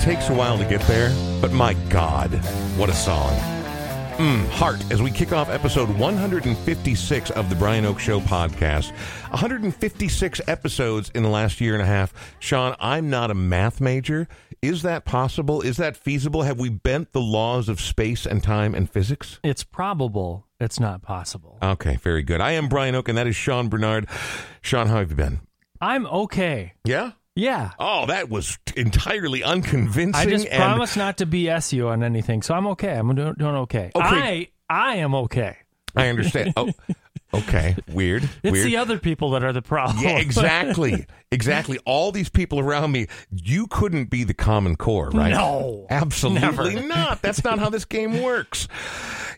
You 0.00 0.06
know, 0.06 0.12
it 0.12 0.16
takes 0.16 0.30
a 0.30 0.34
while 0.34 0.58
to 0.58 0.64
get 0.64 0.80
there, 0.82 1.10
but 1.40 1.52
my 1.52 1.74
God, 1.88 2.30
what 2.76 2.88
a 2.88 2.94
song. 2.94 3.32
Mm, 4.16 4.46
heart, 4.50 4.82
as 4.90 5.00
we 5.00 5.10
kick 5.10 5.32
off 5.32 5.48
episode 5.48 5.88
156 5.88 7.30
of 7.30 7.48
the 7.48 7.56
Brian 7.56 7.84
Oake 7.84 7.98
Show 7.98 8.20
podcast. 8.20 8.90
156 9.30 10.40
episodes 10.46 11.10
in 11.14 11.22
the 11.22 11.28
last 11.28 11.60
year 11.60 11.72
and 11.72 11.82
a 11.82 11.86
half. 11.86 12.12
Sean, 12.38 12.76
I'm 12.78 13.08
not 13.08 13.30
a 13.30 13.34
math 13.34 13.80
major. 13.80 14.28
Is 14.60 14.82
that 14.82 15.06
possible? 15.06 15.62
Is 15.62 15.78
that 15.78 15.96
feasible? 15.96 16.42
Have 16.42 16.58
we 16.58 16.68
bent 16.68 17.12
the 17.12 17.20
laws 17.20 17.68
of 17.70 17.80
space 17.80 18.26
and 18.26 18.42
time 18.42 18.74
and 18.74 18.90
physics? 18.90 19.40
It's 19.42 19.64
probable. 19.64 20.46
It's 20.60 20.78
not 20.78 21.00
possible. 21.00 21.58
Okay, 21.62 21.96
very 21.96 22.22
good. 22.22 22.42
I 22.42 22.52
am 22.52 22.68
Brian 22.68 22.94
Oake, 22.94 23.08
and 23.08 23.16
that 23.16 23.26
is 23.26 23.36
Sean 23.36 23.68
Bernard. 23.68 24.06
Sean, 24.60 24.88
how 24.88 24.96
have 24.96 25.10
you 25.10 25.16
been? 25.16 25.40
I'm 25.80 26.06
okay. 26.06 26.74
Yeah? 26.84 27.12
Yeah. 27.36 27.70
Oh, 27.78 28.06
that 28.06 28.28
was 28.28 28.58
entirely 28.76 29.42
unconvincing. 29.42 30.14
I 30.14 30.26
just 30.26 30.46
and- 30.46 30.56
promise 30.56 30.96
not 30.96 31.18
to 31.18 31.26
BS 31.26 31.72
you 31.72 31.88
on 31.88 32.02
anything, 32.02 32.42
so 32.42 32.54
I'm 32.54 32.66
okay. 32.68 32.92
I'm 32.92 33.14
doing, 33.14 33.34
doing 33.38 33.54
okay. 33.56 33.90
Oh, 33.94 34.00
okay. 34.00 34.50
I 34.68 34.92
I 34.92 34.96
am 34.96 35.14
okay. 35.14 35.56
I 35.96 36.08
understand. 36.08 36.52
Oh, 36.56 36.70
okay. 37.34 37.76
Weird. 37.88 38.28
It's 38.42 38.52
Weird. 38.52 38.66
the 38.66 38.76
other 38.76 38.98
people 38.98 39.30
that 39.30 39.42
are 39.42 39.52
the 39.52 39.62
problem. 39.62 40.04
Yeah, 40.04 40.18
exactly. 40.18 41.06
exactly. 41.32 41.78
All 41.84 42.12
these 42.12 42.28
people 42.28 42.60
around 42.60 42.92
me, 42.92 43.06
you 43.32 43.66
couldn't 43.66 44.10
be 44.10 44.22
the 44.24 44.34
common 44.34 44.76
core, 44.76 45.10
right? 45.10 45.30
No. 45.32 45.86
Absolutely 45.90 46.40
Never. 46.40 46.86
not. 46.86 47.22
That's 47.22 47.42
not 47.42 47.58
how 47.58 47.70
this 47.70 47.84
game 47.84 48.22
works. 48.22 48.68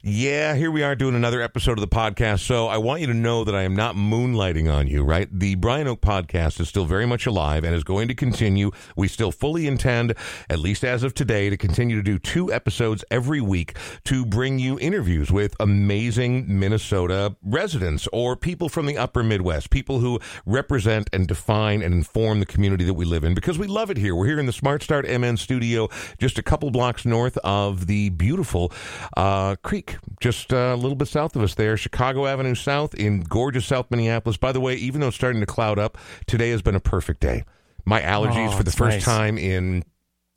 Yeah, 0.05 0.57
here 0.57 0.73
we 0.73 0.83
are 0.83 0.97
doing 0.97 1.15
another 1.15 1.41
episode 1.41 1.79
of 1.79 1.81
the 1.81 1.87
podcast. 1.87 2.41
So 2.41 2.67
I 2.67 2.77
want 2.77 3.03
you 3.03 3.07
to 3.07 3.15
know 3.15 3.45
that 3.45 3.55
I 3.55 3.63
am 3.63 3.77
not 3.77 3.95
moonlighting 3.95 4.69
on 4.69 4.89
you, 4.89 5.05
right? 5.05 5.29
The 5.31 5.55
Brian 5.55 5.87
Oake 5.87 6.01
podcast 6.01 6.59
is 6.59 6.69
still 6.69 6.87
very 6.87 7.07
much 7.07 7.25
alive 7.25 7.63
and 7.63 7.73
is 7.73 7.85
going 7.85 8.09
to 8.09 8.15
continue. 8.15 8.73
We 8.97 9.07
still 9.07 9.31
fully 9.31 9.69
intend, 9.69 10.17
at 10.51 10.59
least 10.59 10.83
as 10.83 11.05
of 11.05 11.15
today, 11.15 11.51
to 11.51 11.57
continue 11.57 11.95
to 11.95 12.03
do 12.03 12.19
two 12.19 12.53
episodes 12.53 13.05
every 13.13 13.41
week 13.41 13.77
to 14.07 14.27
bring 14.27 14.59
you 14.59 14.77
interviews 14.81 15.31
with 15.31 15.55
amazing 15.61 16.47
Minnesota 16.49 17.37
residents 17.41 18.09
or 18.13 18.35
people 18.35 18.69
from 18.69 18.87
the 18.87 18.99
upper 18.99 19.23
Midwest, 19.23 19.71
people 19.71 20.01
who 20.01 20.19
represent 20.45 21.11
and 21.13 21.29
define 21.29 21.81
and 21.81 21.95
inform 21.95 22.41
the 22.41 22.47
community 22.47 22.85
that 22.85 22.95
we 22.95 23.05
live 23.05 23.23
in 23.23 23.35
because 23.35 23.57
we 23.57 23.69
love 23.69 23.89
it 23.89 23.99
here. 23.99 24.17
We're 24.17 24.27
here 24.27 24.41
in 24.41 24.47
the 24.47 24.53
Smart 24.53 24.83
Start 24.83 25.09
MN 25.09 25.37
studio, 25.37 25.89
just 26.19 26.39
a 26.39 26.43
couple 26.43 26.73
blocks 26.73 27.05
north 27.05 27.39
of 27.45 27.87
the 27.87 28.09
beautiful 28.09 28.73
uh, 29.17 29.55
creek, 29.63 29.92
just 30.21 30.53
uh, 30.53 30.73
a 30.75 30.77
little 30.77 30.95
bit 30.97 31.09
south 31.09 31.37
of 31.37 31.43
us 31.43 31.55
there, 31.55 31.77
Chicago 31.77 32.27
Avenue 32.27 32.55
South 32.55 32.95
in 32.95 33.21
gorgeous 33.21 33.67
South 33.67 33.91
Minneapolis. 33.91 34.37
By 34.37 34.53
the 34.53 34.61
way, 34.61 34.75
even 34.75 35.01
though 35.01 35.09
it's 35.09 35.17
starting 35.17 35.41
to 35.41 35.47
cloud 35.47 35.79
up, 35.79 35.99
today 36.27 36.51
has 36.51 36.63
been 36.63 36.75
a 36.77 36.81
perfect 36.81 37.21
day. 37.21 37.45
My 37.85 38.01
allergies 38.01 38.49
Oh, 38.53 38.57
for 38.57 38.63
the 38.63 38.71
first 38.71 38.97
nice. 38.97 39.05
time 39.05 39.39
in 39.39 39.85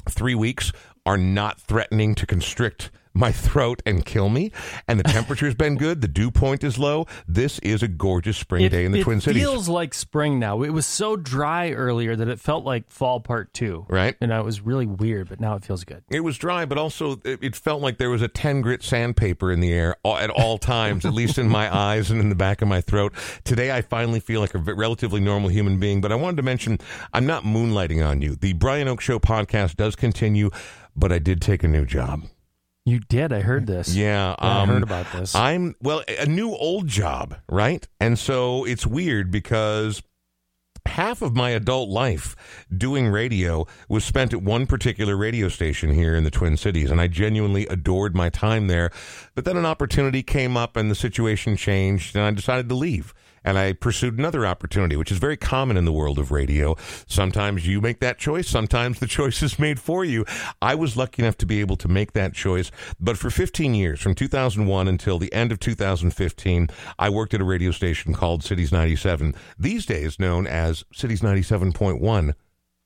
three 0.09 0.35
weeks 0.35 0.71
are 1.05 1.17
not 1.17 1.59
threatening 1.59 2.15
to 2.15 2.25
constrict 2.25 2.89
my 3.15 3.31
throat 3.31 3.81
and 3.85 4.05
kill 4.05 4.29
me. 4.29 4.51
And 4.87 4.99
the 4.99 5.03
temperature's 5.15 5.55
been 5.55 5.77
good. 5.77 6.01
The 6.01 6.07
dew 6.07 6.29
point 6.29 6.63
is 6.63 6.77
low. 6.77 7.07
This 7.27 7.59
is 7.59 7.81
a 7.81 7.87
gorgeous 7.87 8.37
spring 8.37 8.65
It, 8.65 8.69
day 8.69 8.85
in 8.85 8.91
the 8.91 9.01
Twin 9.01 9.21
Cities. 9.21 9.41
It 9.41 9.45
feels 9.45 9.69
like 9.69 9.93
spring 9.93 10.37
now. 10.37 10.61
It 10.61 10.69
was 10.69 10.85
so 10.85 11.15
dry 11.15 11.71
earlier 11.71 12.15
that 12.15 12.27
it 12.27 12.39
felt 12.39 12.65
like 12.65 12.91
fall 12.91 13.19
part 13.19 13.53
two. 13.53 13.85
Right. 13.89 14.15
And 14.21 14.31
it 14.31 14.43
was 14.43 14.61
really 14.61 14.85
weird, 14.85 15.29
but 15.29 15.39
now 15.39 15.55
it 15.55 15.63
feels 15.63 15.83
good. 15.83 16.03
It 16.09 16.19
was 16.19 16.37
dry, 16.37 16.65
but 16.65 16.77
also 16.77 17.13
it, 17.23 17.39
it 17.41 17.55
felt 17.55 17.81
like 17.81 17.97
there 17.97 18.09
was 18.09 18.21
a 18.21 18.27
10 18.27 18.61
grit 18.61 18.83
sandpaper 18.83 19.51
in 19.51 19.61
the 19.61 19.71
air 19.71 19.95
at 20.05 20.29
all 20.29 20.57
times, 20.57 21.05
at 21.05 21.13
least 21.13 21.37
in 21.37 21.47
my 21.47 21.73
eyes 21.75 22.11
and 22.11 22.19
in 22.19 22.29
the 22.29 22.35
back 22.35 22.61
of 22.61 22.67
my 22.67 22.81
throat. 22.81 23.13
Today, 23.43 23.71
I 23.71 23.81
finally 23.81 24.19
feel 24.19 24.41
like 24.41 24.53
a 24.53 24.57
relatively 24.59 25.21
normal 25.21 25.49
human 25.49 25.79
being, 25.79 26.01
but 26.01 26.11
I 26.11 26.15
wanted 26.15 26.37
to 26.37 26.43
mention 26.43 26.79
I'm 27.13 27.25
not 27.25 27.43
moonlighting 27.43 28.05
on 28.05 28.21
you. 28.21 28.35
The 28.35 28.53
Brian 28.53 28.87
Oake 28.87 28.99
Show 29.01 29.19
podcast 29.19 29.75
does 29.75 29.95
continue, 29.95 30.49
but 30.95 31.11
I 31.11 31.19
did 31.19 31.41
take 31.41 31.63
a 31.63 31.67
new 31.67 31.85
job. 31.85 32.23
You 32.85 32.99
did. 32.99 33.33
I 33.33 33.41
heard 33.41 33.65
this. 33.65 33.95
Yeah, 33.95 34.35
I 34.37 34.61
um, 34.61 34.69
heard 34.69 34.83
about 34.83 35.11
this. 35.11 35.33
I'm 35.33 35.75
well, 35.81 36.03
a 36.07 36.27
new 36.27 36.51
old 36.51 36.87
job, 36.87 37.35
right? 37.49 37.85
And 37.99 38.17
so 38.19 38.63
it's 38.63 38.85
weird 38.85 39.31
because 39.31 40.03
half 40.85 41.23
of 41.23 41.35
my 41.35 41.49
adult 41.49 41.89
life 41.89 42.35
doing 42.75 43.07
radio 43.07 43.65
was 43.89 44.05
spent 44.05 44.33
at 44.33 44.43
one 44.43 44.67
particular 44.67 45.17
radio 45.17 45.49
station 45.49 45.93
here 45.93 46.15
in 46.15 46.23
the 46.23 46.31
Twin 46.31 46.57
Cities, 46.57 46.91
and 46.91 47.01
I 47.01 47.07
genuinely 47.07 47.65
adored 47.67 48.15
my 48.15 48.29
time 48.29 48.67
there. 48.67 48.91
But 49.33 49.45
then 49.45 49.57
an 49.57 49.65
opportunity 49.65 50.21
came 50.21 50.55
up, 50.55 50.75
and 50.75 50.91
the 50.91 50.95
situation 50.95 51.57
changed, 51.57 52.15
and 52.15 52.23
I 52.23 52.31
decided 52.31 52.69
to 52.69 52.75
leave. 52.75 53.15
And 53.45 53.57
I 53.57 53.73
pursued 53.73 54.17
another 54.17 54.45
opportunity, 54.45 54.97
which 54.97 55.11
is 55.11 55.19
very 55.19 55.37
common 55.37 55.77
in 55.77 55.85
the 55.85 55.93
world 55.93 56.19
of 56.19 56.31
radio. 56.31 56.75
Sometimes 57.07 57.67
you 57.67 57.79
make 57.79 57.99
that 58.01 58.17
choice, 58.17 58.49
sometimes 58.49 58.99
the 58.99 59.07
choice 59.19 59.41
is 59.43 59.59
made 59.59 59.79
for 59.79 60.03
you. 60.03 60.25
I 60.61 60.75
was 60.75 60.97
lucky 60.97 61.21
enough 61.21 61.37
to 61.37 61.45
be 61.45 61.61
able 61.61 61.77
to 61.77 61.87
make 61.87 62.13
that 62.13 62.33
choice. 62.33 62.71
But 62.99 63.17
for 63.17 63.29
15 63.29 63.75
years, 63.75 64.01
from 64.01 64.15
2001 64.15 64.87
until 64.87 65.19
the 65.19 65.31
end 65.31 65.51
of 65.51 65.59
2015, 65.59 66.67
I 66.97 67.09
worked 67.09 67.33
at 67.33 67.41
a 67.41 67.45
radio 67.45 67.71
station 67.71 68.13
called 68.13 68.43
Cities 68.43 68.71
97, 68.71 69.35
these 69.57 69.85
days 69.85 70.19
known 70.19 70.47
as 70.47 70.83
Cities 70.91 71.21
97.1, 71.21 72.33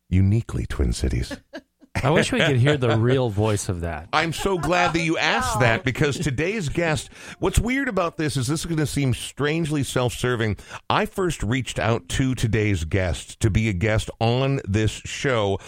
uniquely 0.10 0.66
Twin 0.66 0.92
Cities. 0.92 1.38
I 2.04 2.10
wish 2.12 2.32
we 2.32 2.40
could 2.40 2.58
hear 2.58 2.78
the 2.78 2.98
real 2.98 3.30
voice 3.30 3.70
of 3.70 3.82
that. 3.82 4.10
I'm 4.14 4.34
so 4.34 4.58
glad 4.58 4.94
that 4.94 5.02
you 5.02 5.18
asked 5.18 5.60
that 5.60 5.84
because 5.84 6.18
today's 6.18 6.70
guest, 6.70 7.10
what's 7.40 7.60
weird 7.60 7.88
about 7.88 8.18
this 8.18 8.38
is 8.38 8.48
this 8.48 8.62
is 8.62 8.66
going 8.66 8.78
to 8.78 8.86
seem 8.86 9.14
strangely 9.14 9.84
self 9.84 10.14
serving. 10.14 10.58
I 10.90 11.06
first 11.06 11.44
reached 11.44 11.80
out 11.80 12.08
to 12.10 12.36
today's 12.36 12.84
guest 12.86 13.40
to 13.42 13.50
be 13.50 13.70
a 13.70 13.74
guest 13.74 14.10
on 14.20 14.62
this 14.68 14.92
show. 14.92 15.60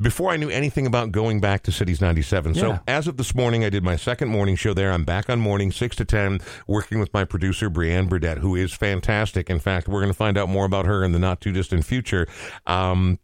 Before 0.00 0.30
I 0.30 0.36
knew 0.36 0.48
anything 0.48 0.86
about 0.86 1.10
going 1.10 1.40
back 1.40 1.64
to 1.64 1.72
Cities 1.72 2.00
97. 2.00 2.54
So, 2.54 2.78
as 2.86 3.08
of 3.08 3.16
this 3.16 3.34
morning, 3.34 3.64
I 3.64 3.68
did 3.68 3.82
my 3.82 3.96
second 3.96 4.28
morning 4.28 4.54
show 4.54 4.72
there. 4.72 4.92
I'm 4.92 5.02
back 5.02 5.28
on 5.28 5.40
morning 5.40 5.72
6 5.72 5.96
to 5.96 6.04
10, 6.04 6.38
working 6.68 7.00
with 7.00 7.12
my 7.12 7.24
producer, 7.24 7.68
Brianne 7.68 8.08
Burdett, 8.08 8.38
who 8.38 8.54
is 8.54 8.72
fantastic. 8.72 9.50
In 9.50 9.58
fact, 9.58 9.88
we're 9.88 9.98
going 9.98 10.12
to 10.12 10.16
find 10.16 10.38
out 10.38 10.48
more 10.48 10.64
about 10.64 10.86
her 10.86 11.02
in 11.02 11.10
the 11.10 11.18
not 11.18 11.40
too 11.40 11.50
distant 11.50 11.84
future. 11.84 12.28
Um, 12.64 13.18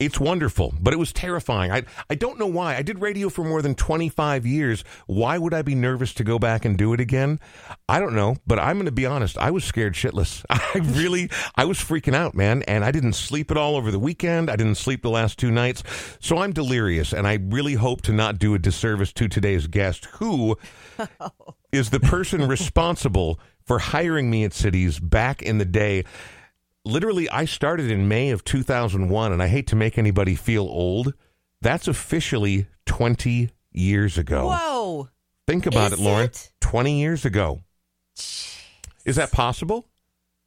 it's 0.00 0.18
wonderful, 0.18 0.74
but 0.80 0.94
it 0.94 0.96
was 0.96 1.12
terrifying. 1.12 1.70
I 1.70 1.84
I 2.08 2.14
don't 2.14 2.38
know 2.38 2.46
why. 2.46 2.74
I 2.74 2.82
did 2.82 3.00
radio 3.00 3.28
for 3.28 3.44
more 3.44 3.60
than 3.60 3.74
25 3.74 4.46
years. 4.46 4.82
Why 5.06 5.36
would 5.36 5.52
I 5.52 5.60
be 5.60 5.74
nervous 5.74 6.14
to 6.14 6.24
go 6.24 6.38
back 6.38 6.64
and 6.64 6.76
do 6.76 6.94
it 6.94 7.00
again? 7.00 7.38
I 7.86 8.00
don't 8.00 8.14
know, 8.14 8.36
but 8.46 8.58
I'm 8.58 8.76
going 8.76 8.86
to 8.86 8.92
be 8.92 9.04
honest. 9.04 9.36
I 9.36 9.50
was 9.50 9.62
scared 9.62 9.92
shitless. 9.92 10.42
I 10.50 10.78
really 10.78 11.30
I 11.54 11.66
was 11.66 11.78
freaking 11.78 12.14
out, 12.14 12.34
man, 12.34 12.62
and 12.62 12.82
I 12.82 12.90
didn't 12.90 13.12
sleep 13.12 13.50
at 13.50 13.58
all 13.58 13.76
over 13.76 13.90
the 13.90 13.98
weekend. 13.98 14.50
I 14.50 14.56
didn't 14.56 14.76
sleep 14.76 15.02
the 15.02 15.10
last 15.10 15.38
two 15.38 15.50
nights. 15.50 15.82
So 16.18 16.38
I'm 16.38 16.52
delirious 16.52 17.12
and 17.12 17.28
I 17.28 17.38
really 17.40 17.74
hope 17.74 18.00
to 18.02 18.12
not 18.12 18.38
do 18.38 18.54
a 18.54 18.58
disservice 18.58 19.12
to 19.12 19.28
today's 19.28 19.66
guest 19.66 20.06
who 20.12 20.56
is 21.72 21.90
the 21.90 22.00
person 22.00 22.48
responsible 22.48 23.38
for 23.66 23.78
hiring 23.78 24.30
me 24.30 24.44
at 24.44 24.54
Cities 24.54 24.98
back 24.98 25.42
in 25.42 25.58
the 25.58 25.64
day 25.64 26.04
literally 26.84 27.28
I 27.30 27.44
started 27.44 27.90
in 27.90 28.08
May 28.08 28.30
of 28.30 28.44
2001 28.44 29.32
and 29.32 29.42
I 29.42 29.46
hate 29.48 29.66
to 29.68 29.76
make 29.76 29.98
anybody 29.98 30.34
feel 30.34 30.64
old. 30.64 31.14
That's 31.60 31.88
officially 31.88 32.66
20 32.86 33.50
years 33.72 34.18
ago. 34.18 34.48
Whoa. 34.48 35.08
Think 35.46 35.66
about 35.66 35.92
Is 35.92 36.00
it, 36.00 36.02
Lauren. 36.02 36.24
it? 36.26 36.52
20 36.60 37.00
years 37.00 37.24
ago. 37.24 37.62
Is 39.04 39.16
that 39.16 39.32
possible? 39.32 39.86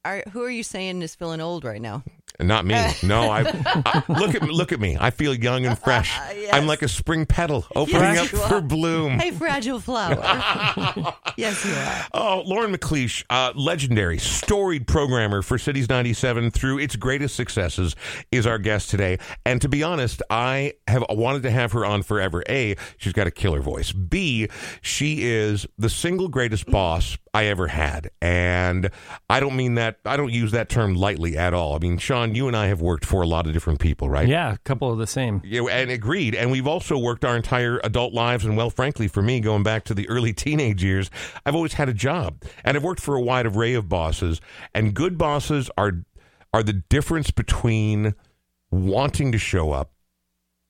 Are, 0.04 0.22
who 0.32 0.42
are 0.42 0.50
you 0.50 0.62
saying 0.62 1.02
is 1.02 1.14
feeling 1.14 1.40
old 1.40 1.64
right 1.64 1.80
now? 1.80 2.02
Not 2.40 2.64
me. 2.66 2.74
No, 3.04 3.28
I, 3.30 3.42
I 3.84 4.02
look 4.08 4.34
at 4.34 4.42
me, 4.42 4.50
look 4.50 4.72
at 4.72 4.80
me. 4.80 4.96
I 4.98 5.10
feel 5.10 5.34
young 5.34 5.66
and 5.66 5.78
fresh. 5.78 6.18
Yes. 6.44 6.52
I'm 6.52 6.66
like 6.66 6.82
a 6.82 6.88
spring 6.88 7.24
petal 7.24 7.64
opening 7.74 8.02
Yes, 8.02 8.34
up 8.34 8.50
for 8.50 8.60
bloom. 8.60 9.18
A 9.18 9.30
fragile 9.30 9.80
flower. 9.80 10.14
yes, 11.38 11.64
you 11.64 11.72
are. 11.72 12.06
Oh, 12.12 12.42
Lauren 12.44 12.74
McLeish, 12.74 13.24
uh, 13.30 13.52
legendary, 13.54 14.18
storied 14.18 14.86
programmer 14.86 15.40
for 15.40 15.56
Cities 15.56 15.88
97 15.88 16.50
through 16.50 16.80
its 16.80 16.96
greatest 16.96 17.34
successes, 17.34 17.96
is 18.30 18.46
our 18.46 18.58
guest 18.58 18.90
today. 18.90 19.18
And 19.46 19.62
to 19.62 19.70
be 19.70 19.82
honest, 19.82 20.20
I 20.28 20.74
have 20.86 21.04
wanted 21.08 21.44
to 21.44 21.50
have 21.50 21.72
her 21.72 21.86
on 21.86 22.02
forever. 22.02 22.42
A, 22.48 22.76
she's 22.98 23.14
got 23.14 23.26
a 23.26 23.30
killer 23.30 23.60
voice. 23.60 23.92
B, 23.92 24.48
she 24.82 25.24
is 25.24 25.66
the 25.78 25.88
single 25.88 26.28
greatest 26.28 26.66
boss 26.66 27.16
I 27.32 27.46
ever 27.46 27.68
had. 27.68 28.10
And 28.20 28.90
I 29.30 29.40
don't 29.40 29.56
mean 29.56 29.74
that, 29.76 29.98
I 30.04 30.16
don't 30.18 30.32
use 30.32 30.52
that 30.52 30.68
term 30.68 30.94
lightly 30.94 31.38
at 31.38 31.54
all. 31.54 31.74
I 31.74 31.78
mean, 31.78 31.96
Sean, 31.96 32.23
you 32.32 32.46
and 32.46 32.56
I 32.56 32.68
have 32.68 32.80
worked 32.80 33.04
for 33.04 33.22
a 33.22 33.26
lot 33.26 33.46
of 33.46 33.52
different 33.52 33.80
people, 33.80 34.08
right? 34.08 34.28
Yeah, 34.28 34.52
a 34.52 34.58
couple 34.58 34.92
of 34.92 34.98
the 34.98 35.06
same. 35.06 35.42
Yeah, 35.44 35.62
and 35.62 35.90
agreed. 35.90 36.34
And 36.36 36.52
we've 36.52 36.66
also 36.66 36.96
worked 36.96 37.24
our 37.24 37.34
entire 37.34 37.80
adult 37.82 38.12
lives. 38.12 38.44
And 38.44 38.56
well, 38.56 38.70
frankly, 38.70 39.08
for 39.08 39.20
me, 39.20 39.40
going 39.40 39.64
back 39.64 39.84
to 39.84 39.94
the 39.94 40.08
early 40.08 40.32
teenage 40.44 40.84
years, 40.84 41.10
I've 41.44 41.54
always 41.54 41.74
had 41.74 41.88
a 41.88 41.94
job, 41.94 42.42
and 42.64 42.76
I've 42.76 42.84
worked 42.84 43.00
for 43.00 43.16
a 43.16 43.20
wide 43.20 43.46
array 43.46 43.74
of 43.74 43.88
bosses. 43.88 44.40
And 44.72 44.94
good 44.94 45.18
bosses 45.18 45.70
are 45.76 46.04
are 46.52 46.62
the 46.62 46.72
difference 46.72 47.32
between 47.32 48.14
wanting 48.70 49.32
to 49.32 49.38
show 49.38 49.72
up, 49.72 49.90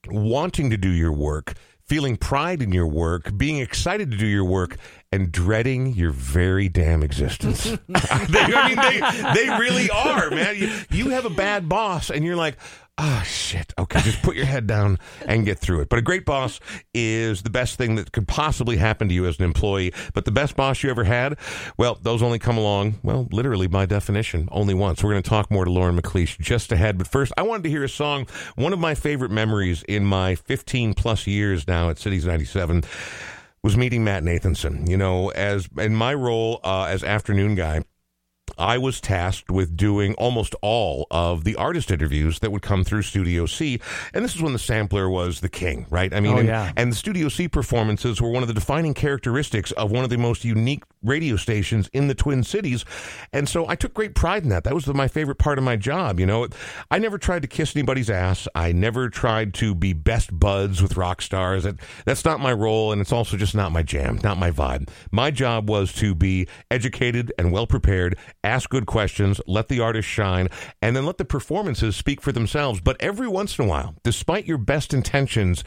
wanting 0.09 0.71
to 0.71 0.79
do 0.79 0.89
your 0.89 1.13
work, 1.13 1.53
feeling 1.87 2.17
pride 2.17 2.63
in 2.63 2.73
your 2.73 2.87
work, 2.87 3.37
being 3.37 3.59
excited 3.59 4.11
to 4.11 4.17
do 4.17 4.27
your 4.27 4.45
work, 4.45 4.77
and 5.13 5.31
dreading 5.31 5.95
your 5.95 6.11
very 6.11 6.69
damn 6.69 7.03
existence. 7.03 7.65
they, 7.89 8.41
I 8.41 8.69
mean, 8.69 8.77
they, 8.77 9.45
they 9.47 9.59
really 9.59 9.91
are, 9.91 10.31
man. 10.31 10.57
You, 10.57 10.73
you 10.91 11.11
have 11.11 11.25
a 11.25 11.31
bad 11.31 11.69
boss, 11.69 12.11
and 12.11 12.25
you're 12.25 12.37
like, 12.37 12.57
Ah, 12.97 13.25
shit. 13.27 13.73
Okay, 13.77 14.01
just 14.03 14.23
put 14.23 14.37
your 14.37 14.45
head 14.45 14.69
down 14.69 15.01
and 15.27 15.45
get 15.45 15.59
through 15.59 15.81
it. 15.81 15.89
But 15.89 15.99
a 15.99 16.03
great 16.03 16.25
boss 16.25 16.61
is 16.95 17.43
the 17.43 17.51
best 17.51 17.77
thing 17.77 17.97
that 17.97 18.13
could 18.13 18.29
possibly 18.29 18.77
happen 18.77 19.09
to 19.09 19.15
you 19.15 19.27
as 19.27 19.39
an 19.39 19.45
employee. 19.45 19.93
But 20.13 20.27
the 20.27 20.31
best 20.31 20.55
boss 20.55 20.81
you 20.85 20.91
ever 20.91 21.03
had, 21.03 21.37
well, 21.77 21.99
those 22.01 22.23
only 22.23 22.39
come 22.39 22.57
along, 22.57 23.01
well, 23.03 23.27
literally 23.33 23.67
by 23.67 23.87
definition, 23.87 24.49
only 24.53 24.75
once. 24.75 25.03
We're 25.03 25.11
going 25.11 25.25
to 25.25 25.29
talk 25.29 25.51
more 25.51 25.65
to 25.65 25.73
Lauren 25.73 26.01
McLeish 26.01 26.39
just 26.39 26.71
ahead. 26.71 26.97
But 26.97 27.09
first, 27.09 27.33
I 27.37 27.43
wanted 27.43 27.65
to 27.65 27.71
hear 27.71 27.83
a 27.83 27.89
song. 27.89 28.29
One 28.55 28.73
of 28.73 28.79
my 28.79 28.95
favorite 28.95 29.33
memories 29.33 29.83
in 29.89 30.05
my 30.05 30.37
15 30.37 30.95
plus 30.95 31.27
years 31.27 31.67
now 31.67 31.91
at 31.91 31.99
Cities 31.99 32.25
97 32.25 32.85
was 33.65 33.77
meeting 33.77 34.05
Matt 34.05 34.23
Nathanson. 34.23 34.89
You 34.89 34.97
know, 34.97 35.31
as 35.31 35.69
in 35.79 35.97
my 35.97 36.15
role 36.15 36.61
uh, 36.63 36.85
as 36.85 37.03
afternoon 37.03 37.57
guy, 37.57 37.83
I 38.59 38.79
was 38.79 39.01
tasked 39.01 39.51
with 39.51 39.77
doing 39.77 40.15
almost 40.15 40.55
all 40.63 41.07
of 41.11 41.45
the 41.45 41.57
artist 41.57 41.91
interviews 41.91 42.39
that 42.41 42.53
would 42.53 42.63
come 42.63 42.85
through 42.85 43.03
Studio 43.03 43.47
C. 43.47 43.81
And 44.13 44.25
this 44.25 44.35
is 44.35 44.43
when 44.43 44.53
the 44.53 44.59
sampler 44.59 45.09
was 45.09 45.41
the 45.41 45.49
king, 45.49 45.87
right? 45.91 46.13
I 46.15 46.21
mean, 46.21 46.35
Oh, 46.35 46.39
and, 46.39 46.49
yeah. 46.49 46.73
and 46.77 46.91
the 46.93 46.97
Studio 46.97 47.29
C 47.29 47.49
performances 47.49 48.21
were 48.21 48.31
one 48.31 48.43
of 48.43 48.49
the 48.49 48.55
defining 48.55 48.95
characteristics 48.95 49.71
of 49.73 49.91
one 49.91 50.05
of 50.05 50.11
the 50.11 50.19
most 50.19 50.45
unique 50.45 50.83
radio 51.05 51.37
stations 51.37 51.89
in 51.93 52.09
the 52.09 52.15
Twin 52.15 52.43
Cities. 52.43 52.85
And 53.33 53.49
so 53.49 53.69
I 53.69 53.77
took 53.77 53.95
great 53.95 54.15
pride 54.15 54.43
in 54.43 54.49
that. 54.49 54.65
That 54.65 54.75
was 54.75 54.87
my 54.87 55.09
favorite 55.09 55.39
part 55.39 55.59
of 55.59 55.65
my 55.65 55.77
job. 55.77 56.19
You 56.19 56.27
know, 56.27 56.49
I 56.91 56.99
never 56.99 57.19
tried 57.19 57.43
to 57.43 57.49
kiss 57.49 57.77
anybody's 57.77 58.11
ass. 58.11 58.49
I 58.55 58.73
never 58.73 59.09
tried 59.09 59.55
to 59.55 59.75
be 59.75 59.93
best 59.93 60.39
buds 60.39 60.83
with 60.83 60.97
rock 60.97 61.23
stars. 61.23 61.65
That, 61.65 61.77
that's 62.05 62.25
not 62.25 62.41
my 62.41 62.53
role. 62.53 62.93
And 62.93 63.01
it's 63.01 63.13
also 63.13 63.37
just 63.37 63.55
not 63.55 63.73
my 63.73 63.83
jam, 63.83 64.21
not 64.23 64.39
my 64.39 64.51
vibe. 64.51 64.89
My 65.11 65.31
job 65.31 65.69
was 65.69 65.93
to 65.95 66.15
be 66.15 66.49
educated 66.71 67.33
and 67.39 67.53
well 67.53 67.67
prepared, 67.67 68.17
ask 68.43 68.71
good 68.71 68.87
questions, 68.87 69.41
let 69.47 69.69
the 69.69 69.81
artist 69.81 70.09
shine, 70.09 70.49
and 70.83 70.97
then 70.97 71.07
let 71.07 71.19
the 71.19 71.25
performances 71.25 71.97
speak 71.97 72.21
for 72.21 72.33
themselves. 72.33 72.81
But 72.81 72.97
every 73.01 73.29
once 73.29 73.59
in 73.59 73.65
a 73.65 73.69
while, 73.69 73.95
despite 74.03 74.47
your 74.47 74.59
best 74.59 74.95
intentions, 74.95 75.65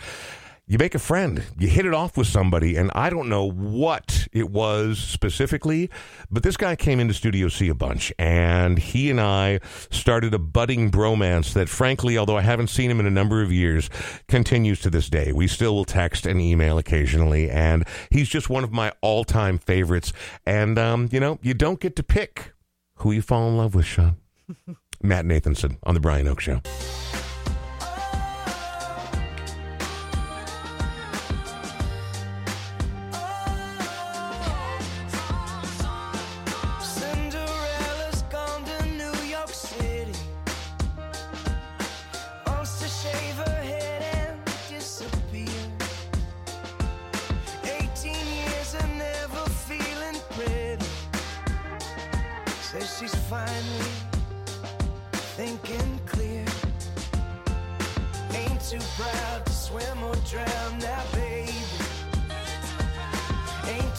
you 0.68 0.78
make 0.78 0.94
a 0.94 1.00
friend. 1.00 1.44
You 1.58 1.70
hit 1.70 1.86
it 1.86 1.94
off 1.94 2.18
with 2.18 2.28
somebody, 2.28 2.76
and 2.76 2.92
I 2.94 3.10
don't 3.10 3.30
know 3.30 3.50
what 3.50 4.28
it 4.34 4.50
was 4.50 5.00
specifically, 5.00 5.90
but 6.30 6.44
this 6.44 6.58
guy 6.58 6.76
came 6.76 7.00
into 7.00 7.14
Studio 7.14 7.48
C 7.48 7.70
a 7.70 7.74
bunch, 7.74 8.12
and 8.20 8.78
he 8.78 9.10
and 9.10 9.22
I 9.22 9.62
started 9.90 10.34
a 10.34 10.40
budding 10.40 10.92
bromance 10.92 11.54
that, 11.54 11.70
frankly, 11.70 12.18
although 12.18 12.38
I 12.38 12.42
haven't 12.42 12.68
seen 12.68 12.92
him 12.92 13.00
in 13.00 13.06
a 13.06 13.12
number 13.12 13.42
of 13.42 13.52
years, 13.52 13.90
continues 14.28 14.82
to 14.82 14.90
this 14.90 15.10
day. 15.10 15.32
We 15.32 15.48
still 15.48 15.74
will 15.74 15.86
text 15.86 16.26
and 16.26 16.42
email 16.42 16.78
occasionally, 16.78 17.50
and 17.50 17.88
he's 18.12 18.28
just 18.28 18.50
one 18.50 18.66
of 18.66 18.74
my 18.74 18.92
all 19.02 19.24
time 19.24 19.58
favorites. 19.58 20.12
And, 20.46 20.78
um, 20.78 21.08
you 21.14 21.22
know, 21.22 21.40
you 21.42 21.54
don't 21.54 21.80
get 21.80 21.96
to 21.96 22.04
pick 22.04 22.52
who 22.96 23.14
you 23.14 23.22
fall 23.22 23.48
in 23.48 23.56
love 23.56 23.74
with, 23.74 23.86
Sean. 23.86 24.18
Matt 25.02 25.26
Nathanson 25.26 25.78
on 25.84 25.94
The 25.94 26.02
Brian 26.02 26.28
Oake 26.28 26.42
Show. 26.42 26.62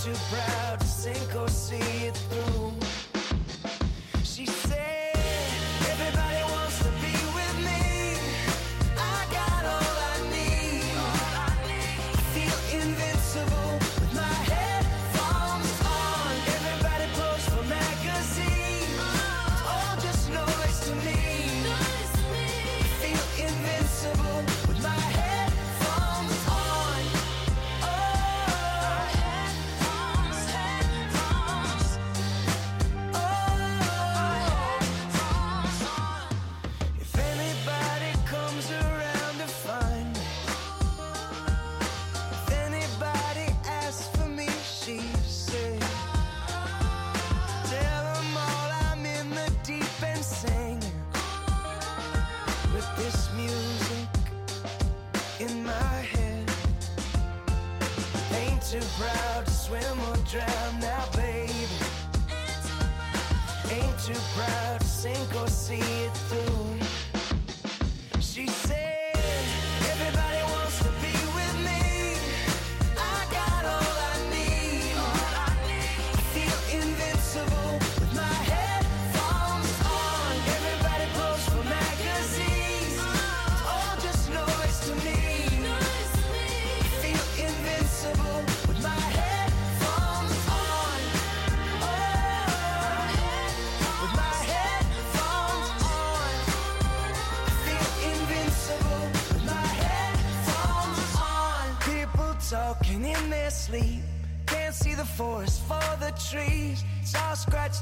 Too 0.05 0.15
proud 0.31 0.58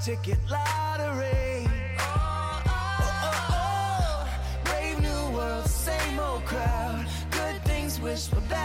ticket 0.06 0.38
lottery. 0.48 1.66
Oh, 1.98 2.62
oh, 2.64 3.08
oh. 3.50 4.28
Brave 4.64 5.00
new 5.00 5.36
world, 5.36 5.66
same 5.66 6.20
old 6.20 6.44
crowd. 6.44 7.04
Good 7.32 7.60
things 7.64 8.00
bad 8.42 8.55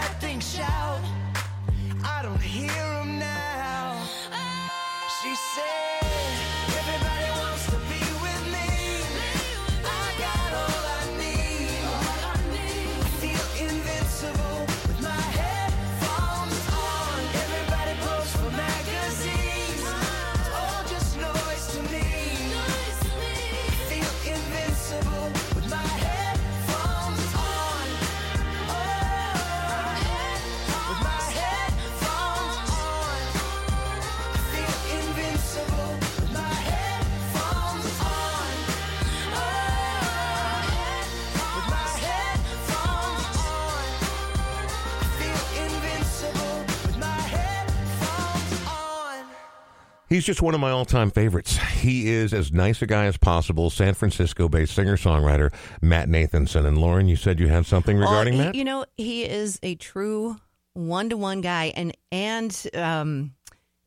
He's 50.12 50.26
just 50.26 50.42
one 50.42 50.52
of 50.52 50.60
my 50.60 50.70
all 50.70 50.84
time 50.84 51.10
favorites. 51.10 51.56
He 51.56 52.10
is 52.10 52.34
as 52.34 52.52
nice 52.52 52.82
a 52.82 52.86
guy 52.86 53.06
as 53.06 53.16
possible, 53.16 53.70
San 53.70 53.94
Francisco 53.94 54.46
based 54.46 54.74
singer 54.74 54.98
songwriter 54.98 55.50
Matt 55.80 56.06
Nathanson. 56.06 56.66
And 56.66 56.76
Lauren, 56.76 57.08
you 57.08 57.16
said 57.16 57.40
you 57.40 57.48
had 57.48 57.64
something 57.64 57.96
regarding 57.96 58.36
Well, 58.36 58.48
that? 58.48 58.54
You 58.54 58.64
know, 58.64 58.84
he 58.98 59.24
is 59.24 59.58
a 59.62 59.74
true 59.76 60.36
one 60.74 61.08
to 61.08 61.16
one 61.16 61.40
guy, 61.40 61.72
and 61.74 61.96
and 62.12 62.66
um, 62.74 63.32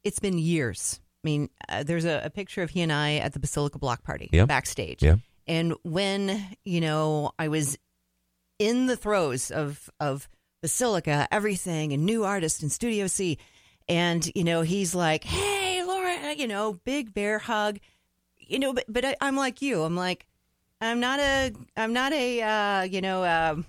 it's 0.04 0.18
been 0.18 0.40
years. 0.40 1.00
I 1.24 1.28
mean, 1.28 1.50
uh, 1.70 1.84
there's 1.84 2.06
a, 2.06 2.24
a 2.26 2.32
picture 2.32 2.64
of 2.64 2.72
he 2.72 2.82
and 2.82 2.92
I 2.92 3.18
at 3.18 3.34
the 3.34 3.40
Basilica 3.40 3.78
Block 3.78 4.04
Party 4.04 4.28
backstage. 4.48 5.04
And 5.48 5.76
when 5.84 6.44
you 6.64 6.82
know 6.82 7.34
I 7.38 7.50
was 7.50 7.78
in 8.58 8.88
the 8.88 8.98
throes 8.98 9.52
of 9.52 9.92
of 10.00 10.28
Basilica, 10.64 11.28
everything, 11.30 11.94
and 11.94 12.04
new 12.04 12.24
artist 12.24 12.64
and 12.64 12.72
Studio 12.72 13.06
C, 13.06 13.38
and 13.88 14.28
you 14.34 14.44
know 14.44 14.64
he's 14.64 14.96
like, 14.96 15.24
"Hey, 15.24 15.55
Laura," 15.55 15.55
you 16.38 16.48
know, 16.48 16.74
big 16.84 17.14
bear 17.14 17.40
hug, 17.40 17.80
you 18.38 18.60
know. 18.60 18.74
But 18.74 18.86
but 18.88 19.06
I, 19.06 19.16
I'm 19.22 19.36
like 19.36 19.62
you. 19.62 19.84
I'm 19.84 19.96
like, 19.96 20.26
I'm 20.82 21.00
not 21.00 21.20
a 21.20 21.54
I'm 21.78 21.94
not 21.94 22.14
a 22.14 22.42
uh, 22.42 22.82
you 22.84 23.02
know 23.02 23.24
um 23.26 23.66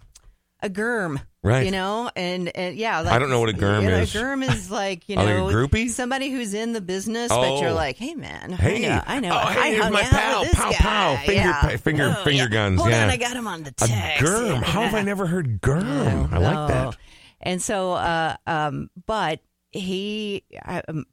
a 0.63 0.69
germ. 0.69 1.21
Right. 1.43 1.65
You 1.67 1.71
know, 1.71 2.11
and, 2.17 2.49
and 2.57 2.77
yeah, 2.77 2.99
I 3.07 3.21
don't 3.21 3.31
know 3.31 3.39
what 3.39 3.51
a 3.51 3.53
germ 3.53 3.85
you 3.85 3.91
know, 3.91 3.99
is. 3.99 4.11
A 4.13 4.19
germ 4.19 4.43
is 4.43 4.69
like 4.83 5.09
you 5.09 5.15
Oh, 5.15 5.21
like 5.23 5.29
a 5.29 5.39
know, 5.39 5.47
groupie? 5.47 5.89
somebody 5.91 6.29
who's 6.29 6.55
in 6.55 6.73
the 6.73 6.81
business, 6.81 7.31
Oh. 7.31 7.41
but 7.41 7.61
you're 7.63 7.73
like, 7.73 7.97
hey 7.99 8.17
man, 8.17 8.51
Hey, 8.51 8.85
I 8.85 8.97
know, 8.97 9.03
I 9.07 9.21
know. 9.21 9.31
Oh, 9.33 9.37
I 9.37 9.53
hey, 9.53 9.71
here's 9.71 9.85
hung 9.85 9.93
my 9.93 10.03
pal. 10.03 10.45
Pow, 10.47 10.71
guy. 10.73 10.77
pow. 10.79 11.17
Finger, 11.19 11.33
yeah. 11.35 11.61
pa- 11.61 11.69
finger- 11.77 12.17
Oh, 12.19 12.25
finger 12.25 12.43
yeah. 12.43 12.49
guns, 12.49 12.81
Hold 12.81 12.91
yeah. 12.91 13.05
on, 13.05 13.11
I 13.11 13.17
got 13.17 13.37
him 13.37 13.47
on 13.47 13.63
the 13.63 13.71
a 13.71 13.75
text. 13.75 14.25
germ. 14.25 14.61
How 14.61 14.83
have 14.83 14.95
I 14.95 15.03
never 15.03 15.27
heard 15.27 15.63
germ? 15.63 16.35
I 16.35 16.39
like 16.39 16.69
that. 16.69 16.87
Oh. 16.89 16.93
And 17.43 17.63
so, 17.63 17.93
uh, 17.93 18.35
um, 18.49 18.91
but 19.07 19.39
he, 19.71 20.43
I, 20.65 20.83
um, 20.89 21.05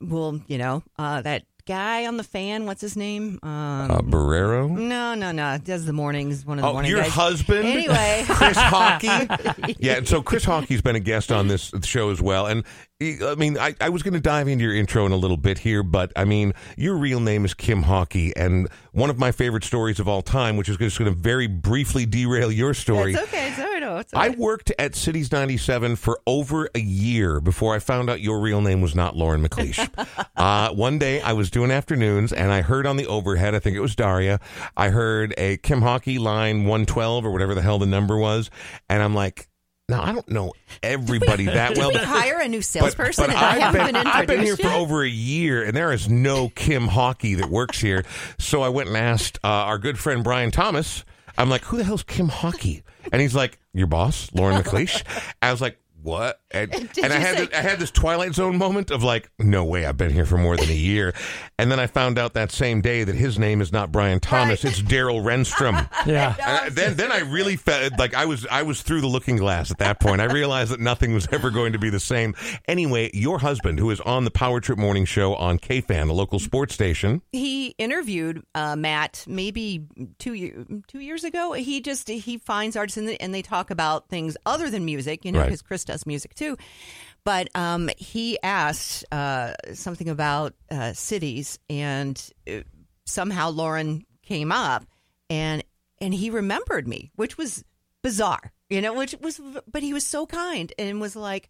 well, 0.00 0.40
you 0.46 0.58
know, 0.58 0.82
uh, 0.98 1.22
that 1.22 1.44
guy 1.66 2.06
on 2.06 2.16
the 2.16 2.24
fan, 2.24 2.66
what's 2.66 2.80
his 2.80 2.96
name? 2.96 3.38
Um, 3.42 3.90
Uh, 3.90 3.98
Barrero? 4.00 4.68
no, 4.70 5.14
no, 5.14 5.32
no. 5.32 5.58
Does 5.58 5.84
the 5.86 5.92
mornings, 5.92 6.44
one 6.44 6.58
of 6.58 6.62
the 6.62 6.68
Oh, 6.68 6.72
morning 6.74 6.90
your 6.90 7.02
guys. 7.02 7.10
husband? 7.12 7.66
Anyway. 7.66 8.24
Chris 8.28 8.56
Hawkey. 8.56 9.76
yeah, 9.78 9.94
and 9.96 10.06
so 10.08 10.22
Chris 10.22 10.44
Hawkey's 10.44 10.82
been 10.82 10.96
a 10.96 11.00
guest 11.00 11.32
on 11.32 11.48
this 11.48 11.72
show 11.82 12.10
as 12.10 12.20
well. 12.20 12.46
And 12.46 12.64
he- 12.98 13.18
I 13.24 13.34
mean, 13.34 13.58
I, 13.58 13.74
I 13.80 13.88
was 13.88 14.02
going 14.02 14.14
to 14.14 14.20
dive 14.20 14.48
into 14.48 14.64
your 14.64 14.74
intro 14.74 15.06
in 15.06 15.12
a 15.12 15.16
little 15.16 15.36
bit 15.36 15.58
here, 15.58 15.82
but 15.82 16.12
I 16.16 16.24
mean, 16.24 16.52
your 16.76 16.96
real 16.96 17.20
name 17.20 17.44
is 17.44 17.54
Kim 17.54 17.84
Hawkey. 17.84 18.32
And 18.36 18.68
one 18.92 19.10
of 19.10 19.18
my 19.18 19.32
favorite 19.32 19.64
stories 19.64 19.98
of 19.98 20.06
all 20.08 20.22
time, 20.22 20.56
which 20.56 20.68
is 20.68 20.76
just 20.76 20.98
going 20.98 21.10
to 21.12 21.16
very 21.18 21.46
briefly 21.46 22.06
derail 22.06 22.52
your 22.52 22.74
story. 22.74 23.14
It's 23.14 23.22
okay. 23.22 23.48
It's 23.48 23.58
all 23.58 23.64
right. 23.66 23.80
no, 23.80 23.96
It's 23.98 24.12
all 24.14 24.20
I 24.22 24.28
worked 24.30 24.70
at 24.78 24.94
Cities 24.94 25.32
97 25.32 25.96
for 25.96 26.20
over 26.26 26.68
a 26.74 26.80
year 26.80 27.40
before 27.40 27.74
I 27.74 27.78
found 27.78 28.08
out 28.10 28.20
your 28.20 28.40
real 28.40 28.60
name 28.60 28.80
was 28.80 28.94
not 28.94 29.16
Lauren 29.16 29.46
McLeish. 29.46 29.88
uh, 30.36 30.70
one 30.74 30.98
day 30.98 31.20
I 31.20 31.32
was 31.32 31.50
doing 31.54 31.70
afternoons 31.70 32.32
and 32.32 32.52
I 32.52 32.62
heard 32.62 32.84
on 32.84 32.96
the 32.96 33.06
overhead, 33.06 33.54
I 33.54 33.60
think 33.60 33.76
it 33.76 33.80
was 33.80 33.94
Daria, 33.94 34.40
I 34.76 34.88
heard 34.88 35.32
a 35.38 35.56
Kim 35.58 35.80
Hawkey 35.80 36.18
line 36.18 36.64
112 36.64 37.24
or 37.24 37.30
whatever 37.30 37.54
the 37.54 37.62
hell 37.62 37.78
the 37.78 37.86
number 37.86 38.18
was. 38.18 38.50
And 38.88 39.00
I'm 39.00 39.14
like, 39.14 39.48
now 39.88 40.02
I 40.02 40.12
don't 40.12 40.28
know 40.28 40.52
everybody 40.82 41.44
that 41.44 41.78
well. 41.78 41.92
we 41.92 41.98
hire 41.98 42.40
a 42.40 42.48
new 42.48 42.60
salesperson 42.60 43.26
but 43.26 43.36
I 43.36 43.68
I've, 43.68 43.72
been, 43.72 43.86
been 43.86 43.96
I've 43.96 44.26
been 44.26 44.42
here 44.42 44.56
for 44.56 44.68
over 44.68 45.04
a 45.04 45.08
year, 45.08 45.62
and 45.62 45.76
there 45.76 45.92
is 45.92 46.08
no 46.08 46.48
Kim 46.48 46.88
Hawkey 46.88 47.36
that 47.36 47.50
works 47.50 47.80
here. 47.80 48.04
So 48.38 48.62
I 48.62 48.70
went 48.70 48.88
and 48.88 48.96
asked 48.96 49.38
uh, 49.44 49.48
our 49.48 49.78
good 49.78 49.98
friend 49.98 50.24
Brian 50.24 50.50
Thomas. 50.50 51.04
I'm 51.38 51.50
like, 51.50 51.62
who 51.62 51.76
the 51.76 51.84
hell's 51.84 52.02
Kim 52.02 52.28
Hawkey? 52.28 52.82
And 53.12 53.22
he's 53.22 53.34
like, 53.34 53.58
your 53.72 53.86
boss, 53.86 54.30
Lauren 54.34 54.60
McLeish. 54.60 55.04
I 55.42 55.52
was 55.52 55.60
like, 55.60 55.78
what? 56.04 56.40
And, 56.50 56.72
and 57.02 57.12
I 57.12 57.18
had 57.18 57.36
say- 57.38 57.46
this, 57.46 57.54
I 57.58 57.62
had 57.62 57.78
this 57.80 57.90
Twilight 57.90 58.34
Zone 58.34 58.56
moment 58.58 58.90
of 58.90 59.02
like, 59.02 59.30
no 59.38 59.64
way, 59.64 59.86
I've 59.86 59.96
been 59.96 60.12
here 60.12 60.26
for 60.26 60.36
more 60.38 60.56
than 60.56 60.68
a 60.68 60.72
year. 60.74 61.14
And 61.58 61.70
then 61.70 61.80
I 61.80 61.86
found 61.86 62.18
out 62.18 62.34
that 62.34 62.52
same 62.52 62.80
day 62.80 63.04
that 63.04 63.14
his 63.16 63.38
name 63.38 63.60
is 63.60 63.72
not 63.72 63.90
Brian 63.90 64.20
Thomas, 64.20 64.62
Right. 64.64 64.72
it's 64.72 64.82
Daryl 64.82 65.22
Renstrom. 65.24 65.88
Yeah. 66.06 66.34
And 66.38 66.58
I- 66.66 66.68
then, 66.68 66.96
then 66.96 67.10
I 67.10 67.20
really 67.20 67.56
felt 67.56 67.98
like 67.98 68.14
I 68.14 68.26
was 68.26 68.46
I 68.50 68.62
was 68.62 68.82
through 68.82 69.00
the 69.00 69.06
looking 69.06 69.36
glass 69.36 69.70
at 69.70 69.78
that 69.78 69.98
point. 70.00 70.20
I 70.20 70.24
realized 70.24 70.70
that 70.70 70.80
nothing 70.80 71.14
was 71.14 71.26
ever 71.32 71.50
going 71.50 71.72
to 71.72 71.78
be 71.78 71.88
the 71.90 71.98
same. 72.00 72.34
Anyway, 72.68 73.10
your 73.14 73.38
husband, 73.38 73.78
who 73.78 73.90
is 73.90 74.00
on 74.02 74.24
the 74.24 74.30
Power 74.30 74.60
Trip 74.60 74.78
Morning 74.78 75.06
Show 75.06 75.34
on 75.36 75.58
KFan, 75.58 76.10
a 76.10 76.12
local 76.12 76.38
sports 76.38 76.74
station, 76.74 77.22
he 77.32 77.68
interviewed 77.78 78.42
uh, 78.54 78.76
Matt 78.76 79.24
maybe 79.26 79.86
two 80.18 80.34
year, 80.34 80.66
two 80.88 81.00
years 81.00 81.24
ago. 81.24 81.52
He 81.52 81.80
just 81.80 82.08
he 82.08 82.36
finds 82.38 82.76
artists 82.76 82.98
and 82.98 83.08
they, 83.08 83.16
and 83.16 83.32
they 83.34 83.42
talk 83.42 83.70
about 83.70 84.08
things 84.10 84.36
other 84.44 84.68
than 84.68 84.84
music, 84.84 85.24
you 85.24 85.32
know, 85.32 85.38
Right. 85.38 85.46
because 85.46 85.62
Chris 85.62 85.84
does 85.94 86.06
music 86.06 86.34
too. 86.34 86.56
But 87.24 87.48
um, 87.54 87.88
he 87.96 88.38
asked 88.42 89.04
uh, 89.10 89.54
something 89.72 90.08
about 90.08 90.54
uh, 90.70 90.92
cities, 90.92 91.58
and 91.70 92.20
uh, 92.48 92.60
somehow 93.06 93.50
Lauren 93.50 94.04
came 94.22 94.52
up, 94.52 94.84
and 95.30 95.64
and 96.00 96.12
he 96.12 96.28
remembered 96.30 96.86
me, 96.86 97.12
which 97.16 97.38
was 97.38 97.64
bizarre, 98.02 98.52
you 98.68 98.82
know, 98.82 98.92
which 98.92 99.14
was, 99.20 99.40
but 99.70 99.82
he 99.82 99.94
was 99.94 100.04
so 100.04 100.26
kind 100.26 100.72
and 100.78 101.00
was 101.00 101.16
like 101.16 101.48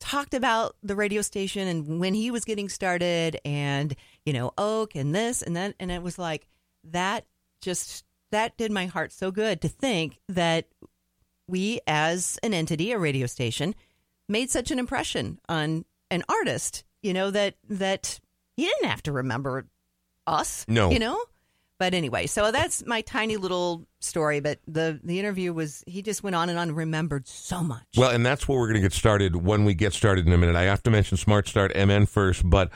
talked 0.00 0.34
about 0.34 0.76
the 0.82 0.96
radio 0.96 1.22
station 1.22 1.66
and 1.66 2.00
when 2.00 2.12
he 2.12 2.30
was 2.30 2.44
getting 2.44 2.68
started 2.68 3.40
and 3.44 3.94
you 4.26 4.32
know 4.32 4.52
oak 4.58 4.94
and 4.94 5.14
this 5.14 5.40
and 5.40 5.56
that 5.56 5.74
and 5.80 5.90
it 5.90 6.02
was 6.02 6.18
like 6.18 6.46
that 6.82 7.24
just 7.62 8.04
that 8.30 8.54
did 8.58 8.70
my 8.70 8.84
heart 8.84 9.12
so 9.12 9.30
good 9.30 9.62
to 9.62 9.68
think 9.68 10.20
that 10.28 10.66
we 11.46 11.80
as 11.86 12.38
an 12.42 12.52
entity 12.52 12.92
a 12.92 12.98
radio 12.98 13.26
station 13.26 13.74
made 14.28 14.50
such 14.50 14.70
an 14.70 14.78
impression 14.78 15.38
on 15.48 15.84
an 16.10 16.22
artist 16.28 16.84
you 17.02 17.12
know 17.12 17.30
that 17.30 17.54
that 17.68 18.20
he 18.56 18.64
didn't 18.64 18.88
have 18.88 19.02
to 19.02 19.12
remember 19.12 19.66
us 20.26 20.64
No. 20.68 20.90
you 20.90 20.98
know 20.98 21.20
but 21.78 21.92
anyway 21.92 22.26
so 22.26 22.50
that's 22.52 22.86
my 22.86 23.00
tiny 23.02 23.36
little 23.36 23.86
story 24.00 24.40
but 24.40 24.58
the 24.66 25.00
the 25.02 25.18
interview 25.18 25.52
was 25.52 25.82
he 25.86 26.02
just 26.02 26.22
went 26.22 26.36
on 26.36 26.48
and 26.48 26.58
on 26.58 26.72
remembered 26.72 27.26
so 27.26 27.62
much 27.62 27.84
Well, 27.96 28.10
and 28.10 28.24
that's 28.24 28.46
where 28.48 28.58
we're 28.58 28.68
going 28.68 28.76
to 28.76 28.80
get 28.82 28.92
started 28.92 29.36
when 29.36 29.64
we 29.64 29.74
get 29.74 29.92
started 29.92 30.26
in 30.26 30.32
a 30.32 30.38
minute. 30.38 30.56
I 30.56 30.62
have 30.62 30.82
to 30.84 30.90
mention 30.90 31.16
Smart 31.16 31.48
Start 31.48 31.74
MN 31.76 32.06
first, 32.06 32.48
but 32.48 32.70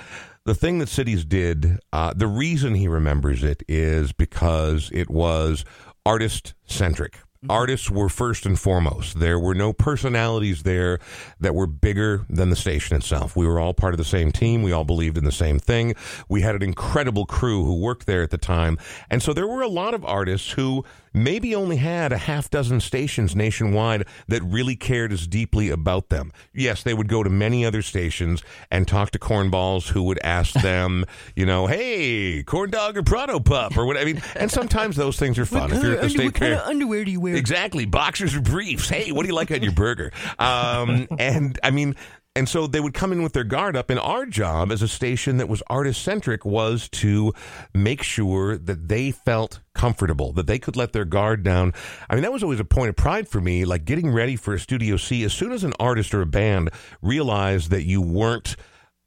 the 0.44 0.54
thing 0.54 0.78
that 0.78 0.88
Cities 0.88 1.24
did, 1.26 1.78
uh, 1.92 2.12
the 2.14 2.26
reason 2.26 2.74
he 2.74 2.88
remembers 2.88 3.44
it 3.44 3.62
is 3.68 4.12
because 4.12 4.90
it 4.94 5.10
was 5.10 5.64
artist 6.06 6.54
centric. 6.66 7.18
Mm-hmm. 7.38 7.52
Artists 7.52 7.88
were 7.88 8.08
first 8.08 8.46
and 8.46 8.58
foremost. 8.58 9.20
There 9.20 9.38
were 9.38 9.54
no 9.54 9.72
personalities 9.72 10.64
there 10.64 10.98
that 11.38 11.54
were 11.54 11.68
bigger 11.68 12.26
than 12.28 12.50
the 12.50 12.56
station 12.56 12.96
itself. 12.96 13.36
We 13.36 13.46
were 13.46 13.60
all 13.60 13.74
part 13.74 13.94
of 13.94 13.98
the 13.98 14.04
same 14.04 14.32
team. 14.32 14.64
We 14.64 14.72
all 14.72 14.84
believed 14.84 15.16
in 15.16 15.24
the 15.24 15.30
same 15.30 15.60
thing. 15.60 15.94
We 16.28 16.40
had 16.40 16.56
an 16.56 16.64
incredible 16.64 17.26
crew 17.26 17.64
who 17.64 17.78
worked 17.78 18.06
there 18.06 18.22
at 18.22 18.30
the 18.30 18.38
time. 18.38 18.76
And 19.08 19.22
so 19.22 19.32
there 19.32 19.46
were 19.46 19.62
a 19.62 19.68
lot 19.68 19.94
of 19.94 20.04
artists 20.04 20.50
who 20.50 20.84
maybe 21.12 21.54
only 21.54 21.76
had 21.76 22.12
a 22.12 22.18
half 22.18 22.50
dozen 22.50 22.80
stations 22.80 23.34
nationwide 23.34 24.06
that 24.28 24.42
really 24.42 24.76
cared 24.76 25.12
as 25.12 25.26
deeply 25.26 25.70
about 25.70 26.08
them. 26.08 26.32
Yes, 26.54 26.82
they 26.82 26.94
would 26.94 27.08
go 27.08 27.22
to 27.22 27.30
many 27.30 27.64
other 27.64 27.82
stations 27.82 28.42
and 28.70 28.86
talk 28.86 29.10
to 29.12 29.18
cornballs 29.18 29.88
who 29.88 30.02
would 30.04 30.18
ask 30.22 30.52
them, 30.62 31.04
you 31.36 31.46
know, 31.46 31.66
hey, 31.66 32.42
corn 32.42 32.70
dog 32.70 32.96
or 32.96 33.02
Pronto 33.02 33.40
Pup 33.40 33.76
or 33.76 33.86
whatever. 33.86 34.08
I 34.08 34.12
mean, 34.12 34.22
and 34.36 34.50
sometimes 34.50 34.96
those 34.96 35.18
things 35.18 35.38
are 35.38 35.46
fun. 35.46 35.72
If 35.72 35.82
you're 35.82 35.94
at 35.94 36.02
the 36.02 36.10
state 36.10 36.36
fair. 36.36 36.62
underwear 36.64 37.04
do 37.04 37.10
you 37.10 37.20
wear 37.20 37.36
Exactly. 37.36 37.86
Boxers 37.86 38.34
or 38.34 38.40
briefs. 38.40 38.88
Hey, 38.88 39.12
what 39.12 39.22
do 39.22 39.28
you 39.28 39.34
like 39.34 39.50
on 39.50 39.62
your 39.62 39.72
burger? 39.72 40.12
Um, 40.38 41.08
and 41.18 41.58
I 41.62 41.70
mean, 41.70 41.96
and 42.38 42.48
so 42.48 42.68
they 42.68 42.78
would 42.78 42.94
come 42.94 43.10
in 43.10 43.22
with 43.24 43.32
their 43.32 43.42
guard 43.42 43.76
up. 43.76 43.90
And 43.90 43.98
our 43.98 44.24
job 44.24 44.70
as 44.70 44.80
a 44.80 44.86
station 44.86 45.38
that 45.38 45.48
was 45.48 45.60
artist 45.66 46.02
centric 46.02 46.44
was 46.44 46.88
to 46.90 47.32
make 47.74 48.02
sure 48.02 48.56
that 48.56 48.86
they 48.86 49.10
felt 49.10 49.60
comfortable, 49.74 50.32
that 50.34 50.46
they 50.46 50.60
could 50.60 50.76
let 50.76 50.92
their 50.92 51.04
guard 51.04 51.42
down. 51.42 51.74
I 52.08 52.14
mean, 52.14 52.22
that 52.22 52.32
was 52.32 52.44
always 52.44 52.60
a 52.60 52.64
point 52.64 52.90
of 52.90 52.96
pride 52.96 53.28
for 53.28 53.40
me, 53.40 53.64
like 53.64 53.84
getting 53.84 54.12
ready 54.12 54.36
for 54.36 54.54
a 54.54 54.60
Studio 54.60 54.96
C. 54.96 55.24
As 55.24 55.32
soon 55.32 55.50
as 55.50 55.64
an 55.64 55.72
artist 55.80 56.14
or 56.14 56.22
a 56.22 56.26
band 56.26 56.70
realized 57.02 57.70
that 57.70 57.82
you 57.82 58.00
weren't 58.00 58.54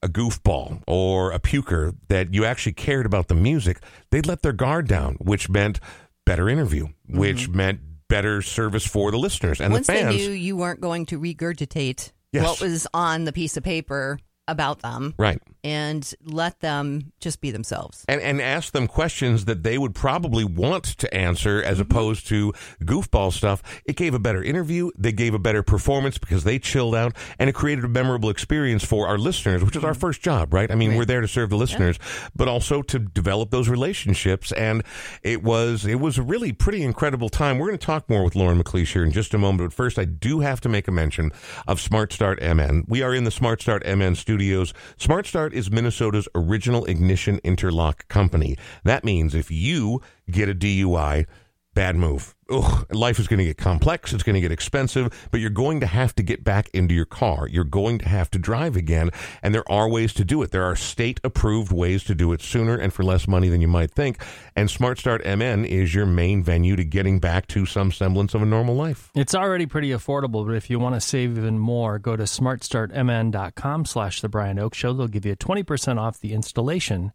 a 0.03 0.09
goofball 0.09 0.81
or 0.85 1.31
a 1.31 1.39
puker, 1.39 1.95
that 2.09 2.33
you 2.33 2.43
actually 2.43 2.73
cared 2.73 3.05
about 3.05 3.29
the 3.29 3.35
music, 3.35 3.79
they'd 4.09 4.25
let 4.25 4.41
their 4.41 4.51
guard 4.51 4.89
down, 4.89 5.15
which 5.21 5.49
meant 5.49 5.79
better 6.25 6.49
interview, 6.49 6.87
which 7.07 7.47
meant 7.47 7.79
better 8.09 8.41
service 8.41 8.85
for 8.85 9.09
the 9.09 9.17
listeners 9.17 9.61
and 9.61 9.67
Mm-hmm. 9.67 9.73
Once 9.73 9.87
the 9.87 9.93
fans. 9.93 10.17
they 10.17 10.27
knew 10.27 10.33
you 10.33 10.57
weren't 10.57 10.81
going 10.81 11.05
to 11.05 11.17
regurgitate 11.17 12.11
Yes. 12.31 12.43
what 12.45 12.61
was 12.61 12.87
on 12.93 13.25
the 13.25 13.33
piece 13.33 13.57
of 13.57 13.63
paper 13.63 14.17
about 14.51 14.81
them 14.81 15.13
right. 15.17 15.41
and 15.63 16.13
let 16.23 16.59
them 16.59 17.11
just 17.19 17.41
be 17.41 17.51
themselves. 17.51 18.05
And, 18.07 18.21
and 18.21 18.41
ask 18.41 18.73
them 18.73 18.87
questions 18.87 19.45
that 19.45 19.63
they 19.63 19.77
would 19.77 19.95
probably 19.95 20.43
want 20.43 20.83
to 20.99 21.13
answer 21.13 21.61
as 21.63 21.77
Mm-hmm. 21.81 21.91
opposed 21.91 22.27
to 22.27 22.53
goofball 22.83 23.31
stuff. 23.33 23.63
It 23.85 23.95
gave 23.95 24.13
a 24.13 24.19
better 24.19 24.43
interview. 24.43 24.91
They 24.97 25.11
gave 25.11 25.33
a 25.33 25.39
better 25.39 25.63
performance 25.63 26.17
because 26.17 26.43
they 26.43 26.59
chilled 26.59 26.93
out 26.95 27.15
and 27.39 27.49
it 27.49 27.53
created 27.53 27.83
a 27.85 27.87
memorable 27.87 28.29
experience 28.29 28.83
for 28.83 29.07
our 29.07 29.17
listeners, 29.17 29.63
which 29.63 29.75
is 29.75 29.83
our 29.83 29.93
first 29.93 30.21
job, 30.21 30.53
right? 30.53 30.69
I 30.69 30.75
mean, 30.75 30.95
we're 30.95 31.05
there 31.05 31.21
to 31.21 31.27
serve 31.27 31.49
the 31.49 31.55
listeners, 31.55 31.97
but 32.35 32.47
also 32.47 32.81
to 32.83 32.99
develop 32.99 33.49
those 33.51 33.67
relationships. 33.69 34.51
And 34.51 34.83
it 35.23 35.41
was, 35.43 35.85
it 35.85 35.99
was 35.99 36.17
a 36.17 36.23
really 36.23 36.51
pretty 36.51 36.83
incredible 36.83 37.29
time. 37.29 37.57
We're 37.57 37.67
going 37.67 37.79
to 37.79 37.85
talk 37.85 38.09
more 38.09 38.23
with 38.23 38.35
Lauren 38.35 38.61
McLeish 38.61 38.93
here 38.93 39.03
in 39.03 39.11
just 39.11 39.33
a 39.33 39.37
moment. 39.37 39.69
But 39.69 39.73
first, 39.73 39.97
I 39.97 40.05
do 40.05 40.41
have 40.41 40.61
to 40.61 40.69
make 40.69 40.87
a 40.87 40.91
mention 40.91 41.31
of 41.67 41.79
Smart 41.81 42.11
Start 42.13 42.39
MN. 42.41 42.85
We 42.87 43.01
are 43.01 43.13
in 43.13 43.23
the 43.23 43.31
Smart 43.31 43.61
Start 43.61 43.83
MN 43.85 44.15
studio 44.15 44.40
Studios. 44.41 44.73
Smart 44.97 45.27
Start 45.27 45.53
is 45.53 45.69
Minnesota's 45.69 46.27
original 46.33 46.83
ignition 46.85 47.39
interlock 47.43 48.07
company. 48.07 48.57
That 48.83 49.03
means 49.03 49.35
if 49.35 49.51
you 49.51 50.01
get 50.31 50.49
a 50.49 50.55
DUI, 50.55 51.27
bad 51.75 51.95
move. 51.95 52.33
Ugh, 52.51 52.85
life 52.93 53.17
is 53.17 53.27
going 53.27 53.37
to 53.37 53.45
get 53.45 53.57
complex. 53.57 54.11
It's 54.11 54.23
going 54.23 54.33
to 54.33 54.41
get 54.41 54.51
expensive, 54.51 55.27
but 55.31 55.39
you're 55.39 55.49
going 55.49 55.79
to 55.79 55.85
have 55.85 56.13
to 56.15 56.23
get 56.23 56.43
back 56.43 56.69
into 56.73 56.93
your 56.93 57.05
car. 57.05 57.47
You're 57.47 57.63
going 57.63 57.99
to 57.99 58.09
have 58.09 58.29
to 58.31 58.39
drive 58.39 58.75
again. 58.75 59.09
And 59.41 59.55
there 59.55 59.69
are 59.71 59.87
ways 59.87 60.13
to 60.15 60.25
do 60.25 60.41
it. 60.41 60.51
There 60.51 60.63
are 60.63 60.75
state 60.75 61.21
approved 61.23 61.71
ways 61.71 62.03
to 62.05 62.15
do 62.15 62.33
it 62.33 62.41
sooner 62.41 62.75
and 62.75 62.93
for 62.93 63.03
less 63.03 63.27
money 63.27 63.47
than 63.47 63.61
you 63.61 63.67
might 63.67 63.91
think. 63.91 64.21
And 64.55 64.69
Smart 64.69 64.99
Start 64.99 65.25
MN 65.25 65.63
is 65.63 65.95
your 65.95 66.05
main 66.05 66.43
venue 66.43 66.75
to 66.75 66.83
getting 66.83 67.19
back 67.19 67.47
to 67.47 67.65
some 67.65 67.91
semblance 67.91 68.33
of 68.33 68.41
a 68.41 68.45
normal 68.45 68.75
life. 68.75 69.09
It's 69.15 69.33
already 69.33 69.65
pretty 69.65 69.89
affordable, 69.89 70.45
but 70.45 70.55
if 70.55 70.69
you 70.69 70.77
want 70.77 70.95
to 70.95 71.01
save 71.01 71.37
even 71.37 71.57
more, 71.57 71.99
go 71.99 72.17
to 72.17 72.23
smartstartmn.com 72.23 73.85
slash 73.85 74.21
the 74.21 74.29
Brian 74.29 74.57
Oake 74.57 74.73
Show. 74.73 74.93
They'll 74.93 75.07
give 75.07 75.25
you 75.25 75.35
20% 75.35 75.97
off 75.97 76.19
the 76.19 76.33
installation 76.33 77.13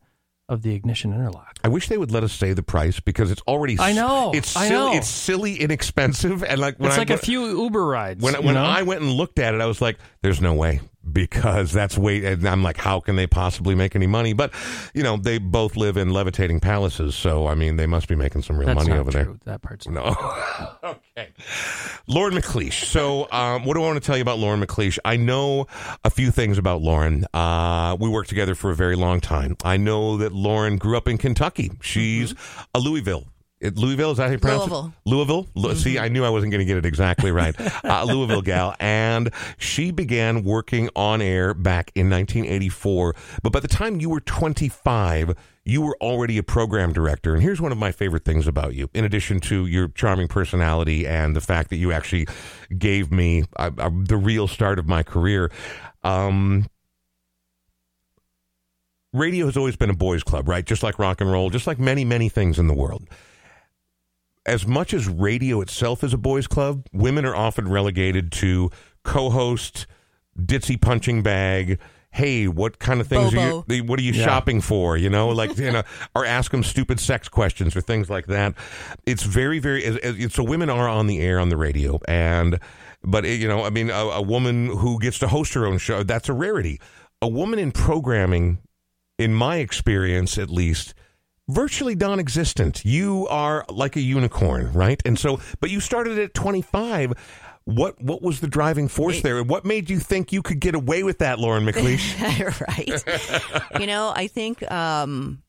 of 0.48 0.62
the 0.62 0.74
ignition 0.74 1.12
interlock. 1.12 1.58
I 1.64 1.68
wish 1.68 1.88
they 1.88 1.98
would 1.98 2.10
let 2.12 2.22
us 2.22 2.32
say 2.32 2.52
the 2.52 2.62
price 2.62 3.00
because 3.00 3.30
it's 3.30 3.42
already. 3.42 3.76
I 3.80 3.92
know, 3.92 4.30
It's 4.34 4.56
I 4.56 4.68
silly, 4.68 4.78
know. 4.92 4.96
It's 4.96 5.08
silly, 5.08 5.56
inexpensive, 5.60 6.44
and 6.44 6.60
like 6.60 6.76
when 6.78 6.88
It's 6.88 6.96
I 6.96 7.00
like 7.00 7.10
a 7.10 7.18
few 7.18 7.46
Uber 7.64 7.84
rides. 7.84 8.22
when 8.22 8.34
when 8.44 8.54
know? 8.54 8.62
I 8.64 8.82
went 8.82 9.00
and 9.02 9.10
looked 9.10 9.38
at 9.38 9.54
it, 9.54 9.60
I 9.60 9.66
was 9.66 9.80
like, 9.80 9.98
"There's 10.22 10.40
no 10.40 10.54
way." 10.54 10.80
Because 11.10 11.72
that's 11.72 11.96
way, 11.96 12.24
and 12.24 12.46
I'm 12.46 12.62
like, 12.62 12.76
how 12.76 13.00
can 13.00 13.16
they 13.16 13.26
possibly 13.26 13.74
make 13.74 13.94
any 13.94 14.06
money? 14.06 14.32
But, 14.32 14.52
you 14.92 15.02
know, 15.02 15.16
they 15.16 15.38
both 15.38 15.76
live 15.76 15.96
in 15.96 16.10
levitating 16.10 16.60
palaces, 16.60 17.14
so 17.14 17.46
I 17.46 17.54
mean, 17.54 17.76
they 17.76 17.86
must 17.86 18.08
be 18.08 18.16
making 18.16 18.42
some 18.42 18.58
real 18.58 18.66
That's 18.66 18.76
money 18.78 18.90
not 18.90 18.98
over 18.98 19.10
true. 19.12 19.40
That 19.44 19.62
part's. 19.62 19.88
No, 19.88 20.02
okay. 20.84 21.32
Lauren 22.06 22.34
McLeish. 22.34 22.84
So, 22.84 23.30
um, 23.30 23.64
what 23.64 23.74
do 23.74 23.82
I 23.82 23.86
want 23.86 24.02
to 24.02 24.06
tell 24.06 24.16
you 24.16 24.22
about 24.22 24.38
Lauren 24.38 24.60
McLeish? 24.60 24.98
I 25.04 25.16
know 25.16 25.66
a 26.04 26.10
few 26.10 26.30
things 26.30 26.58
about 26.58 26.82
Lauren. 26.82 27.26
Uh, 27.32 27.96
we 27.98 28.08
worked 28.08 28.28
together 28.28 28.54
for 28.54 28.70
a 28.70 28.74
very 28.74 28.96
long 28.96 29.20
time. 29.20 29.56
I 29.64 29.76
know 29.76 30.16
that 30.18 30.32
Lauren 30.32 30.76
grew 30.76 30.96
up 30.96 31.08
in 31.08 31.18
Kentucky. 31.18 31.70
She's 31.80 32.34
a 32.74 32.78
Louisville. 32.78 33.26
It, 33.58 33.78
Louisville 33.78 34.10
is 34.10 34.18
that 34.18 34.26
how 34.26 34.32
you 34.32 34.38
pronounce 34.38 34.68
Louisville. 34.70 34.92
it? 35.04 35.08
Louisville. 35.08 35.46
Lu- 35.54 35.74
See, 35.74 35.98
I 35.98 36.08
knew 36.08 36.24
I 36.24 36.28
wasn't 36.28 36.52
going 36.52 36.58
to 36.60 36.66
get 36.66 36.76
it 36.76 36.84
exactly 36.84 37.30
right. 37.30 37.54
uh, 37.84 38.04
Louisville 38.04 38.42
gal, 38.42 38.74
and 38.78 39.30
she 39.56 39.90
began 39.90 40.44
working 40.44 40.90
on 40.94 41.22
air 41.22 41.54
back 41.54 41.90
in 41.94 42.10
1984. 42.10 43.14
But 43.42 43.52
by 43.52 43.60
the 43.60 43.68
time 43.68 43.98
you 43.98 44.10
were 44.10 44.20
25, 44.20 45.34
you 45.64 45.80
were 45.80 45.96
already 46.02 46.36
a 46.36 46.42
program 46.42 46.92
director. 46.92 47.32
And 47.32 47.42
here's 47.42 47.60
one 47.60 47.72
of 47.72 47.78
my 47.78 47.92
favorite 47.92 48.24
things 48.26 48.46
about 48.46 48.74
you, 48.74 48.90
in 48.92 49.04
addition 49.06 49.40
to 49.40 49.64
your 49.64 49.88
charming 49.88 50.28
personality 50.28 51.06
and 51.06 51.34
the 51.34 51.40
fact 51.40 51.70
that 51.70 51.76
you 51.76 51.92
actually 51.92 52.26
gave 52.76 53.10
me 53.10 53.44
uh, 53.56 53.70
uh, 53.78 53.90
the 54.04 54.18
real 54.18 54.48
start 54.48 54.78
of 54.78 54.86
my 54.86 55.02
career. 55.02 55.50
Um, 56.04 56.66
radio 59.14 59.46
has 59.46 59.56
always 59.56 59.76
been 59.76 59.90
a 59.90 59.96
boys' 59.96 60.22
club, 60.22 60.46
right? 60.46 60.64
Just 60.64 60.82
like 60.82 60.98
rock 60.98 61.20
and 61.22 61.32
roll, 61.32 61.48
just 61.48 61.66
like 61.66 61.78
many, 61.78 62.04
many 62.04 62.28
things 62.28 62.58
in 62.58 62.66
the 62.66 62.74
world. 62.74 63.08
As 64.46 64.66
much 64.66 64.94
as 64.94 65.08
radio 65.08 65.60
itself 65.60 66.04
is 66.04 66.14
a 66.14 66.18
boys' 66.18 66.46
club, 66.46 66.86
women 66.92 67.24
are 67.24 67.34
often 67.34 67.68
relegated 67.68 68.30
to 68.32 68.70
co-host, 69.02 69.86
ditzy 70.38 70.80
punching 70.80 71.22
bag. 71.22 71.80
Hey, 72.12 72.46
what 72.48 72.78
kind 72.78 73.00
of 73.00 73.08
things 73.08 73.34
Bobo. 73.34 73.64
are 73.68 73.74
you? 73.74 73.84
What 73.84 73.98
are 73.98 74.02
you 74.02 74.12
Yeah. 74.12 74.24
shopping 74.24 74.60
for? 74.60 74.96
You 74.96 75.10
know, 75.10 75.28
like 75.28 75.58
you 75.58 75.70
know, 75.72 75.82
or 76.14 76.24
ask 76.24 76.50
them 76.52 76.62
stupid 76.62 76.98
sex 77.00 77.28
questions 77.28 77.76
or 77.76 77.80
things 77.80 78.08
like 78.08 78.26
that. 78.28 78.54
It's 79.04 79.24
very, 79.24 79.58
very. 79.58 79.84
as- 79.84 79.96
as- 79.98 80.32
So 80.32 80.42
women 80.44 80.70
are 80.70 80.88
on 80.88 81.08
the 81.08 81.18
air 81.20 81.38
on 81.40 81.48
the 81.50 81.56
radio, 81.56 81.98
and 82.08 82.58
but 83.04 83.24
eh, 83.26 83.32
you 83.34 83.48
know, 83.48 83.64
I 83.64 83.70
mean, 83.70 83.90
a, 83.90 83.94
a 83.94 84.22
woman 84.22 84.66
who 84.68 84.98
gets 85.00 85.18
to 85.18 85.28
host 85.28 85.52
her 85.54 85.66
own 85.66 85.78
show 85.78 86.02
that's 86.04 86.28
a 86.28 86.32
rarity. 86.32 86.80
A 87.20 87.28
woman 87.28 87.58
in 87.58 87.72
programming 87.72 88.58
in 89.18 89.34
my 89.34 89.56
experience 89.56 90.38
at 90.38 90.48
least, 90.50 90.94
virtually 91.48 91.94
non 91.94 92.18
existent. 92.20 92.84
You 92.84 93.26
are 93.28 93.64
like 93.68 93.96
a 93.96 94.00
unicorn, 94.00 94.72
right? 94.72 95.00
And 95.04 95.18
so, 95.18 95.40
but 95.60 95.70
you 95.70 95.80
started 95.80 96.18
at 96.18 96.34
25. 96.34 97.12
What 97.64 98.00
what 98.00 98.22
was 98.22 98.38
the 98.40 98.46
driving 98.46 98.86
force 98.86 99.22
there? 99.22 99.42
What 99.42 99.64
made 99.64 99.90
you 99.90 99.98
think 99.98 100.32
you 100.32 100.40
could 100.40 100.60
get 100.60 100.74
away 100.76 101.02
with 101.02 101.18
that, 101.18 101.40
Lauren 101.40 101.66
McLeish? 101.66 102.60
right. 102.68 103.80
you 103.80 103.86
know, 103.88 104.12
I 104.14 104.28
think 104.28 104.62
um, 104.70 105.42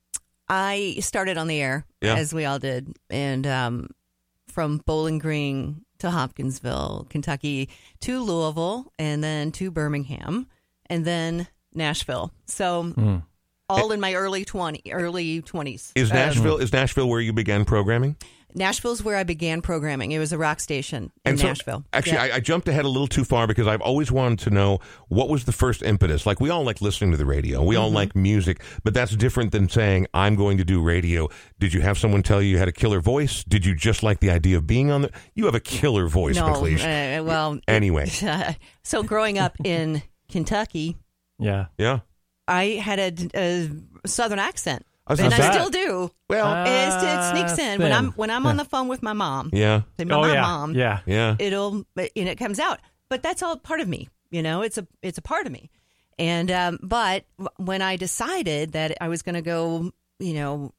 I 0.50 0.98
started 1.00 1.38
on 1.38 1.48
the 1.48 1.62
air 1.62 1.86
Yeah. 2.02 2.16
as 2.16 2.34
we 2.34 2.46
all 2.46 2.58
did, 2.58 2.92
and 3.12 3.46
um, 3.46 3.90
from 4.48 4.78
Bowling 4.80 5.20
Green 5.20 5.84
to 6.00 6.10
Hopkinsville, 6.10 7.06
Kentucky, 7.10 7.70
to 8.02 8.20
Louisville, 8.24 8.92
and 8.98 9.24
then 9.24 9.52
to 9.52 9.70
Birmingham, 9.70 10.48
and 10.88 11.06
then 11.06 11.48
Nashville. 11.76 12.32
So 12.48 13.22
all 13.70 13.92
in 13.92 14.00
my 14.00 14.14
early 14.14 14.46
twenty, 14.46 14.82
early 14.92 15.42
twenties. 15.42 15.92
Is 15.96 16.12
Nashville 16.12 16.58
is 16.58 16.72
Nashville 16.74 17.10
where 17.10 17.20
you 17.22 17.34
began 17.34 17.66
programming? 17.66 18.16
Nashville's 18.56 19.04
where 19.04 19.18
I 19.18 19.24
began 19.24 19.62
programming. 19.62 20.14
It 20.14 20.20
was 20.20 20.32
a 20.32 20.38
rock 20.38 20.60
station 20.62 21.12
in 21.26 21.32
And 21.32 21.40
so, 21.40 21.48
Nashville. 21.48 21.84
Actually, 21.94 22.14
Yeah. 22.14 22.24
I, 22.24 22.36
I 22.36 22.40
jumped 22.40 22.68
ahead 22.68 22.86
a 22.86 22.88
little 22.88 23.06
too 23.06 23.24
far 23.26 23.46
because 23.46 23.68
I've 23.68 23.82
always 23.82 24.12
wanted 24.12 24.40
to 24.40 24.50
know 24.50 24.80
what 25.10 25.30
was 25.30 25.44
the 25.44 25.52
first 25.52 25.84
impetus. 25.84 26.26
Like 26.26 26.40
we 26.40 26.50
all 26.50 26.64
like 26.64 26.82
listening 26.82 27.12
to 27.12 27.18
the 27.18 27.26
radio, 27.26 27.62
we 27.62 27.76
Mm-hmm. 27.76 27.84
all 27.84 27.92
like 27.92 28.16
music, 28.16 28.64
but 28.84 28.94
that's 28.96 29.16
different 29.16 29.52
than 29.52 29.70
saying 29.70 30.08
I'm 30.14 30.36
going 30.36 30.58
to 30.58 30.64
do 30.66 30.82
radio. 30.82 31.28
Did 31.60 31.74
you 31.74 31.82
have 31.82 32.00
someone 32.00 32.24
tell 32.24 32.42
you 32.42 32.50
you 32.52 32.58
had 32.58 32.70
a 32.70 32.72
killer 32.72 33.00
voice? 33.02 33.44
Did 33.44 33.64
you 33.66 33.76
just 33.76 34.02
like 34.02 34.22
the 34.22 34.32
idea 34.32 34.58
of 34.58 34.66
being 34.66 34.90
on 34.90 35.04
the? 35.04 35.12
You 35.36 35.46
have 35.46 35.56
a 35.56 35.60
killer 35.60 36.08
voice, 36.08 36.38
no, 36.38 36.46
McLeish. 36.46 36.80
uh, 37.20 37.24
well, 37.26 37.60
Anyway. 37.68 38.08
so 38.84 39.04
growing 39.04 39.38
up 39.38 39.56
in 39.64 40.02
Kentucky, 40.32 40.96
yeah. 41.38 41.66
yeah. 41.78 42.00
I 42.48 42.64
had 42.82 43.00
a, 43.00 43.14
a 43.36 43.70
southern 44.08 44.40
accent, 44.40 44.86
I 45.06 45.14
and 45.14 45.34
I 45.34 45.38
say- 45.38 45.52
still 45.52 45.70
do. 45.70 46.12
Well, 46.30 46.48
Uh, 46.48 46.64
It's- 46.66 47.04
it 47.04 47.32
sneaks 47.38 47.60
in 47.60 47.82
when. 47.82 47.92
I'm 47.92 48.12
when 48.14 48.30
I'm 48.30 48.46
on 48.46 48.58
the 48.58 48.66
phone 48.66 48.88
with 48.88 49.02
my 49.04 49.14
mom. 49.14 49.50
yeah, 49.54 49.82
Say, 50.00 50.06
Oh, 50.10 50.22
my 50.22 50.34
yeah. 50.34 50.42
mom. 50.42 50.74
Yeah. 50.76 51.00
yeah. 51.06 51.36
It'll 51.40 51.86
and 51.96 52.30
it 52.30 52.38
comes 52.38 52.60
out, 52.60 52.80
but 53.10 53.22
that's 53.24 53.42
all 53.44 53.58
part 53.58 53.80
of 53.82 53.88
me. 53.88 54.10
You 54.32 54.42
know, 54.44 54.62
it's 54.62 54.78
a 54.78 54.88
it's 55.02 55.18
a 55.18 55.22
part 55.22 55.46
of 55.46 55.52
me. 55.52 55.70
And 56.20 56.50
um, 56.52 56.80
but 56.82 57.26
when 57.58 57.82
I 57.82 57.96
decided 57.96 58.72
that 58.74 58.98
I 59.00 59.08
was 59.08 59.22
going 59.22 59.36
to 59.36 59.42
go, 59.42 59.92
you 60.20 60.34
know, 60.34 60.74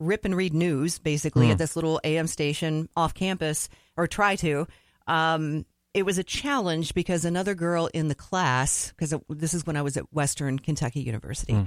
rip 0.00 0.24
and 0.24 0.34
read 0.36 0.52
news 0.52 0.98
basically 0.98 1.50
at 1.50 1.58
this 1.58 1.76
little 1.76 2.00
AM 2.02 2.26
station 2.26 2.88
off 2.96 3.14
campus 3.14 3.68
or 3.96 4.06
try 4.06 4.34
to. 4.36 4.66
Um, 5.06 5.64
it 5.94 6.04
was 6.04 6.18
a 6.18 6.24
challenge 6.24 6.94
because 6.94 7.24
another 7.24 7.54
girl 7.54 7.88
in 7.92 8.08
the 8.08 8.14
class, 8.14 8.90
because 8.96 9.14
this 9.28 9.54
is 9.54 9.66
when 9.66 9.76
I 9.76 9.82
was 9.82 9.96
at 9.96 10.12
Western 10.12 10.58
Kentucky 10.58 11.00
University, 11.00 11.66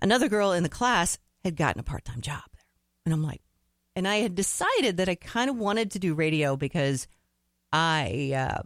another 0.00 0.28
girl 0.28 0.52
in 0.52 0.62
the 0.62 0.68
class 0.68 1.18
had 1.44 1.56
gotten 1.56 1.80
a 1.80 1.82
part 1.82 2.04
time 2.04 2.20
job 2.20 2.42
there. 2.52 2.64
And 3.06 3.12
I'm 3.14 3.22
like, 3.22 3.40
and 3.96 4.06
I 4.06 4.16
had 4.16 4.34
decided 4.34 4.98
that 4.98 5.08
I 5.08 5.14
kind 5.16 5.50
of 5.50 5.56
wanted 5.56 5.90
to 5.92 5.98
do 5.98 6.14
radio 6.14 6.56
because 6.56 7.06
I 7.72 8.32
uh, 8.36 8.62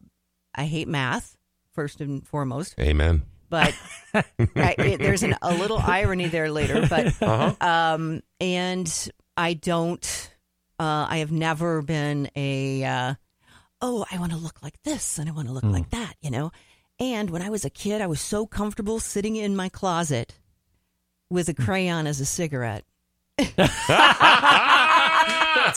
I 0.54 0.64
hate 0.66 0.88
math 0.88 1.36
first 1.72 2.00
and 2.00 2.26
foremost, 2.26 2.74
Amen. 2.80 3.22
but 3.48 3.74
I, 4.14 4.74
it, 4.78 4.98
there's 4.98 5.22
an, 5.22 5.36
a 5.42 5.54
little 5.54 5.78
irony 5.78 6.28
there 6.28 6.50
later. 6.50 6.86
But 6.88 7.22
Uh-huh. 7.22 7.54
um, 7.60 8.22
and 8.40 9.10
I 9.36 9.54
don't. 9.54 10.30
Uh, 10.78 11.06
I 11.08 11.18
have 11.18 11.32
never 11.32 11.80
been 11.82 12.28
a. 12.36 13.16
Oh, 13.88 14.04
I 14.10 14.18
want 14.18 14.32
to 14.32 14.38
look 14.38 14.64
like 14.64 14.82
this 14.82 15.16
and 15.16 15.28
I 15.28 15.32
want 15.32 15.46
to 15.46 15.54
look 15.54 15.62
hmm. 15.62 15.70
like 15.70 15.90
that, 15.90 16.14
you 16.20 16.28
know. 16.28 16.50
And 16.98 17.30
when 17.30 17.40
I 17.40 17.50
was 17.50 17.64
a 17.64 17.70
kid, 17.70 18.02
I 18.02 18.08
was 18.08 18.20
so 18.20 18.44
comfortable 18.44 18.98
sitting 18.98 19.36
in 19.36 19.54
my 19.54 19.68
closet 19.68 20.34
with 21.30 21.48
a 21.48 21.52
hmm. 21.52 21.62
crayon 21.62 22.08
as 22.08 22.18
a 22.20 22.26
cigarette. 22.26 22.82
That's 23.38 23.52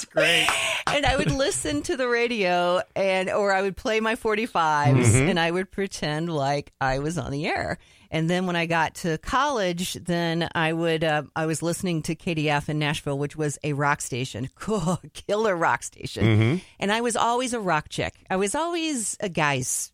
great. 0.05 0.47
and 0.95 1.05
I 1.05 1.15
would 1.15 1.31
listen 1.31 1.81
to 1.83 1.97
the 1.97 2.07
radio 2.07 2.81
and 2.95 3.29
or 3.29 3.51
I 3.53 3.61
would 3.61 3.75
play 3.77 3.99
my 3.99 4.15
45s 4.15 4.49
Mm-hmm. 4.95 5.29
and 5.29 5.39
I 5.39 5.51
would 5.51 5.71
pretend 5.71 6.31
like 6.33 6.71
I 6.81 6.99
was 6.99 7.17
on 7.17 7.31
the 7.31 7.45
air. 7.47 7.77
And 8.11 8.27
then 8.27 8.47
when 8.47 8.55
I 8.55 8.65
got 8.65 8.95
to 8.95 9.19
college, 9.19 9.93
then 9.93 10.49
I 10.55 10.73
would 10.73 11.03
uh, 11.03 11.23
I 11.35 11.45
was 11.45 11.61
listening 11.61 12.01
to 12.03 12.15
KDF 12.15 12.67
in 12.67 12.79
Nashville, 12.79 13.19
which 13.19 13.35
was 13.35 13.59
a 13.63 13.73
rock 13.73 14.01
station, 14.01 14.49
cool, 14.55 14.99
killer 15.13 15.55
rock 15.55 15.83
station. 15.83 16.23
Mm-hmm. 16.25 16.55
And 16.79 16.91
I 16.91 17.01
was 17.01 17.15
always 17.15 17.53
a 17.53 17.59
rock 17.59 17.87
chick. 17.89 18.15
I 18.29 18.37
was 18.37 18.55
always 18.55 19.15
a 19.19 19.29
guy's 19.29 19.91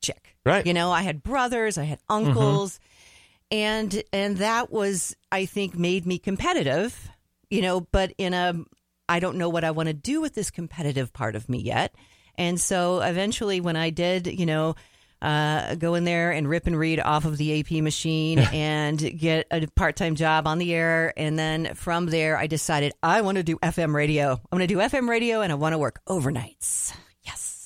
chick. 0.00 0.36
Right. 0.46 0.64
You 0.64 0.72
know, 0.72 0.92
I 0.92 1.02
had 1.02 1.22
brothers, 1.24 1.76
I 1.78 1.84
had 1.84 1.98
uncles, 2.08 2.78
and 3.50 4.02
and 4.12 4.36
that 4.36 4.70
was 4.70 5.16
I 5.32 5.44
think 5.46 5.76
made 5.76 6.06
me 6.06 6.18
competitive, 6.18 7.10
you 7.50 7.62
know, 7.62 7.80
but 7.80 8.12
in 8.18 8.34
a 8.34 8.54
I 9.08 9.20
don't 9.20 9.36
know 9.36 9.48
what 9.48 9.64
I 9.64 9.70
want 9.70 9.88
to 9.88 9.94
do 9.94 10.20
with 10.20 10.34
this 10.34 10.50
competitive 10.50 11.12
part 11.12 11.36
of 11.36 11.48
me 11.48 11.58
yet. 11.58 11.94
And 12.36 12.60
so 12.60 13.00
eventually 13.00 13.60
when 13.60 13.76
I 13.76 13.90
did, 13.90 14.26
you 14.26 14.46
know, 14.46 14.76
uh, 15.20 15.74
go 15.74 15.94
in 15.94 16.04
there 16.04 16.30
and 16.30 16.48
rip 16.48 16.66
and 16.66 16.78
read 16.78 17.00
off 17.00 17.24
of 17.24 17.36
the 17.36 17.60
AP 17.60 17.82
machine 17.82 18.38
and 18.38 18.98
get 19.18 19.46
a 19.50 19.66
part-time 19.66 20.14
job 20.14 20.46
on 20.46 20.58
the 20.58 20.72
air 20.72 21.12
and 21.16 21.36
then 21.36 21.74
from 21.74 22.06
there 22.06 22.36
I 22.36 22.46
decided 22.46 22.92
I 23.02 23.22
want 23.22 23.36
to 23.36 23.42
do 23.42 23.56
FM 23.56 23.94
radio. 23.94 24.34
I 24.34 24.56
want 24.56 24.62
to 24.62 24.68
do 24.68 24.76
FM 24.76 25.08
radio 25.08 25.40
and 25.40 25.50
I 25.50 25.56
want 25.56 25.72
to 25.72 25.78
work 25.78 26.00
overnights. 26.08 26.92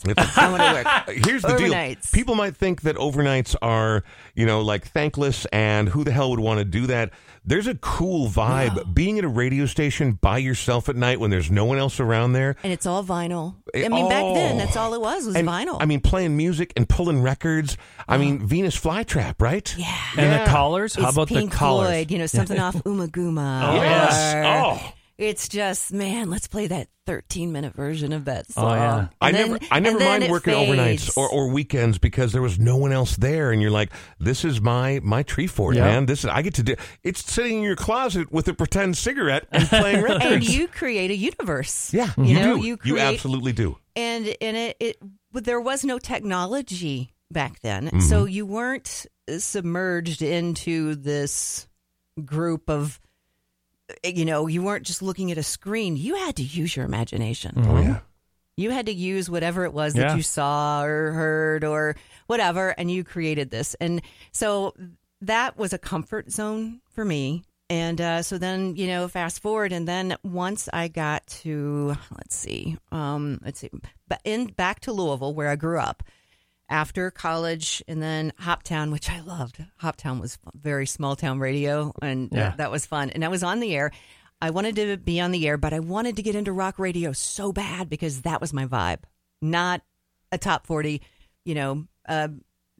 Yes. 0.06 0.32
I 0.38 0.50
want 0.50 0.62
to 0.62 0.72
work. 1.14 1.26
Here's 1.26 1.42
the 1.42 1.48
Overnights. 1.48 2.10
deal. 2.10 2.12
People 2.12 2.34
might 2.34 2.56
think 2.56 2.82
that 2.82 2.96
overnights 2.96 3.54
are, 3.62 4.04
you 4.34 4.46
know, 4.46 4.60
like 4.62 4.86
thankless 4.86 5.44
and 5.46 5.88
who 5.88 6.04
the 6.04 6.12
hell 6.12 6.30
would 6.30 6.40
want 6.40 6.58
to 6.58 6.64
do 6.64 6.86
that? 6.88 7.10
There's 7.44 7.66
a 7.66 7.74
cool 7.74 8.28
vibe 8.28 8.94
being 8.94 9.18
at 9.18 9.24
a 9.24 9.28
radio 9.28 9.66
station 9.66 10.12
by 10.12 10.38
yourself 10.38 10.88
at 10.88 10.94
night 10.94 11.18
when 11.18 11.30
there's 11.30 11.50
no 11.50 11.64
one 11.64 11.76
else 11.76 11.98
around 11.98 12.34
there. 12.34 12.54
And 12.62 12.72
it's 12.72 12.86
all 12.86 13.02
vinyl. 13.02 13.56
Eh, 13.74 13.84
I 13.84 13.88
mean, 13.88 14.08
back 14.08 14.22
then, 14.34 14.54
oh. 14.54 14.58
that's 14.58 14.76
all 14.76 14.94
it 14.94 15.00
was, 15.00 15.26
was 15.26 15.34
And, 15.34 15.48
vinyl. 15.48 15.78
I 15.80 15.86
mean, 15.86 16.00
playing 16.00 16.36
music 16.36 16.72
and 16.76 16.88
pulling 16.88 17.20
records. 17.20 17.76
I 18.06 18.16
mean, 18.16 18.46
Venus 18.46 18.78
Flytrap, 18.78 19.40
right? 19.40 19.74
yeah. 19.76 19.92
And 20.16 20.26
Yeah. 20.30 20.44
the 20.44 20.50
collars? 20.50 20.94
How 20.94 21.08
It's 21.08 21.16
about 21.16 21.28
Pink 21.28 21.50
the 21.50 21.56
collars? 21.56 21.88
Floyd, 21.88 22.10
you 22.12 22.18
know, 22.18 22.26
something 22.26 22.60
off 22.60 22.76
Ummagumma. 22.76 23.62
Oh, 23.70 23.74
yes. 23.74 24.34
or 24.34 24.44
Oh. 24.44 24.92
It's 25.18 25.48
just, 25.48 25.92
man, 25.92 26.31
let's 26.31 26.48
play 26.48 26.66
that 26.68 26.88
13 27.07 27.53
minute 27.53 27.75
version 27.75 28.12
of 28.12 28.25
that 28.25 28.51
song. 28.51 28.64
Oh, 28.64 28.75
yeah. 28.75 28.98
And 28.98 29.09
I 29.20 29.33
then- 29.33 29.51
never, 29.53 29.64
I 29.70 29.81
never 29.81 29.98
mind 29.98 30.29
working 30.31 30.55
fades. 30.55 30.70
overnights 31.11 31.16
or, 31.16 31.29
or 31.29 31.48
weekends 31.51 31.98
because 31.98 32.33
there 32.33 32.42
was 32.42 32.59
no 32.59 32.77
one 32.77 32.92
else 32.92 33.16
there, 33.16 33.51
and 33.53 33.61
you're 33.61 33.70
like, 33.70 33.92
"This 34.18 34.44
is 34.44 34.61
my 34.61 35.01
my 35.03 35.22
tree 35.22 35.46
fort, 35.46 35.77
Yeah. 35.77 35.85
man. 35.85 36.07
This 36.07 36.20
is 36.25 36.31
I 36.31 36.42
get 36.42 36.55
to 36.55 36.62
do." 36.62 36.75
It's 37.05 37.25
sitting 37.25 37.59
in 37.59 37.62
your 37.62 37.77
closet 37.77 38.33
with 38.33 38.48
a 38.48 38.55
pretend 38.55 38.96
cigarette 38.96 39.46
and 39.53 39.68
playing 39.68 40.03
records. 40.03 40.25
and 40.25 40.48
you 40.48 40.66
create 40.68 41.11
a 41.11 41.16
universe. 41.16 41.92
yeah, 41.92 42.11
you 42.16 42.25
you 42.25 42.35
know, 42.35 42.57
do. 42.57 42.66
you 42.66 42.77
create, 42.77 43.01
absolutely 43.01 43.53
do. 43.53 43.77
and 43.94 44.27
and 44.40 44.57
it, 44.57 44.77
it 44.81 44.96
but 45.31 45.44
there 45.44 45.61
was 45.61 45.85
no 45.85 45.98
technology 45.98 47.12
back 47.31 47.61
then, 47.61 47.87
Mm-hmm. 47.87 48.01
so 48.01 48.25
you 48.25 48.46
weren't 48.46 49.07
submerged 49.38 50.22
into 50.22 50.94
this 50.94 51.66
group 52.25 52.68
of, 52.68 53.01
you 54.05 54.24
know, 54.24 54.46
you 54.46 54.62
weren't 54.62 54.85
just 54.87 55.02
looking 55.02 55.31
at 55.31 55.38
a 55.38 55.42
screen. 55.42 55.96
You 55.96 56.16
had 56.16 56.37
to 56.37 56.42
use 56.42 56.74
your 56.76 56.85
imagination. 56.85 57.55
Oh 57.57 57.81
yeah. 57.81 58.00
You 58.57 58.70
had 58.70 58.87
to 58.87 58.92
use 58.92 59.31
whatever 59.31 59.64
it 59.64 59.72
was 59.72 59.94
Yeah. 59.96 60.09
that 60.09 60.16
you 60.16 60.22
saw 60.22 60.83
or 60.85 61.12
heard 61.12 61.64
or 61.64 61.96
whatever, 62.26 62.70
and 62.70 62.90
you 62.90 63.02
created 63.05 63.50
this. 63.50 63.74
And 63.81 64.02
so 64.33 64.74
that 65.22 65.57
was 65.57 65.72
a 65.72 65.78
comfort 65.78 66.31
zone 66.31 66.81
for 66.90 67.05
me. 67.05 67.44
And 67.70 67.98
uh, 68.00 68.20
so 68.22 68.37
then, 68.37 68.76
you 68.76 68.87
know, 68.87 69.09
fast 69.09 69.40
forward, 69.40 69.72
and 69.72 69.88
then 69.88 70.16
once 70.22 70.68
I 70.70 70.88
got 70.88 71.26
to, 71.42 71.96
let's 72.14 72.35
see, 72.37 72.76
um, 72.90 73.40
let's 73.42 73.61
see, 73.61 73.70
but 74.07 74.20
in 74.24 74.46
back 74.48 74.81
to 74.81 74.92
Louisville 74.92 75.33
where 75.35 75.48
I 75.48 75.57
grew 75.57 75.78
up 75.78 76.02
after 76.72 77.11
college, 77.11 77.82
and 77.87 78.02
then 78.02 78.32
Hoptown, 78.40 78.90
which 78.90 79.11
I 79.11 79.20
loved. 79.20 79.62
Hoptown 79.80 80.20
was 80.20 80.38
very 80.54 80.87
small 80.87 81.14
town 81.14 81.38
radio, 81.38 81.92
and 82.00 82.30
Yeah. 82.32 82.48
that, 82.48 82.56
that 82.56 82.70
was 82.70 82.87
fun. 82.87 83.11
And 83.11 83.24
I 83.24 83.28
was 83.28 83.42
on 83.42 83.61
the 83.61 83.76
air. 83.76 83.92
I 84.40 84.50
wanted 84.50 84.74
to 84.76 84.96
be 84.96 85.20
on 85.20 85.30
the 85.32 85.46
air, 85.46 85.56
but 85.58 85.72
I 85.72 85.78
wanted 85.80 86.16
to 86.16 86.22
get 86.22 86.35
into 86.35 86.50
rock 86.52 86.78
radio 86.78 87.12
so 87.12 87.52
bad 87.52 87.88
because 87.88 88.22
that 88.22 88.40
was 88.40 88.52
my 88.52 88.66
vibe, 88.66 89.00
not 89.40 89.82
a 90.32 90.38
top 90.38 90.66
40, 90.66 91.02
you 91.44 91.54
know, 91.54 91.85
uh, 92.08 92.28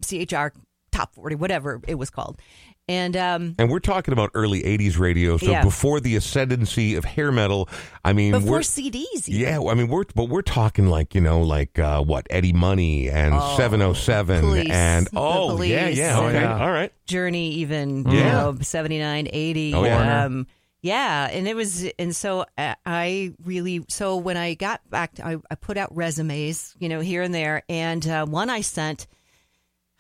CHR 0.03 0.53
top 0.91 1.15
40, 1.15 1.37
whatever 1.37 1.81
it 1.87 1.95
was 1.97 2.11
called. 2.11 2.41
And 2.89 3.17
um, 3.17 3.55
And 3.59 3.71
we're 3.71 3.79
talking 3.79 4.13
about 4.13 4.31
early 4.35 4.63
'80s 4.63 4.99
radio, 4.99 5.37
so 5.37 5.51
Yeah. 5.53 5.63
before 5.63 6.01
the 6.01 6.17
ascendancy 6.17 6.97
of 6.97 7.05
hair 7.05 7.31
metal. 7.31 7.69
I 8.05 8.13
mean, 8.13 8.33
before 8.33 8.51
we're, 8.51 8.59
CDs, 8.61 9.29
even. 9.29 9.41
yeah, 9.41 9.61
I 9.71 9.75
mean, 9.75 9.87
we're 9.89 10.03
but 10.17 10.29
we're 10.29 10.43
talking 10.43 10.89
like 10.89 11.15
you 11.15 11.21
know, 11.21 11.43
like 11.43 11.79
uh, 11.79 12.03
what 12.03 12.27
Eddie 12.29 12.53
Money 12.53 13.09
and 13.09 13.35
Oh, 13.35 13.57
707 13.57 14.41
Police, 14.41 14.69
and 14.69 15.09
oh 15.15 15.63
yeah, 15.63 15.89
yeah, 15.89 16.19
Oh, 16.19 16.27
okay, 16.27 16.41
yeah. 16.41 16.59
all 16.61 16.73
right. 16.73 16.93
Journey, 17.07 17.51
even 17.55 18.05
Yeah. 18.05 18.13
you 18.13 18.23
know, 18.25 18.57
79, 18.61 19.29
80. 19.33 19.75
Oh, 19.75 19.85
yeah. 19.85 20.25
Um, 20.25 20.47
yeah, 20.83 21.29
and 21.31 21.47
it 21.47 21.55
was, 21.55 21.85
and 22.01 22.15
so 22.17 22.45
uh, 22.59 22.75
I 22.85 23.33
really, 23.45 23.85
so 23.89 24.17
when 24.17 24.37
I 24.37 24.55
got 24.55 24.81
back, 24.91 25.13
I, 25.23 25.37
I 25.49 25.55
put 25.55 25.77
out 25.77 25.95
resumes, 25.95 26.75
you 26.81 26.89
know, 26.89 26.99
here 26.99 27.23
and 27.23 27.33
there, 27.33 27.63
and 27.69 28.05
uh, 28.09 28.27
one 28.27 28.51
I 28.51 28.63
sent 28.63 29.07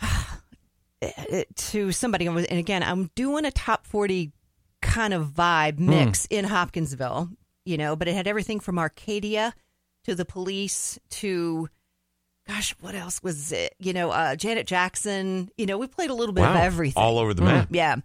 to 1.56 1.92
somebody, 1.92 2.26
and 2.26 2.38
again, 2.38 2.82
I'm 2.82 3.10
doing 3.14 3.44
a 3.44 3.50
top 3.50 3.86
40 3.86 4.32
kind 4.80 5.14
of 5.14 5.28
vibe 5.28 5.78
mix 5.78 6.26
in 6.30 6.44
Hopkinsville, 6.44 7.30
you 7.64 7.76
know, 7.78 7.96
but 7.96 8.08
it 8.08 8.14
had 8.14 8.26
everything 8.26 8.60
from 8.60 8.78
Arcadia 8.78 9.54
to 10.04 10.14
the 10.14 10.24
police 10.24 10.98
to 11.10 11.68
gosh, 12.46 12.74
what 12.80 12.94
else 12.94 13.22
was 13.22 13.52
it? 13.52 13.74
You 13.78 13.92
know, 13.92 14.10
uh, 14.10 14.36
Janet 14.36 14.66
Jackson. 14.66 15.50
You 15.56 15.66
know, 15.66 15.78
we 15.78 15.86
played 15.86 16.10
a 16.10 16.14
little 16.14 16.34
bit 16.34 16.44
of 16.44 16.56
everything. 16.56 17.02
all 17.02 17.18
over 17.18 17.34
the 17.34 17.42
map. 17.42 17.68
Yeah. 17.70 17.96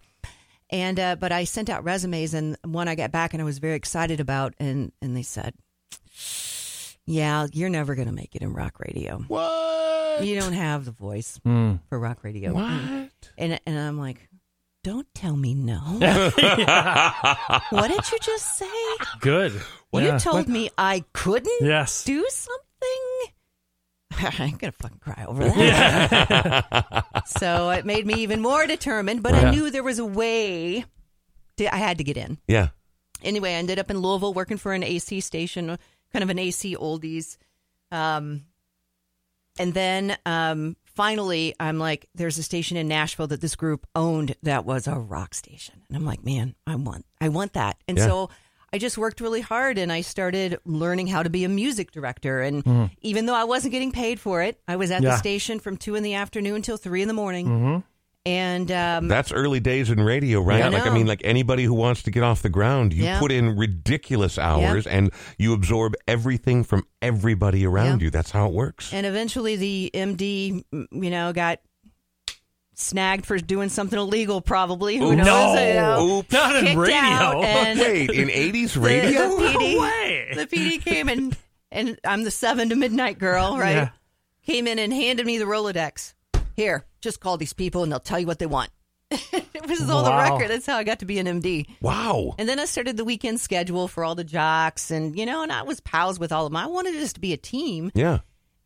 And 0.70 1.00
uh, 1.00 1.16
but 1.16 1.32
I 1.32 1.44
sent 1.44 1.70
out 1.70 1.84
resumes, 1.84 2.34
and 2.34 2.56
one 2.62 2.88
I 2.88 2.94
got 2.94 3.10
back, 3.10 3.32
and 3.32 3.40
I 3.40 3.44
was 3.44 3.58
very 3.58 3.74
excited 3.74 4.20
about, 4.20 4.54
and 4.58 4.92
and 5.00 5.16
they 5.16 5.22
said, 5.22 5.54
"Yeah, 7.08 7.46
you're 7.52 7.68
never 7.70 7.94
going 7.94 8.08
to 8.08 8.14
make 8.14 8.34
it 8.34 8.42
in 8.42 8.52
rock 8.52 8.78
radio. 8.80 9.18
What? 9.28 10.24
You 10.24 10.38
don't 10.40 10.52
have 10.52 10.84
the 10.84 10.90
voice 10.90 11.40
Mm. 11.46 11.80
for 11.88 11.98
rock 11.98 12.22
radio." 12.24 12.52
What? 12.52 13.30
And 13.38 13.58
and 13.66 13.78
I'm 13.78 13.98
like, 13.98 14.28
"Don't 14.84 15.06
tell 15.14 15.36
me 15.36 15.54
no. 15.54 15.78
what 17.70 17.88
did 17.88 18.10
you 18.12 18.18
just 18.20 18.56
say? 18.58 18.66
Good. 19.20 19.52
You 19.92 20.00
Yeah. 20.00 20.18
told 20.18 20.48
me 20.48 20.70
I 20.78 21.04
couldn't 21.12 21.60
Yes. 21.60 22.04
do 22.04 22.26
something." 22.28 23.34
I'm 24.40 24.56
gonna 24.56 24.72
fucking 24.72 24.98
cry 24.98 25.24
over 25.26 25.44
that. 25.44 25.56
Yeah. 25.56 27.02
so 27.26 27.70
it 27.70 27.84
made 27.86 28.06
me 28.06 28.14
even 28.14 28.40
more 28.40 28.66
determined, 28.66 29.22
but 29.22 29.34
Yeah. 29.34 29.48
I 29.48 29.50
knew 29.50 29.70
there 29.70 29.82
was 29.82 29.98
a 29.98 30.04
way. 30.04 30.84
To, 31.58 31.74
I 31.74 31.78
had 31.78 31.98
to 31.98 32.04
get 32.04 32.16
in 32.16 32.38
Yeah. 32.46 32.68
anyway. 33.22 33.50
I 33.50 33.54
ended 33.54 33.78
up 33.78 33.90
in 33.90 33.98
Louisville 33.98 34.32
working 34.34 34.56
for 34.58 34.72
an 34.72 34.82
AC 34.84 35.20
station, 35.20 35.76
kind 36.12 36.22
of 36.22 36.30
an 36.30 36.38
AC 36.38 36.76
oldies. 36.76 37.36
Um, 37.90 38.44
and 39.58 39.74
then 39.74 40.16
um, 40.24 40.76
finally, 40.84 41.54
I'm 41.58 41.78
like, 41.78 42.08
there's 42.14 42.38
a 42.38 42.42
station 42.42 42.76
in 42.76 42.86
Nashville 42.88 43.26
that 43.28 43.40
this 43.40 43.56
group 43.56 43.86
owned 43.94 44.36
that 44.42 44.64
was 44.64 44.86
a 44.86 44.94
rock 44.94 45.34
station, 45.34 45.82
and 45.88 45.96
I'm 45.96 46.04
like, 46.04 46.24
man, 46.24 46.54
I 46.66 46.76
want, 46.76 47.04
I 47.20 47.28
want 47.28 47.54
that. 47.54 47.76
And 47.88 47.98
Yeah. 47.98 48.06
so 48.06 48.30
I 48.72 48.78
just 48.78 48.98
worked 48.98 49.20
really 49.20 49.40
hard, 49.40 49.78
and 49.78 49.90
I 49.90 50.02
started 50.02 50.58
learning 50.64 51.06
how 51.08 51.22
to 51.22 51.30
be 51.30 51.44
a 51.44 51.48
music 51.48 51.90
director. 51.90 52.40
And 52.42 52.90
even 53.00 53.26
though 53.26 53.34
I 53.34 53.44
wasn't 53.44 53.72
getting 53.72 53.90
paid 53.92 54.20
for 54.20 54.42
it, 54.42 54.60
I 54.68 54.76
was 54.76 54.90
at 54.90 55.02
Yeah. 55.02 55.10
the 55.10 55.16
station 55.16 55.58
from 55.58 55.76
two 55.76 55.94
in 55.96 56.02
the 56.02 56.14
afternoon 56.14 56.56
until 56.56 56.76
three 56.76 57.02
in 57.02 57.08
the 57.08 57.14
morning. 57.14 57.46
Mm-hmm. 57.46 57.78
And 58.28 58.70
um, 58.70 59.08
That's 59.08 59.32
early 59.32 59.58
days 59.58 59.88
in 59.88 60.00
radio, 60.00 60.42
right? 60.42 60.58
Yeah, 60.58 60.66
I 60.66 60.68
like 60.68 60.86
I 60.86 60.90
mean, 60.90 61.06
like 61.06 61.22
anybody 61.24 61.64
who 61.64 61.72
wants 61.72 62.02
to 62.02 62.10
get 62.10 62.22
off 62.22 62.42
the 62.42 62.50
ground, 62.50 62.92
you 62.92 63.04
Yeah. 63.04 63.18
put 63.18 63.32
in 63.32 63.56
ridiculous 63.56 64.36
hours 64.38 64.86
and 64.86 65.10
you 65.38 65.54
absorb 65.54 65.94
everything 66.06 66.62
from 66.62 66.84
everybody 67.00 67.64
around 67.64 68.00
Yeah. 68.00 68.04
you. 68.06 68.10
That's 68.10 68.30
how 68.30 68.46
it 68.48 68.52
works. 68.52 68.92
And 68.92 69.06
eventually 69.06 69.56
the 69.56 69.90
MD, 69.94 70.62
you 70.72 71.10
know, 71.10 71.32
got 71.32 71.60
snagged 72.74 73.24
for 73.24 73.38
doing 73.38 73.70
something 73.70 73.98
illegal, 73.98 74.40
probably. 74.42 74.98
Who 74.98 75.12
Oops. 75.12 75.16
knows? 75.16 75.54
No. 75.54 75.66
you 75.66 75.74
know? 75.74 76.18
Oops. 76.18 76.32
Not 76.32 76.56
in 76.56 76.78
radio. 76.78 77.40
Wait, 77.40 78.10
in 78.10 78.28
'80s 78.28 78.76
radio? 78.82 79.36
The, 79.36 79.42
PD, 79.46 79.80
way. 79.80 80.32
the 80.34 80.46
PD 80.46 80.84
came 80.84 81.08
and, 81.08 81.34
and 81.72 81.98
I'm 82.04 82.24
the 82.24 82.30
seven 82.30 82.68
to 82.68 82.76
midnight 82.76 83.18
girl, 83.18 83.56
right? 83.56 83.72
Yeah. 83.74 83.88
Came 84.44 84.66
in 84.66 84.78
and 84.78 84.92
handed 84.92 85.24
me 85.26 85.38
the 85.38 85.44
Rolodex. 85.46 86.12
Here, 86.58 86.84
just 87.00 87.20
call 87.20 87.36
these 87.36 87.52
people 87.52 87.84
and 87.84 87.92
they'll 87.92 88.00
tell 88.00 88.18
you 88.18 88.26
what 88.26 88.40
they 88.40 88.46
want. 88.46 88.70
it 89.10 89.68
was 89.68 89.88
all 89.88 90.02
the 90.02 90.10
record. 90.10 90.50
That's 90.50 90.66
how 90.66 90.76
I 90.76 90.82
got 90.82 90.98
to 90.98 91.06
be 91.06 91.20
an 91.20 91.26
MD. 91.26 91.66
Wow. 91.80 92.34
And 92.36 92.48
then 92.48 92.58
I 92.58 92.64
started 92.64 92.96
the 92.96 93.04
weekend 93.04 93.38
schedule 93.38 93.86
for 93.86 94.04
all 94.04 94.16
the 94.16 94.24
jocks, 94.24 94.90
and 94.90 95.16
you 95.16 95.24
know, 95.24 95.44
and 95.44 95.52
I 95.52 95.62
was 95.62 95.78
pals 95.78 96.18
with 96.18 96.32
all 96.32 96.46
of 96.46 96.50
them. 96.50 96.56
I 96.56 96.66
wanted 96.66 96.96
us 96.96 97.12
to 97.12 97.20
be 97.20 97.32
a 97.32 97.36
team. 97.36 97.92
Yeah. 97.94 98.18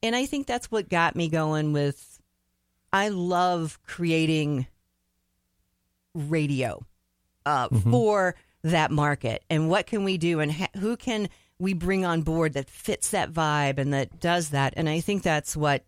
And 0.02 0.16
I 0.16 0.24
think 0.24 0.46
that's 0.46 0.70
what 0.70 0.88
got 0.88 1.16
me 1.16 1.28
going 1.28 1.74
with 1.74 2.18
I 2.94 3.10
love 3.10 3.78
creating 3.86 4.66
radio 6.14 6.86
uh, 7.44 7.68
for 7.68 8.34
that 8.62 8.90
market. 8.90 9.44
And 9.50 9.68
what 9.68 9.86
can 9.86 10.02
we 10.02 10.16
do 10.16 10.40
and 10.40 10.50
ha- 10.50 10.68
who 10.78 10.96
can 10.96 11.28
we 11.58 11.74
bring 11.74 12.06
on 12.06 12.22
board 12.22 12.54
that 12.54 12.70
fits 12.70 13.10
that 13.10 13.34
vibe 13.34 13.76
and 13.76 13.92
that 13.92 14.18
does 14.18 14.48
that? 14.48 14.72
And 14.78 14.88
I 14.88 15.00
think 15.00 15.22
that's 15.22 15.54
what 15.54 15.84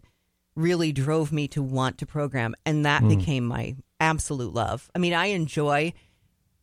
really 0.57 0.93
drove 0.93 1.33
me 1.33 1.49
to 1.49 1.63
want 1.63 1.99
to 1.99 2.07
program. 2.07 2.55
And 2.65 2.87
that 2.87 3.03
became 3.09 3.45
my 3.45 3.77
absolute 4.01 4.55
love. 4.55 4.91
I 4.95 4.99
mean, 4.99 5.15
I 5.15 5.27
enjoy 5.27 5.93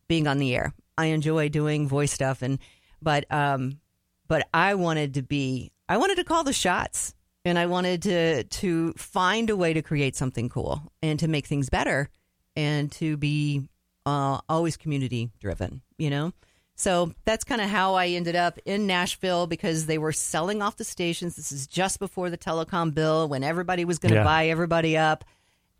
being 0.08 0.26
on 0.26 0.38
the 0.38 0.54
air. 0.54 0.74
I 0.98 1.06
enjoy 1.06 1.48
doing 1.48 1.88
voice 1.88 2.12
stuff 2.12 2.42
and 2.42 2.58
but 3.00 3.24
um 3.30 3.80
but 4.28 4.46
I 4.54 4.74
wanted 4.74 5.14
to 5.14 5.22
be 5.22 5.72
I 5.88 5.96
wanted 5.96 6.16
to 6.16 6.24
call 6.24 6.44
the 6.44 6.52
shots 6.52 7.14
and 7.44 7.58
I 7.58 7.66
wanted 7.66 8.02
to 8.02 8.44
to 8.44 8.92
find 8.92 9.50
a 9.50 9.56
way 9.56 9.72
to 9.72 9.82
create 9.82 10.16
something 10.16 10.48
cool 10.48 10.92
and 11.02 11.18
to 11.18 11.28
make 11.28 11.46
things 11.46 11.68
better 11.70 12.08
and 12.56 12.92
to 12.92 13.16
be 13.16 13.68
uh, 14.04 14.40
always 14.48 14.76
community 14.76 15.30
driven, 15.40 15.80
you 15.98 16.10
know. 16.10 16.32
So 16.74 17.12
that's 17.24 17.44
kind 17.44 17.60
of 17.60 17.68
how 17.68 17.94
I 17.94 18.08
ended 18.08 18.34
up 18.34 18.58
in 18.64 18.86
Nashville 18.86 19.46
because 19.46 19.86
they 19.86 19.98
were 19.98 20.12
selling 20.12 20.62
off 20.62 20.76
the 20.78 20.84
stations. 20.84 21.36
This 21.36 21.52
is 21.52 21.66
just 21.66 21.98
before 21.98 22.30
the 22.30 22.38
telecom 22.38 22.92
bill 22.94 23.28
when 23.28 23.44
everybody 23.44 23.84
was 23.84 23.98
going 23.98 24.10
to 24.12 24.18
Yeah. 24.18 24.24
buy 24.24 24.48
everybody 24.48 24.96
up. 24.96 25.24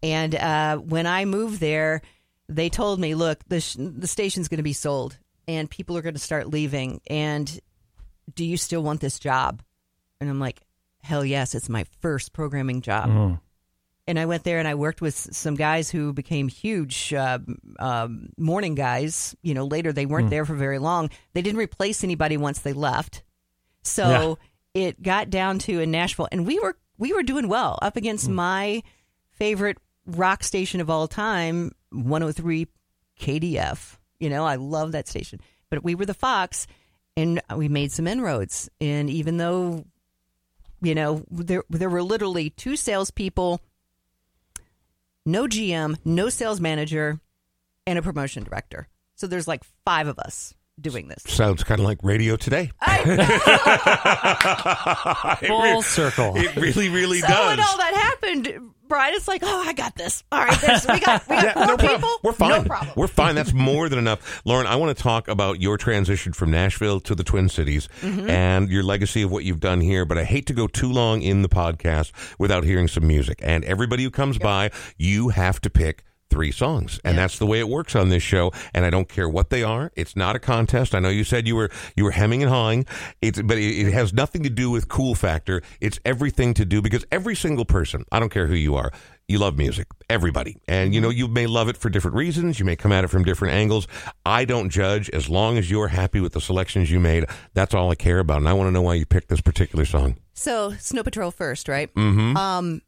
And 0.02 0.34
uh, 0.34 0.76
when 0.78 1.06
I 1.06 1.24
moved 1.24 1.60
there, 1.60 2.02
they 2.48 2.68
told 2.68 3.00
me, 3.00 3.14
"Look, 3.14 3.40
the 3.48 3.60
sh- 3.60 3.76
the 3.78 4.06
station's 4.06 4.48
going 4.48 4.58
to 4.58 4.62
be 4.64 4.72
sold, 4.74 5.16
and 5.48 5.70
people 5.70 5.96
are 5.96 6.02
going 6.02 6.14
to 6.14 6.20
start 6.20 6.48
leaving. 6.50 7.00
And 7.08 7.60
do 8.34 8.44
you 8.44 8.56
still 8.56 8.82
want 8.82 9.00
this 9.00 9.18
job?" 9.18 9.62
And 10.20 10.28
I'm 10.28 10.38
like, 10.40 10.60
hell 11.02 11.24
yes, 11.24 11.54
it's 11.54 11.68
my 11.68 11.84
first 12.00 12.32
programming 12.32 12.80
job. 12.82 13.08
Mm. 13.08 13.40
And 14.06 14.18
I 14.18 14.26
went 14.26 14.42
there 14.42 14.58
and 14.58 14.66
I 14.66 14.74
worked 14.74 15.00
with 15.00 15.14
some 15.14 15.54
guys 15.54 15.88
who 15.88 16.12
became 16.12 16.48
huge 16.48 17.14
uh, 17.14 17.38
um, 17.78 18.30
morning 18.36 18.74
guys. 18.74 19.36
You 19.42 19.54
know, 19.54 19.64
later 19.64 19.92
they 19.92 20.06
weren't 20.06 20.30
there 20.30 20.44
for 20.44 20.54
very 20.54 20.78
long. 20.80 21.10
They 21.34 21.42
didn't 21.42 21.58
replace 21.58 22.02
anybody 22.02 22.36
once 22.36 22.58
they 22.60 22.72
left. 22.72 23.22
So 23.82 24.38
it 24.74 25.02
got 25.02 25.30
down 25.30 25.58
to 25.60 25.80
in 25.80 25.90
Nashville, 25.90 26.28
and 26.32 26.46
we 26.46 26.58
were 26.58 26.76
we 26.98 27.12
were 27.12 27.22
doing 27.22 27.48
well 27.48 27.78
up 27.82 27.96
against 27.96 28.28
my 28.28 28.82
favorite 29.30 29.78
rock 30.06 30.42
station 30.42 30.80
of 30.80 30.90
all 30.90 31.08
time, 31.08 31.72
103 31.90 32.66
KDF. 33.18 33.98
You 34.18 34.30
know, 34.30 34.44
I 34.44 34.56
love 34.56 34.92
that 34.92 35.08
station. 35.08 35.40
But 35.70 35.82
we 35.82 35.94
were 35.94 36.06
the 36.06 36.14
Fox, 36.14 36.66
and 37.16 37.40
we 37.54 37.68
made 37.68 37.92
some 37.92 38.06
inroads. 38.06 38.68
And 38.80 39.08
even 39.10 39.36
though, 39.36 39.84
you 40.80 40.94
know, 40.94 41.24
there 41.30 41.64
there 41.70 41.90
were 41.90 42.02
literally 42.02 42.50
two 42.50 42.76
salespeople, 42.76 43.60
no 45.24 45.46
GM, 45.46 45.96
no 46.04 46.28
sales 46.28 46.60
manager, 46.60 47.20
and 47.86 47.98
a 47.98 48.02
promotion 48.02 48.44
director. 48.44 48.88
So 49.14 49.26
there's 49.26 49.48
like 49.48 49.62
five 49.84 50.06
of 50.08 50.18
us 50.18 50.54
doing 50.80 51.08
this. 51.08 51.22
Sounds 51.26 51.62
kind 51.64 51.80
of 51.80 51.84
like 51.86 51.98
radio 52.02 52.36
today. 52.36 52.70
It 55.42 55.48
Full 55.48 55.82
circle. 55.82 56.36
It 56.36 56.54
really, 56.56 56.88
really 56.88 57.20
so 57.20 57.26
does. 57.28 57.46
when 57.56 57.60
all 57.60 57.76
that 57.78 57.94
happened, 57.94 58.72
Brian, 58.92 59.14
it's 59.14 59.26
like, 59.26 59.42
oh, 59.42 59.64
I 59.66 59.72
got 59.72 59.94
this. 59.96 60.22
All 60.30 60.44
right, 60.44 60.60
there's, 60.60 60.86
we 60.86 61.00
got 61.00 61.26
we 61.28 61.36
got 61.36 61.44
Yeah, 61.44 61.52
four 61.54 61.66
no 61.66 61.76
people. 61.78 61.98
problem. 61.98 62.18
We're 62.22 62.32
fine. 62.32 62.50
No 62.50 62.62
problem. 62.64 62.92
We're 62.96 63.06
fine. 63.06 63.34
That's 63.34 63.52
more 63.54 63.88
than 63.88 63.98
enough. 63.98 64.42
Lauren, 64.44 64.66
I 64.66 64.76
want 64.76 64.94
to 64.96 65.02
talk 65.02 65.28
about 65.28 65.60
your 65.62 65.78
transition 65.78 66.32
from 66.34 66.50
Nashville 66.50 67.00
to 67.00 67.14
the 67.14 67.24
Twin 67.24 67.48
Cities 67.48 67.88
Mm-hmm. 68.02 68.28
and 68.28 68.68
your 68.70 68.82
legacy 68.82 69.22
of 69.22 69.30
what 69.30 69.44
you've 69.44 69.60
done 69.60 69.80
here. 69.80 70.04
But 70.04 70.18
I 70.18 70.24
hate 70.24 70.46
to 70.46 70.52
go 70.52 70.66
too 70.66 70.92
long 70.92 71.22
in 71.22 71.40
the 71.42 71.48
podcast 71.48 72.12
without 72.38 72.64
hearing 72.64 72.86
some 72.88 73.06
music. 73.06 73.38
And 73.42 73.64
everybody 73.64 74.02
who 74.02 74.10
comes 74.10 74.36
by, 74.38 74.70
you 74.98 75.30
have 75.30 75.60
to 75.62 75.70
pick 75.70 76.04
three 76.32 76.50
songs 76.50 76.98
and 77.04 77.16
that's 77.16 77.38
the 77.38 77.46
way 77.46 77.60
it 77.60 77.68
works 77.68 77.94
on 77.94 78.08
this 78.08 78.22
show 78.22 78.50
and 78.74 78.84
i 78.84 78.90
don't 78.90 79.08
care 79.08 79.28
what 79.28 79.50
they 79.50 79.62
are 79.62 79.92
it's 79.94 80.16
not 80.16 80.36
a 80.36 80.38
contest. 80.38 80.94
I 80.94 81.00
know 81.00 81.08
you 81.08 81.24
said 81.24 81.46
you 81.46 81.56
were 81.56 81.70
you 81.96 82.04
were 82.04 82.10
hemming 82.10 82.42
and 82.42 82.50
hawing. 82.50 82.86
It's 83.20 83.40
but 83.40 83.58
it, 83.58 83.88
it 83.88 83.92
has 83.92 84.12
nothing 84.12 84.42
to 84.42 84.50
do 84.50 84.70
with 84.70 84.88
cool 84.88 85.14
factor. 85.14 85.62
It's 85.80 85.98
everything 86.04 86.54
to 86.54 86.64
do 86.64 86.82
because 86.82 87.04
every 87.10 87.36
single 87.36 87.64
person 87.64 88.04
i 88.12 88.18
don't 88.18 88.30
care 88.30 88.46
who 88.46 88.54
you 88.54 88.74
are 88.74 88.92
you 89.28 89.38
love 89.38 89.56
music 89.56 89.86
everybody. 90.10 90.58
And 90.68 90.94
you 90.94 91.00
know 91.00 91.10
you 91.10 91.28
may 91.28 91.46
love 91.46 91.68
it 91.68 91.76
for 91.76 91.88
different 91.88 92.16
reasons. 92.16 92.58
You 92.58 92.64
may 92.64 92.76
come 92.76 92.92
at 92.92 93.04
it 93.04 93.08
from 93.08 93.24
different 93.24 93.54
angles. 93.54 93.86
I 94.26 94.44
don't 94.44 94.68
judge. 94.68 95.08
As 95.10 95.28
long 95.28 95.58
as 95.58 95.70
you're 95.70 95.88
happy 95.88 96.20
with 96.20 96.32
the 96.32 96.40
selections 96.40 96.90
you 96.90 97.00
made 97.00 97.24
that's 97.54 97.74
all 97.74 97.90
i 97.90 97.94
care 97.94 98.18
about 98.18 98.38
and 98.38 98.48
i 98.48 98.52
want 98.52 98.68
to 98.68 98.72
know 98.72 98.82
why 98.82 98.94
you 98.94 99.06
picked 99.06 99.28
this 99.28 99.40
particular 99.40 99.84
song. 99.84 100.16
So 100.34 100.72
Snow 100.78 101.02
Patrol 101.02 101.30
first, 101.30 101.68
right? 101.68 101.92
Mm-hmm. 101.94 102.36
Um, 102.36 102.82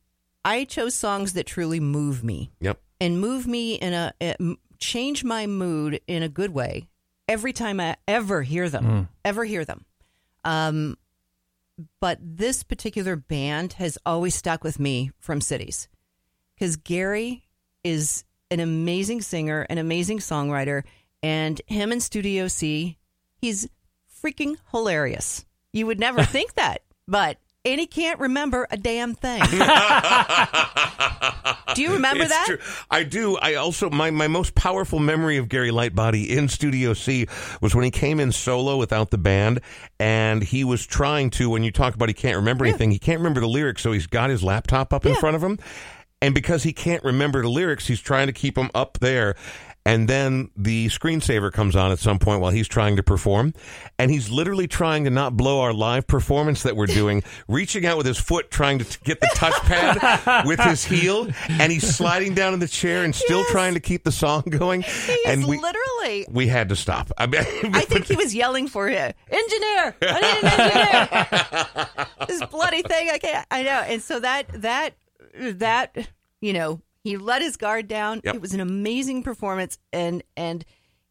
I 0.45 0.65
chose 0.65 0.95
songs 0.95 1.35
that 1.35 1.47
truly 1.47 1.81
move 1.81 2.25
me. 2.25 2.51
Yep 2.61 2.81
and 3.01 3.21
move 3.21 3.47
me 3.47 3.75
in 3.75 3.93
a 3.93 4.13
change 4.79 5.25
my 5.25 5.47
mood 5.47 6.01
in 6.07 6.23
a 6.23 6.29
good 6.29 6.51
way 6.51 6.89
every 7.29 7.53
time 7.53 7.81
I 7.81 7.97
ever 8.07 8.43
hear 8.43 8.69
them, 8.69 9.09
ever 9.25 9.45
hear 9.45 9.65
them. 9.65 9.85
Um, 10.45 10.97
but 12.01 12.19
this 12.21 12.63
particular 12.63 13.17
band 13.17 13.75
has 13.75 13.99
always 14.07 14.35
stuck 14.35 14.63
with 14.63 14.79
me 14.79 15.11
from 15.19 15.41
Cities 15.41 15.89
because 16.55 16.77
Gary 16.77 17.47
is 17.83 18.25
an 18.51 18.61
amazing 18.61 19.23
singer, 19.23 19.67
an 19.69 19.79
amazing 19.79 20.19
songwriter, 20.19 20.85
and 21.23 21.61
him 21.67 21.91
in 21.91 22.01
Studio 22.01 22.47
C, 22.49 22.99
he's 23.37 23.69
freaking 24.23 24.57
hilarious. 24.71 25.45
You 25.73 25.87
would 25.87 25.99
never 25.99 26.25
think 26.25 26.55
that, 26.55 26.83
but 27.09 27.39
and 27.65 27.81
he 27.81 27.87
can't 27.87 28.21
remember 28.21 28.67
a 28.71 28.77
damn 28.77 29.15
thing. 29.15 29.41
Do 31.75 31.83
you 31.83 31.95
remember 31.95 32.25
It's 32.25 32.33
that? 32.33 32.45
true. 32.47 32.59
I 32.91 33.03
do. 33.03 33.37
I 33.37 33.55
also 33.55 33.91
my 33.91 34.11
my 34.11 34.29
most 34.29 34.55
powerful 34.55 35.01
memory 35.01 35.39
of 35.39 35.49
Gary 35.49 35.71
Lightbody 35.71 36.29
in 36.29 36.49
Studio 36.49 36.95
C 36.95 37.27
was 37.61 37.75
when 37.75 37.85
he 37.85 37.91
came 37.91 38.21
in 38.21 38.31
solo 38.31 38.77
without 38.77 39.11
the 39.11 39.19
band, 39.19 39.61
and 39.99 40.43
he 40.43 40.63
was 40.63 40.87
trying 40.87 41.31
to. 41.31 41.51
When 41.51 41.65
you 41.65 41.73
talk 41.73 41.95
about 41.95 42.09
he 42.09 42.15
can't 42.15 42.37
remember 42.37 42.65
anything, 42.65 42.91
he 42.93 42.99
can't 42.99 43.19
remember 43.19 43.41
the 43.41 43.49
lyrics, 43.49 43.83
so 43.83 43.91
he's 43.93 44.07
got 44.07 44.31
his 44.31 44.43
laptop 44.45 44.93
up 44.93 45.05
in 45.05 45.15
front 45.17 45.35
of 45.35 45.43
him, 45.43 45.59
and 46.23 46.33
because 46.35 46.63
he 46.63 46.73
can't 46.73 47.03
remember 47.03 47.43
the 47.43 47.51
lyrics, 47.51 47.89
he's 47.89 48.01
trying 48.01 48.29
to 48.29 48.33
keep 48.33 48.55
them 48.55 48.71
up 48.75 48.99
there. 49.01 49.35
And 49.87 50.09
then 50.09 50.51
the 50.57 50.87
screensaver 50.87 51.53
comes 51.53 51.77
on 51.77 51.93
at 51.93 51.99
some 51.99 52.19
point 52.19 52.41
while 52.41 52.51
he's 52.51 52.67
trying 52.67 52.97
to 52.97 53.03
perform. 53.03 53.53
And 53.99 54.11
he's 54.11 54.31
literally 54.31 54.67
trying 54.67 55.05
to 55.05 55.11
not 55.11 55.37
blow 55.37 55.61
our 55.61 55.75
live 55.75 56.07
performance 56.07 56.63
that 56.63 56.75
we're 56.75 56.87
doing, 56.87 57.23
reaching 57.49 57.85
out 57.85 57.99
with 57.99 58.07
his 58.07 58.19
foot, 58.19 58.51
trying 58.51 58.79
to 58.79 58.85
t- 58.87 58.97
get 59.05 59.21
the 59.21 59.27
touchpad 59.35 60.47
with 60.47 60.59
his 60.61 60.85
heel. 60.85 61.29
And 61.49 61.71
he's 61.71 61.87
sliding 61.95 62.33
down 62.35 62.55
in 62.55 62.61
the 62.61 62.69
chair 62.69 63.05
and 63.05 63.15
still 63.15 63.41
Yes. 63.41 63.51
trying 63.51 63.75
to 63.75 63.81
keep 63.81 64.05
the 64.05 64.13
song 64.13 64.43
going. 64.43 64.83
He 64.83 65.19
and 65.27 65.47
we, 65.47 65.59
literally. 65.61 66.27
we 66.31 66.47
had 66.47 66.71
to 66.71 66.77
stop. 66.77 67.11
I, 67.19 67.27
mean, 67.27 67.43
I 67.75 67.83
think 67.83 68.07
he 68.07 68.17
was 68.17 68.35
yelling 68.35 68.69
for 68.69 68.89
him, 68.89 69.13
engineer. 69.29 69.97
I 70.01 70.21
need 70.21 70.45
an 70.45 71.27
engineer. 71.85 72.07
this 72.29 72.45
bloody 72.47 72.83
thing. 72.83 73.11
I 73.11 73.19
can't. 73.19 73.47
I 73.51 73.63
know. 73.63 73.71
And 73.87 74.01
so 74.03 74.19
that 74.21 74.47
that 74.63 74.95
that 75.39 76.09
you 76.41 76.53
know 76.55 76.81
he 77.05 77.17
let 77.17 77.43
his 77.43 77.57
guard 77.57 77.87
down. 77.87 78.21
Yep. 78.25 78.35
It 78.35 78.41
was 78.41 78.55
an 78.55 78.61
amazing 78.61 79.23
performance, 79.23 79.79
and 79.93 80.23
and 80.37 80.65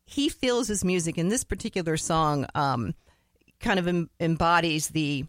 he 0.05 0.27
feels 0.27 0.67
his 0.67 0.83
music. 0.83 1.17
And 1.17 1.31
this 1.31 1.45
particular 1.45 1.95
song, 1.95 2.45
um, 2.53 2.93
kind 3.59 3.79
of 3.79 3.87
em- 3.87 4.09
embodies 4.19 4.89
the. 4.89 5.25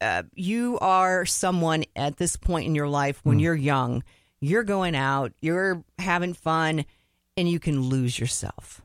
Uh, 0.00 0.22
you 0.34 0.78
are 0.80 1.24
someone 1.24 1.84
at 1.94 2.16
this 2.16 2.36
point 2.36 2.66
in 2.66 2.74
your 2.74 2.88
life 2.88 3.20
when 3.22 3.38
you're 3.38 3.54
young. 3.54 4.02
You're 4.40 4.64
going 4.64 4.96
out. 4.96 5.32
You're 5.40 5.84
having 5.98 6.34
fun, 6.34 6.84
and 7.36 7.48
you 7.48 7.60
can 7.60 7.82
lose 7.82 8.18
yourself 8.18 8.82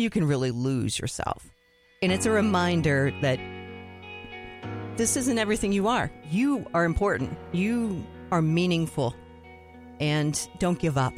you 0.00 0.10
can 0.10 0.26
really 0.26 0.50
lose 0.50 0.98
yourself. 0.98 1.48
And 2.02 2.10
it's 2.10 2.26
a 2.26 2.30
reminder 2.30 3.12
that 3.20 3.38
this 4.96 5.16
isn't 5.16 5.38
everything 5.38 5.72
you 5.72 5.88
are. 5.88 6.10
You 6.30 6.66
are 6.74 6.84
important. 6.84 7.36
You 7.52 8.04
are 8.32 8.42
meaningful. 8.42 9.14
And 10.00 10.48
don't 10.58 10.78
give 10.78 10.96
up. 10.96 11.14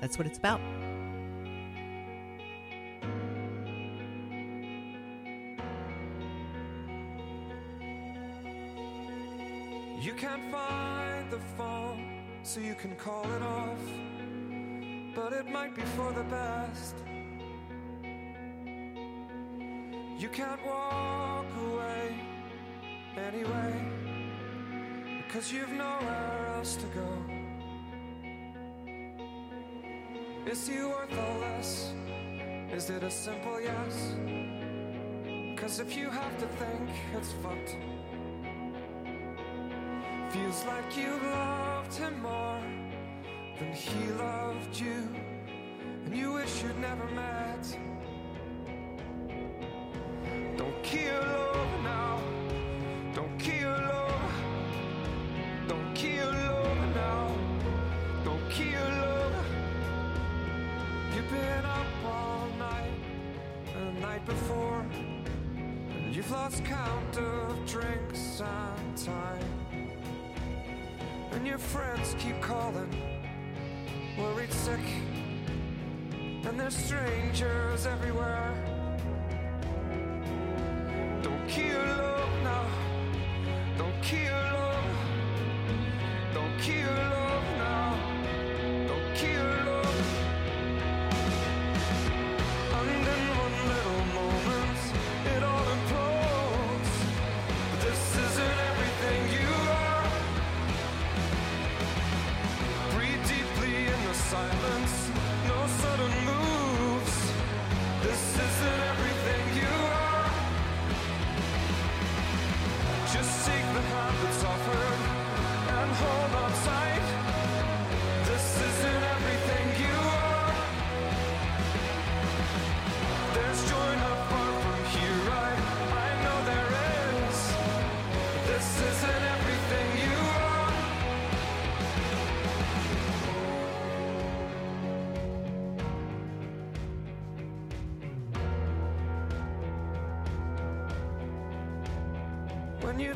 That's 0.00 0.18
what 0.18 0.26
it's 0.26 0.38
about. 0.38 0.60
You 10.00 10.14
can't 10.14 10.50
find 10.50 11.30
the 11.30 11.38
phone, 11.56 12.22
so 12.42 12.60
you 12.60 12.74
can 12.74 12.96
call 12.96 13.24
it 13.24 13.42
off. 13.42 13.78
But 15.14 15.32
it 15.32 15.48
might 15.50 15.74
be 15.74 15.82
for 15.82 16.12
the 16.12 16.24
best. 16.24 16.96
You 20.18 20.28
can't 20.28 20.64
walk 20.66 21.46
away 21.70 22.14
anyway, 23.16 23.74
because 25.24 25.52
you've 25.52 25.70
nowhere 25.70 26.54
else 26.56 26.74
to 26.76 26.86
go. 26.86 27.08
Is 30.50 30.66
he 30.66 30.80
worth 30.80 31.10
the 31.10 31.40
less? 31.40 31.92
Is 32.72 32.88
it 32.88 33.02
a 33.02 33.10
simple 33.10 33.60
yes? 33.60 34.14
Cause 35.58 35.78
if 35.78 35.94
you 35.94 36.08
have 36.08 36.38
to 36.38 36.46
think, 36.46 36.88
it's 37.14 37.32
fucked. 37.42 37.76
Feels 40.30 40.64
like 40.64 40.96
you 40.96 41.10
loved 41.22 41.92
him 41.92 42.22
more 42.22 42.62
than 43.58 43.74
he 43.74 44.10
loved 44.12 44.80
you, 44.80 45.06
and 46.06 46.16
you 46.16 46.32
wish 46.32 46.62
you'd 46.62 46.78
never 46.78 47.04
met. 47.08 47.78
Don't 50.56 50.82
kill 50.82 51.37
and 76.58 76.64
there's 76.64 76.84
strangers 76.84 77.86
everywhere. 77.86 78.57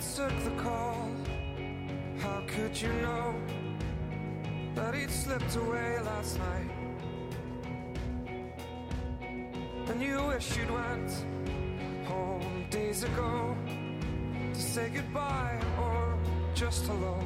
Took 0.03 0.45
the 0.45 0.63
call, 0.63 1.09
how 2.19 2.43
could 2.47 2.79
you 2.79 2.93
know 3.01 3.35
that 4.75 4.95
he'd 4.95 5.11
slipped 5.11 5.57
away 5.57 5.99
last 6.05 6.39
night? 6.39 6.71
And 9.89 10.03
you 10.03 10.23
wish 10.27 10.55
you'd 10.55 10.71
went 10.71 11.11
home 12.05 12.67
days 12.69 13.05
ago 13.05 13.57
to 14.53 14.61
say 14.61 14.91
goodbye 14.91 15.59
or 15.81 16.19
just 16.55 16.85
hello. 16.85 17.19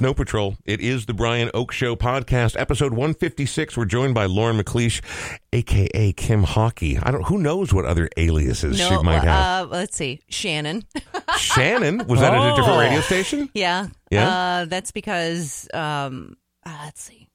Snow 0.00 0.14
Patrol. 0.14 0.56
It 0.64 0.80
is 0.80 1.04
the 1.04 1.12
Brian 1.12 1.50
Oake 1.52 1.72
Show 1.72 1.94
podcast, 1.94 2.58
episode 2.58 2.92
156. 2.92 3.76
We're 3.76 3.84
joined 3.84 4.14
by 4.14 4.24
Lauren 4.24 4.56
MacLeash, 4.56 5.02
aka 5.52 6.12
Kim 6.14 6.42
Hawkey. 6.42 6.98
I 7.02 7.10
don't. 7.10 7.22
Who 7.26 7.36
knows 7.36 7.74
what 7.74 7.84
other 7.84 8.08
aliases 8.16 8.78
she 8.78 9.02
might 9.02 9.22
have? 9.22 9.66
uh, 9.66 9.68
let's 9.70 9.94
see, 9.94 10.20
Shannon. 10.30 10.84
Shannon 11.36 12.06
was 12.06 12.20
that 12.20 12.32
at 12.32 12.40
a 12.52 12.56
different 12.56 12.78
Oh. 12.78 12.80
radio 12.80 13.00
station? 13.02 13.50
yeah, 13.52 13.88
Yeah? 14.10 14.28
Uh, 14.30 14.64
that's 14.64 14.90
because 14.90 15.68
um, 15.74 16.34
uh, 16.64 16.78
let's 16.84 17.02
see. 17.02 17.28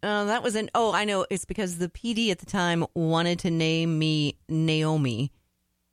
Uh, 0.00 0.26
that 0.26 0.44
was 0.44 0.54
an. 0.54 0.70
Oh, 0.72 0.92
I 0.92 1.06
know. 1.06 1.26
It's 1.28 1.44
because 1.44 1.78
the 1.78 1.88
PD 1.88 2.30
at 2.30 2.38
the 2.38 2.46
time 2.46 2.86
wanted 2.94 3.40
to 3.40 3.50
name 3.50 3.98
me 3.98 4.36
Naomi. 4.48 5.32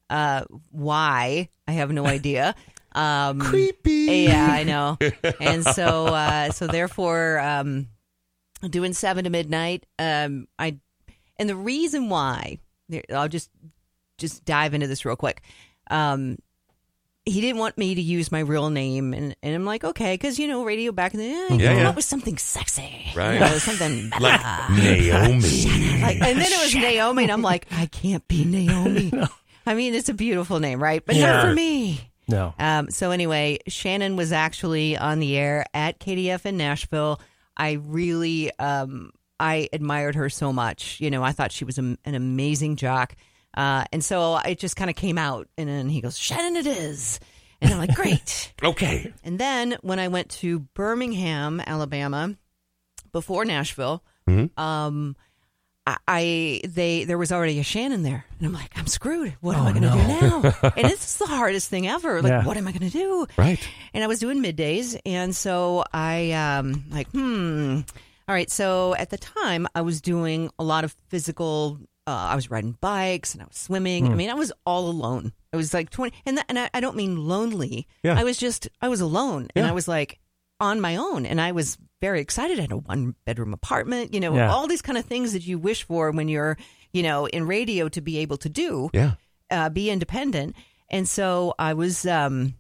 Uh, 0.08 0.44
why? 0.70 1.50
I 1.68 1.72
have 1.72 1.92
no 1.92 2.06
idea. 2.18 2.54
Um, 2.94 3.40
Creepy. 3.40 4.26
Yeah, 4.28 4.48
I 4.50 4.64
know. 4.64 4.98
and 5.40 5.64
so, 5.66 6.08
uh, 6.08 6.52
so 6.52 6.68
therefore, 6.68 7.40
um, 7.40 7.88
doing 8.70 8.94
seven 8.94 9.24
to 9.24 9.30
midnight. 9.30 9.86
Um, 10.00 10.48
I, 10.60 10.78
and 11.38 11.50
the 11.50 11.56
reason 11.56 12.10
why, 12.10 12.58
I'll 13.14 13.30
just 13.30 13.50
just 14.18 14.46
dive 14.46 14.74
into 14.74 14.88
this 14.88 15.06
real 15.06 15.16
quick. 15.16 15.42
Um, 15.90 16.38
he 17.26 17.40
didn't 17.40 17.58
want 17.60 17.78
me 17.78 17.94
to 17.96 18.02
use 18.02 18.32
my 18.32 18.40
real 18.40 18.70
name, 18.72 19.14
and, 19.14 19.36
and 19.44 19.56
I'm 19.56 19.64
like, 19.66 19.84
okay, 19.84 20.16
because 20.16 20.40
you 20.40 20.48
know, 20.48 20.64
radio 20.66 20.92
back 20.92 21.14
in 21.14 21.20
the 21.20 21.28
day, 21.28 21.48
Yeah, 21.64 21.74
yeah. 21.74 21.86
what 21.86 21.96
was 21.96 22.06
something 22.06 22.38
sexy, 22.38 23.12
Right. 23.16 23.36
You 23.36 23.40
know, 23.42 23.58
something 23.60 24.10
Like. 24.20 24.42
Naomi. 24.72 26.02
Like, 26.02 26.16
and 26.22 26.40
then 26.40 26.52
it 26.52 26.64
was 26.64 26.76
Naomi, 26.82 27.24
and 27.24 27.32
I'm 27.32 27.42
like, 27.44 27.68
I 27.72 27.86
can't 27.86 28.28
be 28.28 28.44
Naomi. 28.44 29.12
I 29.66 29.76
mean, 29.76 29.94
it's 29.94 30.10
a 30.10 30.14
beautiful 30.16 30.60
name, 30.60 30.82
right? 30.82 31.06
But 31.06 31.16
Yeah. 31.16 31.32
not 31.34 31.46
for 31.46 31.54
me. 31.54 32.11
No. 32.32 32.54
Um, 32.58 32.90
so 32.90 33.12
anyway, 33.12 33.60
Shannon 33.68 34.16
was 34.16 34.32
actually 34.32 34.98
on 34.98 35.20
the 35.20 35.38
air 35.38 35.66
at 35.74 36.00
KDF 36.00 36.46
in 36.46 36.58
Nashville. 36.58 37.20
I 37.58 37.74
really, 37.74 38.52
um, 38.58 39.12
I 39.40 39.70
admired 39.74 40.16
her 40.16 40.30
so 40.30 40.52
much. 40.54 41.00
You 41.02 41.12
know, 41.12 41.24
I 41.24 41.32
thought 41.34 41.52
she 41.52 41.66
was 41.66 41.78
a, 41.78 41.82
an 42.06 42.16
amazing 42.16 42.76
jock. 42.78 43.16
Uh, 43.56 43.84
and 43.92 44.04
so 44.04 44.38
it 44.38 44.58
just 44.60 44.76
kind 44.78 44.90
of 44.90 44.96
came 44.96 45.18
out, 45.18 45.48
and 45.58 45.68
then 45.68 45.90
he 45.90 46.00
goes, 46.00 46.18
"Shannon, 46.18 46.56
it 46.56 46.66
is," 46.66 47.20
and 47.60 47.74
I'm 47.74 47.80
like, 47.80 47.94
"Great." 47.96 48.54
Okay. 48.64 49.12
and 49.26 49.38
then 49.38 49.76
when 49.82 50.00
I 50.00 50.08
went 50.08 50.30
to 50.40 50.60
Birmingham, 50.60 51.60
Alabama, 51.60 52.38
before 53.12 53.44
Nashville, 53.44 54.04
Mhm. 54.30 54.58
um, 54.58 55.18
I, 55.88 55.98
I 56.08 56.62
they 56.68 57.04
there 57.06 57.18
was 57.18 57.32
already 57.32 57.60
a 57.60 57.64
Shannon 57.64 58.04
there, 58.04 58.26
and 58.38 58.48
I'm 58.48 58.54
like, 58.54 58.72
I'm 58.76 58.88
screwed. 58.88 59.36
What 59.42 59.56
am 59.56 59.64
Oh, 59.64 59.68
I 59.68 59.72
going 59.72 59.84
to 59.84 59.90
no. 59.90 59.96
do 60.42 60.42
now? 60.62 60.72
and 60.78 60.92
it's 60.92 61.18
the 61.18 61.26
hardest 61.26 61.70
thing 61.70 61.88
ever. 61.88 62.22
Like, 62.22 62.30
Yeah. 62.30 62.46
what 62.46 62.56
am 62.58 62.68
I 62.68 62.72
going 62.72 62.90
to 62.90 62.98
do? 62.98 63.26
Right. 63.38 63.60
and 63.94 64.04
I 64.04 64.08
was 64.08 64.20
doing 64.20 64.42
middays, 64.44 65.00
and 65.06 65.36
so 65.36 65.84
I 65.94 66.32
um 66.34 66.86
like 66.92 67.08
hmm. 67.12 67.80
All 68.28 68.36
right, 68.36 68.50
so 68.50 68.96
at 68.96 69.10
the 69.10 69.18
time 69.18 69.68
I 69.76 69.82
was 69.82 70.00
doing 70.02 70.50
a 70.60 70.64
lot 70.64 70.84
of 70.84 70.96
physical. 71.10 71.80
Uh, 72.08 72.12
I 72.32 72.36
was 72.36 72.50
riding 72.50 72.78
bikes 72.82 73.34
and 73.34 73.44
I 73.44 73.46
was 73.46 73.58
swimming. 73.58 74.08
Hmm. 74.08 74.12
I 74.14 74.16
mean, 74.16 74.30
I 74.30 74.34
was 74.34 74.52
all 74.66 74.90
alone. 74.90 75.34
I 75.54 75.58
was 75.58 75.74
like 75.74 75.90
twenty, 75.90 76.16
and 76.26 76.38
that, 76.38 76.46
and 76.50 76.58
I, 76.58 76.70
I 76.74 76.80
don't 76.80 76.96
mean 76.96 77.28
lonely. 77.28 77.88
Yeah. 78.04 78.20
I 78.20 78.24
was 78.24 78.38
just 78.38 78.70
I 78.82 78.88
was 78.90 79.02
alone, 79.02 79.50
and 79.56 79.66
I 79.66 79.72
was 79.72 79.88
like 79.88 80.20
on 80.62 80.80
my 80.80 80.96
own, 80.96 81.26
and 81.26 81.42
I 81.42 81.52
was 81.52 81.78
very 82.00 82.22
excited. 82.22 82.58
I 82.58 82.62
had 82.62 82.72
a 82.72 82.78
one 82.78 83.16
bedroom 83.26 83.54
apartment. 83.54 84.14
You 84.14 84.20
know, 84.22 84.36
Yeah. 84.36 84.50
all 84.52 84.68
these 84.68 84.82
kind 84.82 84.98
of 84.98 85.04
things 85.06 85.34
that 85.34 85.46
you 85.46 85.60
wish 85.60 85.84
for 85.84 86.12
when 86.12 86.30
you're 86.30 86.58
you 86.94 87.04
know 87.04 87.26
in 87.28 87.46
radio 87.48 87.90
to 87.90 88.00
be 88.02 88.20
able 88.20 88.38
to 88.38 88.50
do 88.50 88.90
Yeah. 88.94 89.14
uh, 89.50 89.70
be 89.70 89.90
independent. 89.90 90.56
And 90.90 91.08
so 91.08 91.54
I 91.58 91.74
was, 91.74 92.06
um, 92.06 92.56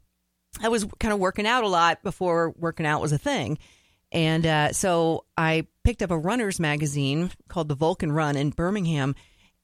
I 0.61 0.69
was 0.69 0.85
kind 0.99 1.13
of 1.13 1.19
working 1.19 1.45
out 1.45 1.63
a 1.65 1.67
lot 1.67 2.01
before 2.01 2.51
working 2.57 2.85
out 2.85 3.01
was 3.01 3.11
a 3.11 3.17
thing. 3.17 3.57
And 4.13 4.45
uh, 4.45 4.71
so 4.73 5.25
I 5.37 5.67
picked 5.83 6.01
up 6.01 6.11
a 6.11 6.17
runner's 6.17 6.59
magazine 6.59 7.31
called 7.49 7.67
The 7.69 7.75
Vulcan 7.75 8.11
Run 8.11 8.35
in 8.37 8.49
Birmingham, 8.51 9.15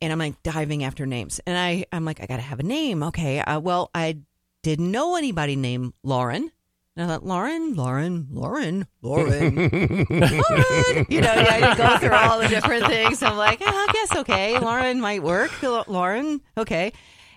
and 0.02 0.12
I'm 0.14 0.20
like 0.20 0.42
diving 0.44 0.84
after 0.84 1.06
names. 1.06 1.40
And 1.48 1.58
I, 1.58 1.86
I'm 1.94 2.04
like, 2.06 2.22
I 2.22 2.26
got 2.26 2.38
to 2.38 2.42
have 2.42 2.60
a 2.60 2.64
name. 2.64 3.04
Okay. 3.04 3.40
Uh, 3.40 3.60
well, 3.60 3.90
I 3.96 4.20
didn't 4.64 4.92
know 4.92 5.16
anybody 5.16 5.56
named 5.56 5.94
Lauren. 6.04 6.52
And 6.98 7.12
I 7.12 7.14
thought, 7.14 7.24
Lauren, 7.24 7.76
Lauren, 7.76 8.28
Lauren, 8.32 8.88
Lauren, 9.04 9.30
Lauren. 9.32 9.56
You 11.10 11.22
know, 11.22 11.32
yeah, 11.36 11.70
you 11.70 11.78
go 11.78 11.98
through 12.00 12.12
all 12.12 12.40
the 12.40 12.48
different 12.48 12.88
things. 12.88 13.22
I'm 13.22 13.38
like, 13.38 13.62
oh, 13.62 13.68
I 13.68 13.94
guess 13.94 14.18
okay. 14.22 14.58
Lauren 14.58 15.00
might 15.00 15.22
work. 15.22 15.52
Lauren, 15.62 16.42
okay. 16.58 16.92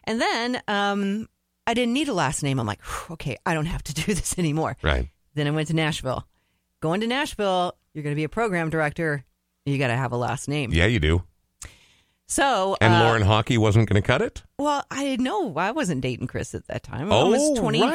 And 0.05 0.19
then 0.19 0.63
um, 0.67 1.29
I 1.67 1.75
didn't 1.75 1.93
need 1.93 2.09
a 2.09 2.15
last 2.15 2.43
name. 2.43 2.59
I'm 2.59 2.67
like, 2.67 2.81
okay, 3.11 3.37
I 3.45 3.53
don't 3.53 3.67
have 3.67 3.83
to 3.83 3.93
do 3.93 4.03
this 4.15 4.39
anymore. 4.39 4.79
Right. 4.83 5.11
Then 5.35 5.47
I 5.47 5.51
went 5.51 5.69
to 5.69 5.77
Nashville. 5.77 6.27
Going 6.81 7.03
to 7.03 7.07
Nashville, 7.07 7.75
you're 7.93 8.03
going 8.03 8.15
to 8.15 8.19
be 8.19 8.25
a 8.25 8.31
program 8.31 8.71
director. 8.71 9.27
You 9.67 9.77
got 9.77 9.89
to 9.89 9.97
have 9.97 10.13
a 10.13 10.17
last 10.17 10.49
name. 10.49 10.71
Yeah, 10.73 10.87
you 10.87 11.01
do. 11.01 11.23
So, 12.31 12.77
And 12.81 12.95
uh, 12.95 13.01
Lauren 13.01 13.23
Hawkey 13.25 13.59
wasn't 13.59 13.89
going 13.89 14.01
to 14.01 14.07
cut 14.07 14.23
it? 14.23 14.45
well, 14.57 14.85
I 14.89 15.17
know. 15.17 15.53
I 15.57 15.73
wasn't 15.73 16.01
dating 16.01 16.29
Chris 16.29 16.55
at 16.55 16.65
that 16.69 16.85
time. 16.85 17.11
I 17.13 17.17
Oh, 17.17 17.31
was 17.31 17.59
24 17.59 17.89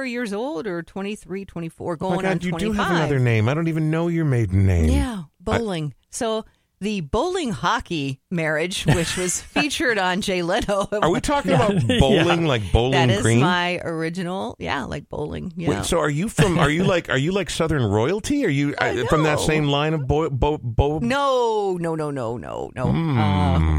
right. 0.00 0.10
years 0.10 0.32
old 0.32 0.66
or 0.66 0.82
23, 0.82 1.44
24, 1.44 1.92
Oh 1.92 1.96
going 1.96 2.16
my 2.16 2.22
God, 2.22 2.30
on 2.32 2.40
you 2.40 2.50
25. 2.50 2.58
do 2.58 2.72
have 2.82 2.90
another 2.96 3.20
name. 3.20 3.48
I 3.48 3.54
don't 3.54 3.68
even 3.68 3.92
know 3.92 4.08
your 4.08 4.24
maiden 4.24 4.66
name. 4.66 4.90
Yeah, 4.90 5.22
bowling. 5.38 5.94
so 6.10 6.44
the 6.80 7.00
bowling 7.02 7.52
Hawkey 7.52 8.18
marriage, 8.34 8.84
which 8.86 9.16
was 9.16 9.40
featured 9.54 9.98
on 9.98 10.20
Jay 10.20 10.42
Leno. 10.42 10.88
Are 10.92 11.10
we 11.10 11.20
talking 11.20 11.52
about 11.52 11.74
bowling, 12.00 12.46
like 12.46 12.70
bowling 12.72 12.92
That 12.92 13.10
is 13.10 13.22
green? 13.22 13.40
my 13.40 13.78
original. 13.84 14.56
Yeah, 14.58 14.84
like 14.84 15.08
bowling. 15.08 15.52
Yeah. 15.56 15.70
Wait, 15.70 15.84
so 15.84 15.98
are 16.00 16.10
you 16.10 16.28
from? 16.28 16.58
Are 16.58 16.70
you 16.70 16.84
like? 16.94 17.08
Are 17.08 17.16
you 17.18 17.32
like 17.32 17.50
Southern 17.50 17.84
royalty? 17.84 18.44
Are 18.44 18.48
you 18.50 18.74
uh, 18.78 19.04
from 19.06 19.22
that 19.24 19.40
same 19.40 19.66
line 19.66 19.94
of 19.94 20.06
bo- 20.06 20.30
bo- 20.30 20.58
bo- 20.58 20.98
No, 20.98 21.76
no, 21.80 21.94
no, 21.94 22.10
no, 22.10 22.36
no, 22.36 22.70
no. 22.74 22.84
Hmm, 22.90 23.18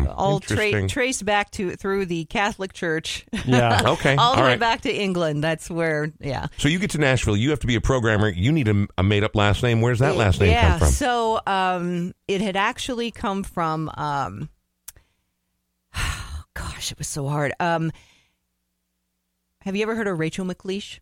uh, 0.08 0.14
all 0.14 0.36
interesting. 0.38 0.88
tra- 0.88 0.90
traced 0.90 1.26
back 1.26 1.52
to 1.52 1.76
through 1.76 2.06
the 2.06 2.26
Catholic 2.26 2.74
Church, 2.74 3.26
Yeah. 3.46 3.82
Okay, 3.86 4.16
all 4.16 4.34
the 4.34 4.40
all 4.40 4.44
way 4.44 4.52
right. 4.52 4.60
back 4.60 4.82
to 4.82 4.94
England. 4.94 5.44
That's 5.44 5.70
where, 5.70 6.12
yeah. 6.20 6.48
So 6.58 6.68
you 6.70 6.80
get 6.80 6.92
to 6.92 6.98
Nashville. 6.98 7.36
You 7.38 7.50
have 7.52 7.60
to 7.60 7.68
be 7.68 7.76
a 7.76 7.82
programmer. 7.82 8.30
You 8.30 8.52
need 8.52 8.68
a, 8.68 8.88
a 8.98 9.04
made 9.04 9.24
up 9.24 9.36
last 9.36 9.62
name. 9.64 9.82
Where's 9.82 10.00
that 10.00 10.16
last 10.16 10.40
name 10.40 10.52
yeah. 10.52 10.70
come 10.72 10.80
from? 10.80 10.88
So 10.90 11.42
um, 11.46 12.14
it 12.28 12.42
had 12.42 12.56
actually 12.56 13.12
come 13.12 13.44
from. 13.44 13.92
Um, 13.96 14.45
gosh, 16.56 16.92
it 16.92 16.98
was 16.98 17.08
so 17.08 17.28
hard. 17.28 17.54
Um, 17.60 17.92
have 19.62 19.76
you 19.76 19.84
ever 19.84 19.96
heard 19.96 20.08
of 20.08 20.18
Rachel 20.18 20.46
McLish? 20.46 21.00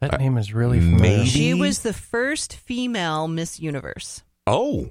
That 0.00 0.18
name 0.18 0.38
is 0.38 0.54
really 0.54 0.78
familiar. 0.80 1.18
maybe- 1.18 1.28
She 1.28 1.52
was 1.52 1.80
the 1.80 1.92
first 1.92 2.54
female 2.56 3.28
Miss 3.28 3.60
Universe, 3.60 4.22
oh, 4.46 4.90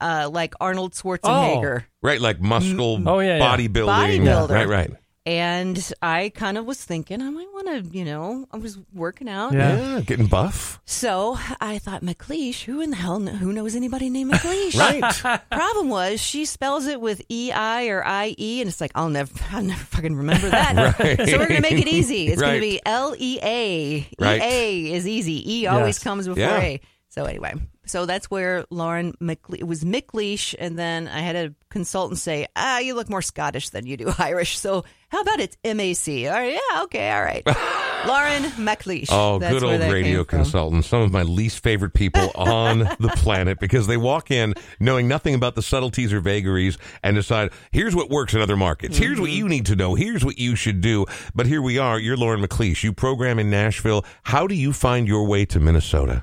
uh, 0.00 0.30
like 0.32 0.54
Arnold 0.58 0.92
Schwarzenegger. 0.94 1.84
right, 2.02 2.20
like 2.20 2.40
muscle 2.40 3.02
Oh, 3.06 3.18
yeah, 3.20 3.36
yeah. 3.36 3.56
bodybuilding. 3.56 4.20
Bodybuilder. 4.24 4.50
Right, 4.50 4.68
right. 4.68 4.90
And 5.26 5.92
I 6.00 6.30
kind 6.32 6.56
of 6.56 6.66
was 6.66 6.82
thinking, 6.84 7.20
I 7.20 7.30
might 7.30 7.48
want 7.52 7.66
to, 7.66 7.98
you 7.98 8.04
know, 8.04 8.46
I 8.52 8.58
was 8.58 8.78
working 8.94 9.28
out. 9.28 9.52
Yeah. 9.54 9.76
Yeah, 9.96 10.00
getting 10.02 10.26
buff. 10.28 10.80
So 10.84 11.36
I 11.60 11.78
thought, 11.78 12.02
McLeish, 12.02 12.62
who 12.62 12.80
in 12.80 12.90
the 12.90 12.96
hell, 12.96 13.18
kn- 13.20 13.34
who 13.36 13.52
knows 13.52 13.74
anybody 13.74 14.08
named 14.08 14.30
McLeish? 14.32 14.76
Right. 15.26 15.42
Problem 15.50 15.88
was, 15.88 16.20
she 16.20 16.44
spells 16.44 16.86
it 16.86 17.00
with 17.00 17.20
E 17.28 17.50
I 17.50 17.88
or 17.88 18.06
I 18.06 18.36
E, 18.38 18.60
and 18.60 18.68
it's 18.68 18.80
like, 18.80 18.92
I'll 18.94 19.08
never, 19.10 19.32
I'll 19.50 19.64
never 19.64 19.82
fucking 19.84 20.14
remember 20.14 20.48
that. 20.48 20.96
Right. 21.00 21.18
So 21.28 21.38
we're 21.38 21.48
going 21.48 21.60
to 21.62 21.68
make 21.70 21.80
it 21.84 21.88
easy. 21.88 22.28
It's 22.28 22.40
gonna 22.40 22.60
be 22.60 22.80
L 22.86 23.14
E 23.18 23.40
A. 23.42 24.08
Right. 24.20 24.40
E 24.40 24.44
A 24.44 24.92
is 24.94 25.08
easy. 25.08 25.52
E 25.60 25.66
always 25.66 25.96
Yes. 25.96 26.04
comes 26.04 26.28
before 26.28 26.38
Yeah. 26.40 26.60
A. 26.60 26.80
So 27.08 27.24
anyway, 27.24 27.54
so 27.86 28.04
that's 28.06 28.30
where 28.30 28.64
Lauren 28.70 29.12
McLe- 29.20 29.58
it 29.60 29.66
was 29.66 29.84
McLeish, 29.84 30.54
and 30.58 30.78
then 30.78 31.08
I 31.08 31.20
had 31.20 31.36
a 31.36 31.54
consultant 31.70 32.18
say, 32.18 32.46
"Ah, 32.56 32.78
you 32.78 32.94
look 32.94 33.08
more 33.08 33.22
Scottish 33.22 33.70
than 33.70 33.86
you 33.86 33.96
do 33.96 34.12
Irish. 34.18 34.58
So 34.58 34.84
how 35.08 35.20
about 35.22 35.40
it's 35.40 35.56
M 35.64 35.80
A 35.80 35.94
C? 35.94 36.26
All 36.28 36.34
right, 36.34 36.52
yeah, 36.70 36.82
okay, 36.84 37.10
all 37.12 37.22
right. 37.22 37.42
Lauren 38.06 38.52
MacLeash. 38.64 39.08
Oh, 39.10 39.38
That's 39.38 39.52
good 39.54 39.62
where 39.64 39.82
old 39.82 39.92
radio 39.92 40.18
from. 40.24 40.38
consultant. 40.40 40.84
Some 40.84 41.02
of 41.02 41.10
my 41.12 41.22
least 41.22 41.60
favorite 41.62 41.92
people 41.94 42.30
on 42.36 42.80
the 42.80 43.12
planet 43.16 43.58
because 43.58 43.86
they 43.88 43.96
walk 43.96 44.30
in 44.30 44.54
knowing 44.78 45.08
nothing 45.08 45.34
about 45.34 45.54
the 45.56 45.62
subtleties 45.62 46.12
or 46.12 46.20
vagaries 46.20 46.78
and 47.02 47.16
decide, 47.16 47.50
here's 47.72 47.96
what 47.96 48.08
works 48.10 48.34
in 48.34 48.40
other 48.40 48.56
markets. 48.56 48.96
Here's 48.96 49.14
Mm-hmm. 49.14 49.20
what 49.22 49.30
you 49.30 49.48
need 49.48 49.66
to 49.66 49.76
know. 49.76 49.94
Here's 49.94 50.24
what 50.24 50.38
you 50.38 50.54
should 50.56 50.80
do. 50.80 51.06
But 51.34 51.46
here 51.46 51.62
we 51.62 51.78
are. 51.78 51.98
You're 51.98 52.16
Lauren 52.16 52.40
MacLeash. 52.42 52.84
You 52.84 52.92
program 52.92 53.38
in 53.38 53.48
Nashville. 53.50 54.04
How 54.24 54.46
do 54.46 54.54
you 54.54 54.72
find 54.72 55.08
your 55.08 55.24
way 55.26 55.44
to 55.46 55.58
Minnesota? 55.58 56.22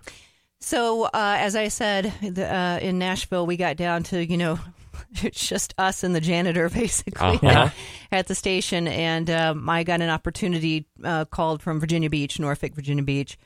So, 0.64 1.04
uh, 1.04 1.10
as 1.14 1.58
I 1.58 1.68
said, 1.68 2.14
the, 2.22 2.46
uh, 2.52 2.80
in 2.82 2.98
Nashville, 2.98 3.46
we 3.46 3.58
got 3.58 3.76
down 3.76 4.04
to, 4.04 4.26
you 4.26 4.38
know, 4.38 4.60
it's 5.22 5.46
just 5.46 5.74
us 5.78 6.04
and 6.06 6.16
the 6.16 6.22
janitor 6.22 6.70
basically 6.74 7.38
Uh-huh. 7.42 7.70
at 8.14 8.28
the 8.28 8.34
station. 8.36 8.88
And 8.88 9.30
um, 9.30 9.70
I 9.70 9.84
got 9.84 10.00
an 10.00 10.10
opportunity 10.10 10.88
uh, 11.04 11.26
called 11.26 11.62
from 11.62 11.82
Virginia 11.82 12.10
Beach, 12.10 12.40
Norfolk, 12.40 12.74
Virginia 12.76 13.04
Beach, 13.04 13.38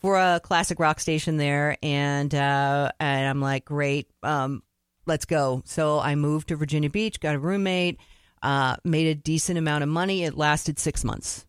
for 0.00 0.18
a 0.18 0.40
classic 0.42 0.80
rock 0.80 0.98
station 0.98 1.36
there. 1.36 1.76
And, 1.84 2.34
uh, 2.34 2.90
and 2.98 3.28
I'm 3.28 3.40
like, 3.40 3.64
great, 3.64 4.10
um, 4.24 4.64
let's 5.06 5.24
go. 5.24 5.62
So 5.66 6.00
I 6.00 6.16
moved 6.16 6.48
to 6.48 6.56
Virginia 6.56 6.90
Beach, 6.90 7.20
got 7.20 7.36
a 7.36 7.38
roommate, 7.38 8.00
uh, 8.42 8.74
made 8.84 9.06
a 9.06 9.14
decent 9.14 9.56
amount 9.56 9.84
of 9.84 9.88
money. 9.88 10.24
It 10.24 10.36
lasted 10.36 10.80
six 10.80 11.04
months 11.04 11.46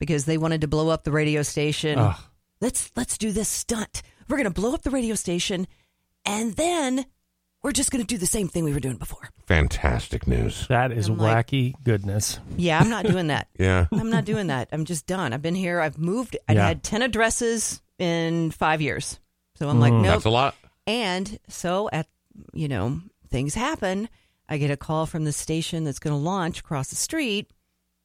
because 0.00 0.24
they 0.24 0.36
wanted 0.36 0.62
to 0.62 0.68
blow 0.68 0.88
up 0.88 1.04
the 1.04 1.12
radio 1.12 1.42
station 1.42 1.96
Ugh. 1.98 2.16
let's 2.60 2.90
let's 2.96 3.16
do 3.18 3.30
this 3.30 3.48
stunt. 3.48 4.02
We're 4.28 4.36
going 4.36 4.44
to 4.52 4.60
blow 4.60 4.74
up 4.74 4.82
the 4.82 4.90
radio 4.90 5.14
station 5.14 5.66
and 6.24 6.54
then 6.54 7.06
we're 7.62 7.72
just 7.72 7.90
going 7.90 8.02
to 8.02 8.06
do 8.06 8.18
the 8.18 8.26
same 8.26 8.48
thing 8.48 8.64
we 8.64 8.72
were 8.72 8.80
doing 8.80 8.96
before. 8.96 9.30
Fantastic 9.46 10.26
news. 10.26 10.66
That 10.68 10.92
is 10.92 11.08
I'm 11.08 11.18
like- 11.18 11.46
wacky 11.48 11.74
goodness. 11.82 12.38
Yeah, 12.56 12.78
I'm 12.78 12.88
not 12.90 13.04
doing 13.06 13.28
that. 13.28 13.48
Yeah. 13.58 13.86
I'm 13.90 14.10
not 14.10 14.24
doing 14.24 14.46
that. 14.48 14.68
I'm 14.72 14.84
just 14.84 15.06
done. 15.06 15.32
I've 15.32 15.42
been 15.42 15.54
here. 15.56 15.80
I've 15.80 15.98
moved. 15.98 16.36
I've 16.48 16.56
Yeah. 16.56 16.68
had 16.68 16.82
10 16.82 17.02
addresses 17.02 17.80
in 17.98 18.50
5 18.52 18.80
years. 18.80 19.18
So 19.56 19.68
I'm 19.68 19.80
like, 19.80 19.92
Mm. 19.92 20.02
nope. 20.02 20.12
That's 20.12 20.24
a 20.26 20.30
lot. 20.30 20.54
And 20.86 21.38
so 21.48 21.88
at 21.92 22.06
you 22.52 22.68
know, 22.68 23.00
things 23.30 23.54
happen. 23.54 24.08
I 24.48 24.58
get 24.58 24.70
a 24.70 24.76
call 24.76 25.06
from 25.06 25.24
the 25.24 25.32
station 25.32 25.82
that's 25.84 25.98
going 25.98 26.14
to 26.14 26.18
launch 26.22 26.60
across 26.60 26.88
the 26.90 26.96
street 26.96 27.50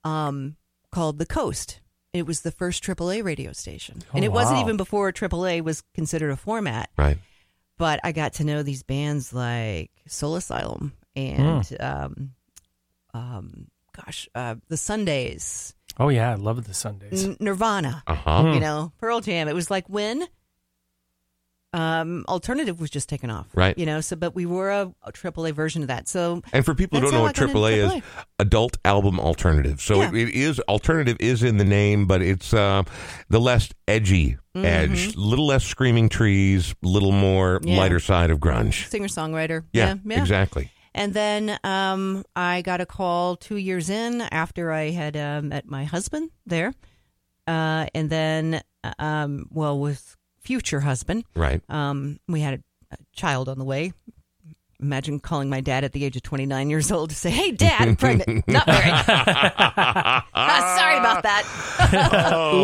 um 0.03 0.55
called 0.91 1.19
The 1.19 1.25
Coast. 1.27 1.79
It 2.13 2.25
was 2.27 2.41
the 2.41 2.51
first 2.51 2.83
AAA 2.83 3.23
radio 3.23 3.51
station. 3.53 4.03
and 4.13 4.23
Oh, 4.23 4.25
it 4.25 4.31
wasn't 4.31 4.59
even 4.59 4.77
before 4.77 5.11
AAA 5.11 5.61
was 5.63 5.83
considered 5.95 6.29
a 6.31 6.37
format. 6.37 6.89
Right. 6.97 7.17
but 7.77 7.99
I 8.03 8.11
got 8.11 8.33
to 8.33 8.43
know 8.43 8.61
these 8.63 8.83
bands 8.83 9.33
like 9.33 9.89
Soul 10.07 10.35
Asylum 10.35 10.93
and 11.15 11.67
um, 11.79 12.31
um, 13.13 13.67
gosh, 13.95 14.27
uh, 14.35 14.55
the 14.69 14.77
Sundays, 14.77 15.73
Oh 15.99 16.09
yeah, 16.09 16.31
I 16.31 16.35
love 16.35 16.63
the 16.65 16.73
Sundays. 16.73 17.23
N- 17.25 17.37
Nirvana, 17.39 18.01
Uh 18.07 18.15
huh. 18.15 18.51
you 18.53 18.59
know, 18.59 18.91
Pearl 18.99 19.19
Jam. 19.21 19.47
It 19.47 19.53
was 19.53 19.69
like 19.69 19.87
when 19.89 20.25
um, 21.73 22.23
alternative 22.27 22.79
was 22.79 22.89
just 22.89 23.09
taken 23.09 23.29
off, 23.29 23.47
Right. 23.55 23.77
You 23.77 23.85
know, 23.85 23.99
so 24.01 24.15
but 24.15 24.35
we 24.35 24.45
were 24.45 24.69
a, 24.69 24.93
a 25.03 25.11
AAA 25.11 25.53
version 25.53 25.81
of 25.81 25.87
that. 25.87 26.07
So 26.07 26.41
And 26.53 26.63
for 26.63 26.75
people 26.75 26.99
who 26.99 27.05
don't 27.05 27.13
know 27.13 27.21
what 27.23 27.35
got 27.35 27.49
AAA 27.49 27.97
is, 27.97 28.03
adult 28.39 28.77
album 28.85 29.19
alternative. 29.19 29.81
So 29.81 30.01
Yeah. 30.01 30.09
it, 30.09 30.15
it 30.29 30.35
is 30.35 30.59
alternative 30.61 31.17
is 31.19 31.41
in 31.43 31.57
the 31.57 31.65
name, 31.65 32.05
but 32.05 32.21
it's 32.21 32.53
uh, 32.53 32.83
the 33.29 33.39
less 33.39 33.69
edgy 33.87 34.37
edge, 34.55 35.15
little 35.15 35.47
less 35.47 35.63
screaming 35.65 36.09
trees, 36.09 36.75
little 36.83 37.11
more 37.11 37.59
Mm-hmm. 37.59 37.67
Yeah. 37.69 37.77
lighter 37.77 37.99
side 37.99 38.29
of 38.29 38.39
grunge. 38.39 38.87
singer 38.89 39.07
songwriter, 39.07 39.63
Yeah, 39.73 39.95
yeah, 40.05 40.21
exactly. 40.21 40.69
And 40.95 41.11
then 41.15 41.57
um, 41.63 42.23
I 42.35 42.61
got 42.61 42.79
a 42.81 42.85
call 42.85 43.35
two 43.35 43.57
years 43.57 43.89
in 43.89 44.21
after 44.21 44.71
I 44.71 44.91
had 44.91 45.17
uh, 45.17 45.41
met 45.41 45.65
my 45.65 45.85
husband 45.85 46.29
there. 46.45 46.71
Uh, 47.47 47.87
and 47.95 48.09
then, 48.11 48.61
um, 48.99 49.47
well, 49.49 49.79
with 49.79 50.15
future 50.43 50.81
husband, 50.81 51.23
Right. 51.35 51.61
um, 51.69 52.19
we 52.27 52.41
had 52.41 52.55
a, 52.55 52.95
a 52.95 52.97
child 53.15 53.49
on 53.49 53.57
the 53.59 53.65
way. 53.65 53.93
Imagine 54.81 55.19
calling 55.21 55.49
my 55.49 55.61
dad 55.61 55.83
at 55.85 55.93
the 55.93 56.03
age 56.03 56.17
of 56.17 56.23
29 56.23 56.69
years 56.69 56.91
old 56.91 57.11
to 57.11 57.15
say, 57.15 57.29
Hey, 57.29 57.51
dad, 57.51 57.87
I'm 57.87 57.95
pregnant, 57.97 58.45
not 58.47 58.67
married. 58.67 58.93
Ah, 60.35 60.75
sorry 60.77 60.97
about 60.97 61.23
that. 61.23 61.43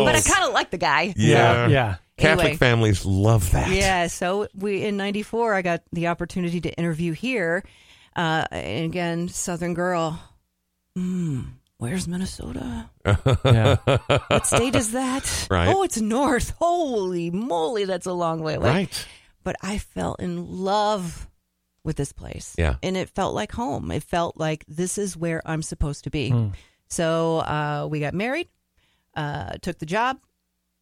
but 0.04 0.14
I 0.14 0.20
kind 0.20 0.44
of 0.46 0.52
like 0.52 0.70
the 0.70 0.76
guy. 0.78 1.14
Yeah. 1.16 1.68
yeah. 1.68 1.96
Catholic 2.18 2.44
Anyway. 2.44 2.56
families 2.58 3.06
love 3.06 3.50
that. 3.52 3.70
Yeah, 3.70 4.06
so 4.08 4.46
we 4.54 4.82
in 4.84 4.98
'94, 4.98 5.54
I 5.54 5.62
got 5.62 5.82
the 5.92 6.08
opportunity 6.08 6.60
to 6.60 6.70
interview 6.74 7.12
here, 7.14 7.64
uh, 8.14 8.44
and 8.50 8.84
again, 8.84 9.28
Southern 9.28 9.72
girl. 9.72 10.20
Hmm, 10.94 11.40
where's 11.80 12.06
Minnesota? 12.06 12.90
Yeah. 13.44 13.76
What 14.28 14.46
state 14.46 14.74
is 14.76 14.92
that? 14.92 15.46
Right. 15.50 15.68
Oh, 15.68 15.82
it's 15.82 16.00
north. 16.00 16.50
Holy 16.58 17.30
moly, 17.30 17.84
that's 17.84 18.06
a 18.06 18.12
long 18.12 18.42
way 18.42 18.54
away. 18.54 18.68
Right. 18.70 19.06
But 19.42 19.56
I 19.62 19.78
fell 19.78 20.14
in 20.16 20.46
love 20.64 21.26
with 21.82 21.96
this 21.96 22.12
place. 22.12 22.54
Yeah. 22.58 22.76
and 22.82 22.96
it 22.96 23.08
felt 23.08 23.34
like 23.34 23.52
home. 23.52 23.90
It 23.90 24.02
felt 24.04 24.36
like 24.36 24.64
this 24.68 24.98
is 24.98 25.16
where 25.16 25.40
I'm 25.44 25.62
supposed 25.62 26.04
to 26.04 26.10
be. 26.10 26.30
Hmm. 26.30 26.48
So 26.88 27.38
uh, 27.38 27.88
we 27.90 28.00
got 28.00 28.14
married. 28.14 28.48
uh, 29.16 29.52
took 29.62 29.78
the 29.78 29.86
job, 29.86 30.18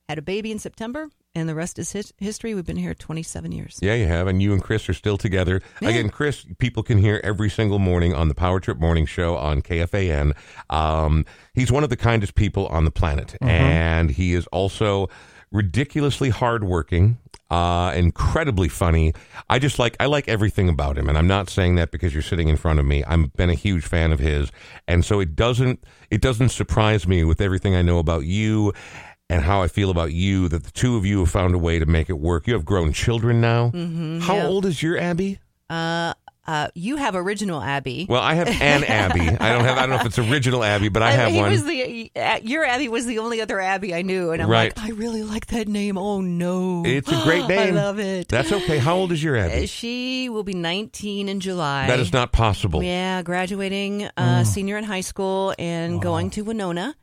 had 0.08 0.18
a 0.18 0.22
baby 0.22 0.50
in 0.50 0.58
September, 0.58 1.08
and 1.38 1.48
the 1.48 1.54
rest 1.54 1.78
is 1.78 1.92
his- 1.92 2.12
history. 2.18 2.54
We've 2.54 2.66
been 2.66 2.76
here 2.76 2.94
27 2.94 3.52
years. 3.52 3.78
Yeah, 3.80 3.94
you 3.94 4.06
have, 4.06 4.26
and 4.26 4.42
you 4.42 4.52
and 4.52 4.62
Chris 4.62 4.88
are 4.88 4.94
still 4.94 5.16
together. 5.16 5.60
Yeah. 5.80 5.90
Again, 5.90 6.10
Chris, 6.10 6.44
people 6.58 6.82
can 6.82 6.98
hear 6.98 7.20
every 7.24 7.48
single 7.50 7.78
morning 7.78 8.14
on 8.14 8.28
the 8.28 8.34
Power 8.34 8.60
Trip 8.60 8.78
Morning 8.78 9.06
Show 9.06 9.36
on 9.36 9.62
KFAN. 9.62 10.34
Um, 10.70 11.24
he's 11.54 11.70
one 11.72 11.84
of 11.84 11.90
the 11.90 11.96
kindest 11.96 12.34
people 12.34 12.66
on 12.66 12.84
the 12.84 12.90
planet, 12.90 13.36
and 13.40 14.10
he 14.10 14.34
is 14.34 14.46
also 14.48 15.08
ridiculously 15.50 16.28
hardworking, 16.28 17.16
uh, 17.50 17.92
incredibly 17.96 18.68
funny. 18.68 19.14
I 19.48 19.58
just 19.58 19.78
like 19.78 19.96
I 19.98 20.06
like 20.06 20.28
everything 20.28 20.68
about 20.68 20.98
him, 20.98 21.08
and 21.08 21.16
I'm 21.16 21.26
not 21.26 21.48
saying 21.48 21.76
that 21.76 21.90
because 21.90 22.12
you're 22.12 22.22
sitting 22.22 22.48
in 22.48 22.56
front 22.56 22.78
of 22.78 22.84
me. 22.84 23.02
I've 23.04 23.32
been 23.34 23.48
a 23.48 23.54
huge 23.54 23.84
fan 23.86 24.12
of 24.12 24.18
his, 24.18 24.52
and 24.86 25.04
so 25.04 25.20
it 25.20 25.34
doesn't 25.34 25.82
it 26.10 26.20
doesn't 26.20 26.50
surprise 26.50 27.06
me 27.06 27.24
with 27.24 27.40
everything 27.40 27.74
I 27.74 27.82
know 27.82 27.98
about 27.98 28.24
you 28.24 28.72
and 29.30 29.42
how 29.42 29.62
I 29.62 29.68
feel 29.68 29.90
about 29.90 30.12
you 30.12 30.48
that 30.48 30.64
the 30.64 30.70
two 30.70 30.96
of 30.96 31.04
you 31.04 31.20
have 31.20 31.30
found 31.30 31.54
a 31.54 31.58
way 31.58 31.78
to 31.78 31.86
make 31.86 32.08
it 32.08 32.18
work. 32.18 32.46
You 32.46 32.54
have 32.54 32.64
grown 32.64 32.92
children 32.92 33.40
now. 33.40 33.70
Mm-hmm, 33.70 34.20
How 34.20 34.36
yeah. 34.36 34.46
old 34.46 34.64
is 34.66 34.82
your 34.82 34.98
Abby? 34.98 35.38
Uh, 35.68 36.14
uh, 36.46 36.68
you 36.74 36.96
have 36.96 37.14
original 37.14 37.60
Abby. 37.60 38.06
Well, 38.08 38.22
I 38.22 38.32
have 38.32 38.48
an 38.48 38.82
Abby. 38.88 39.20
I 39.20 39.52
don't 39.52 39.64
have. 39.66 39.76
I 39.76 39.80
don't 39.82 39.90
know 39.90 39.96
if 39.96 40.06
it's 40.06 40.18
original 40.18 40.64
Abby, 40.64 40.88
but 40.88 41.02
I 41.02 41.10
have 41.10 41.30
he 41.30 41.36
one. 41.38 41.50
Was 41.50 41.62
the 41.66 42.10
uh, 42.16 42.38
your 42.42 42.64
Abby 42.64 42.88
was 42.88 43.04
the 43.04 43.18
only 43.18 43.42
other 43.42 43.60
Abby 43.60 43.94
I 43.94 44.00
knew, 44.00 44.30
and 44.30 44.40
I'm 44.40 44.48
Right. 44.48 44.74
like, 44.74 44.86
I 44.86 44.92
really 44.92 45.22
like 45.22 45.48
that 45.48 45.68
name. 45.68 45.98
Oh 45.98 46.22
no, 46.22 46.84
It's 46.86 47.12
a 47.12 47.20
great 47.22 47.46
name. 47.48 47.76
I 47.76 47.78
love 47.78 47.98
it. 47.98 48.28
That's 48.28 48.50
okay. 48.50 48.78
How 48.78 48.96
old 48.96 49.12
is 49.12 49.22
your 49.22 49.36
Uh, 49.36 49.40
Abby? 49.42 49.66
She 49.66 50.30
will 50.30 50.42
be 50.42 50.54
19 50.54 51.28
in 51.28 51.38
July. 51.40 51.86
That 51.86 52.00
is 52.00 52.14
not 52.14 52.32
possible. 52.32 52.82
Yeah, 52.82 53.20
graduating 53.20 54.04
Oh. 54.04 54.10
uh, 54.16 54.44
senior 54.44 54.78
in 54.78 54.84
high 54.84 55.02
school 55.02 55.54
and 55.58 56.00
going 56.00 56.30
to 56.30 56.42
Winona 56.44 56.96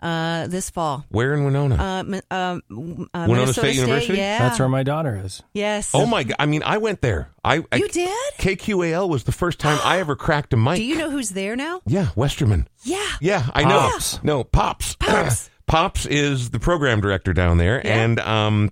uh, 0.00 0.46
this 0.48 0.70
fall. 0.70 1.04
Where 1.08 1.34
in 1.34 1.44
Winona? 1.44 1.74
Uh, 1.76 2.20
uh, 2.30 2.34
uh, 2.34 2.60
Winona 2.70 3.10
Minnesota 3.28 3.52
State 3.52 3.74
University? 3.76 4.18
Yeah, 4.18 4.38
That's 4.38 4.58
where 4.58 4.68
my 4.68 4.82
daughter 4.82 5.20
is. 5.24 5.42
Yes. 5.54 5.90
oh 5.94 6.06
my 6.06 6.24
god! 6.24 6.36
I 6.38 6.46
mean, 6.46 6.62
I 6.64 6.78
went 6.78 7.00
there. 7.02 7.30
I, 7.44 7.64
I 7.72 7.76
You 7.76 7.88
did? 7.88 8.10
KQAL 8.38 9.08
was 9.08 9.24
the 9.24 9.32
first 9.32 9.58
time 9.58 9.78
I 9.84 9.98
ever 10.00 10.16
cracked 10.16 10.52
a 10.52 10.56
mic. 10.56 10.76
Do 10.76 10.84
you 10.84 10.96
know 10.98 11.10
who's 11.10 11.30
there 11.30 11.56
now? 11.56 11.80
Yeah, 11.86 12.08
Westerman. 12.16 12.68
Yeah. 12.82 13.06
Yeah, 13.20 13.46
I 13.54 13.62
Pops. 13.64 14.22
know. 14.22 14.38
No, 14.38 14.44
Pops. 14.44 14.96
Pops. 14.96 15.50
Pops 15.66 16.06
is 16.06 16.50
the 16.50 16.60
program 16.60 17.00
director 17.00 17.32
down 17.32 17.58
there, 17.58 17.80
Yeah. 17.84 18.02
and 18.04 18.20
um, 18.20 18.70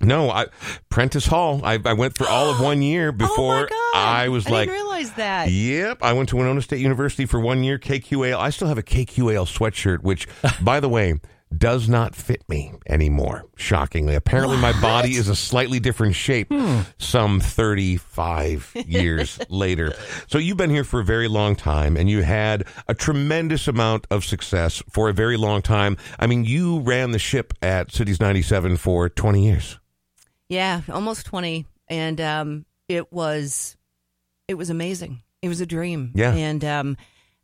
no, 0.00 0.30
I 0.30 0.46
Prentice 0.88 1.26
Hall. 1.26 1.60
I, 1.64 1.78
I 1.84 1.92
went 1.92 2.16
for 2.16 2.26
all 2.26 2.50
of 2.50 2.60
one 2.60 2.82
year 2.82 3.08
oh 3.08 3.12
before 3.12 3.66
God. 3.66 3.94
I 3.94 4.28
was 4.28 4.46
I 4.46 4.50
like, 4.50 4.68
didn't 4.68 4.82
realize 4.82 5.12
that. 5.14 5.50
Yep, 5.50 5.98
I 6.02 6.12
went 6.12 6.28
to 6.30 6.36
Winona 6.36 6.62
State 6.62 6.80
University 6.80 7.26
for 7.26 7.40
one 7.40 7.64
year. 7.64 7.78
KQAL. 7.78 8.38
I 8.38 8.50
still 8.50 8.68
have 8.68 8.78
a 8.78 8.82
KQAL 8.82 9.46
sweatshirt, 9.46 10.02
which, 10.02 10.26
by 10.62 10.80
the 10.80 10.88
way, 10.88 11.14
does 11.56 11.88
not 11.88 12.14
fit 12.16 12.42
me 12.48 12.72
anymore. 12.88 13.44
Shockingly, 13.56 14.14
apparently 14.16 14.56
my 14.56 14.78
body 14.80 15.14
is 15.14 15.28
a 15.28 15.36
slightly 15.36 15.78
different 15.78 16.14
shape. 16.16 16.48
Hmm. 16.50 16.80
Some 16.98 17.40
thirty-five 17.40 18.72
years 18.86 19.38
later. 19.48 19.94
So 20.26 20.38
you've 20.38 20.56
been 20.56 20.70
here 20.70 20.84
for 20.84 21.00
a 21.00 21.04
very 21.04 21.28
long 21.28 21.54
time, 21.56 21.96
and 21.96 22.10
you 22.10 22.22
had 22.22 22.64
a 22.88 22.94
tremendous 22.94 23.68
amount 23.68 24.06
of 24.10 24.24
success 24.24 24.82
for 24.90 25.08
a 25.08 25.12
very 25.12 25.36
long 25.36 25.62
time. 25.62 25.96
I 26.18 26.26
mean, 26.26 26.44
you 26.44 26.80
ran 26.80 27.12
the 27.12 27.18
ship 27.18 27.54
at 27.62 27.92
Cities 27.92 28.20
ninety-seven 28.20 28.76
for 28.76 29.08
twenty 29.08 29.46
years. 29.46 29.78
Yeah, 30.48 30.82
almost 30.92 31.26
20 31.26 31.66
and 31.88 32.20
um 32.20 32.66
it 32.88 33.12
was 33.12 33.76
it 34.48 34.54
was 34.54 34.70
amazing. 34.70 35.22
It 35.42 35.48
was 35.48 35.60
a 35.60 35.66
dream. 35.66 36.12
Yeah. 36.14 36.32
And 36.32 36.64
um 36.64 36.96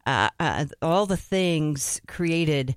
uh, 0.07 0.31
uh 0.41 0.67
all 0.81 1.07
the 1.07 1.17
things 1.17 2.01
created 2.09 2.75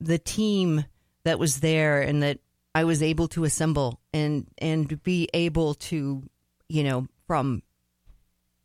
the 0.00 0.18
team 0.18 0.84
that 1.24 1.38
was 1.38 1.60
there 1.60 2.00
and 2.02 2.22
that 2.22 2.38
I 2.74 2.84
was 2.84 3.02
able 3.02 3.28
to 3.28 3.44
assemble 3.44 4.00
and 4.12 4.46
and 4.58 5.02
be 5.02 5.28
able 5.32 5.74
to, 5.74 6.22
you 6.68 6.84
know, 6.84 7.06
from 7.26 7.62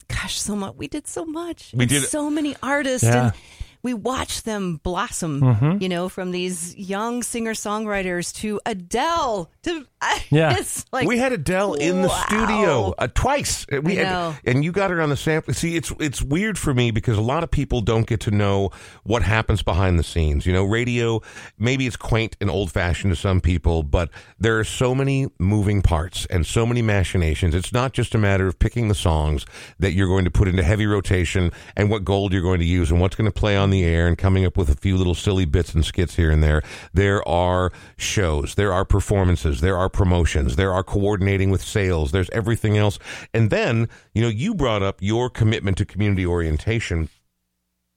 gosh, 0.07 0.39
so 0.41 0.55
much 0.55 0.75
we 0.75 0.87
did 0.87 1.07
so 1.07 1.25
much. 1.25 1.71
We 1.73 1.85
did- 1.85 2.03
so 2.03 2.29
many 2.29 2.55
artists 2.63 3.07
Yeah. 3.07 3.25
and 3.25 3.33
we 3.81 3.93
watched 3.93 4.45
them 4.45 4.79
blossom, 4.83 5.41
Mhm. 5.41 5.81
you 5.81 5.87
know, 5.89 6.09
from 6.09 6.31
these 6.31 6.75
young 6.75 7.23
singer 7.23 7.53
songwriters 7.53 8.33
to 8.35 8.59
Adele 8.65 9.49
to 9.63 9.85
Yeah. 10.29 10.55
it's 10.57 10.85
like 10.91 11.07
we 11.07 11.17
had 11.17 11.31
Adele 11.33 11.73
in 11.75 12.01
the 12.01 12.09
studio 12.09 12.93
uh, 12.97 13.07
twice. 13.13 13.65
Uh, 13.71 13.81
We 13.81 13.95
had, 13.95 14.39
and 14.45 14.63
you 14.63 14.71
got 14.71 14.91
her 14.91 15.01
on 15.01 15.09
the 15.09 15.17
sample. 15.17 15.53
See, 15.53 15.75
it's 15.75 15.91
it's 15.99 16.21
weird 16.21 16.57
for 16.57 16.73
me 16.73 16.91
because 16.91 17.17
a 17.17 17.21
lot 17.21 17.43
of 17.43 17.51
people 17.51 17.81
don't 17.81 18.07
get 18.07 18.19
to 18.21 18.31
know 18.31 18.71
what 19.03 19.23
happens 19.23 19.61
behind 19.61 19.97
the 19.99 20.03
scenes. 20.03 20.45
You 20.45 20.53
know, 20.53 20.63
radio 20.65 21.21
maybe 21.57 21.85
it's 21.87 21.95
quaint 21.97 22.35
and 22.41 22.49
old 22.49 22.71
fashioned 22.71 23.11
to 23.13 23.15
some 23.19 23.41
people, 23.41 23.83
but 23.83 24.09
there 24.39 24.57
are 24.59 24.63
so 24.63 24.93
many 24.95 25.27
moving 25.39 25.81
parts 25.81 26.25
and 26.29 26.45
so 26.45 26.65
many 26.65 26.81
machinations. 26.81 27.53
It's 27.55 27.73
not 27.73 27.93
just 27.93 28.15
a 28.15 28.17
matter 28.17 28.47
of 28.47 28.57
picking 28.59 28.87
the 28.87 28.95
songs 28.95 29.45
that 29.79 29.91
you're 29.93 30.07
going 30.07 30.25
to 30.25 30.31
put 30.31 30.47
into 30.47 30.63
heavy 30.63 30.85
rotation 30.85 31.51
and 31.75 31.89
what 31.89 32.03
gold 32.05 32.31
you're 32.33 32.41
going 32.41 32.59
to 32.59 32.65
use 32.65 32.91
and 32.91 32.99
what's 33.01 33.15
going 33.15 33.29
to 33.29 33.37
play 33.39 33.55
on 33.57 33.68
the 33.69 33.83
air 33.83 34.07
and 34.07 34.17
coming 34.17 34.45
up 34.45 34.57
with 34.57 34.69
a 34.69 34.75
few 34.75 34.97
little 34.97 35.15
silly 35.15 35.45
bits 35.45 35.73
and 35.73 35.85
skits 35.85 36.15
here 36.15 36.31
and 36.31 36.43
there. 36.43 36.61
There 36.93 37.27
are 37.27 37.71
shows, 37.97 38.55
there 38.55 38.73
are 38.73 38.85
performances, 38.85 39.61
there 39.61 39.77
are 39.77 39.89
promotions, 39.89 40.55
there 40.55 40.73
are 40.73 40.83
coordinating 40.83 41.49
with 41.49 41.61
sales, 41.61 42.11
there's 42.11 42.29
everything 42.31 42.77
else. 42.77 42.99
And 43.33 43.49
then, 43.49 43.89
you 44.13 44.21
know, 44.21 44.27
you 44.27 44.55
brought 44.55 44.83
up 44.83 44.97
your 45.01 45.29
commitment 45.29 45.77
to 45.77 45.85
community 45.85 46.25
orientation. 46.25 47.09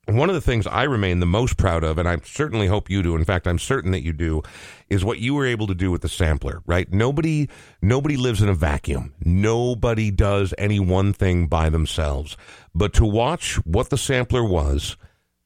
One 0.08 0.28
of 0.28 0.34
the 0.34 0.40
things 0.40 0.66
I 0.66 0.82
remain 0.82 1.20
the 1.20 1.26
most 1.26 1.56
proud 1.56 1.84
of, 1.84 1.96
and 1.96 2.08
I 2.08 2.18
certainly 2.24 2.66
hope 2.66 2.90
you 2.90 3.04
do, 3.04 3.14
in 3.14 3.24
fact, 3.24 3.46
I'm 3.46 3.60
certain 3.60 3.92
that 3.92 4.02
you 4.02 4.12
do, 4.12 4.42
is 4.90 5.04
what 5.04 5.20
you 5.20 5.32
were 5.34 5.46
able 5.46 5.68
to 5.68 5.76
do 5.76 5.92
with 5.92 6.02
the 6.02 6.08
sampler, 6.08 6.60
right? 6.66 6.92
Nobody 6.92 7.48
nobody 7.80 8.16
lives 8.16 8.42
in 8.42 8.48
a 8.48 8.54
vacuum. 8.54 9.14
Nobody 9.24 10.10
does 10.10 10.52
any 10.58 10.80
one 10.80 11.12
thing 11.12 11.46
by 11.46 11.68
themselves. 11.70 12.36
But 12.74 12.92
to 12.94 13.06
watch 13.06 13.64
what 13.64 13.90
the 13.90 13.96
sampler 13.96 14.42
was, 14.42 14.96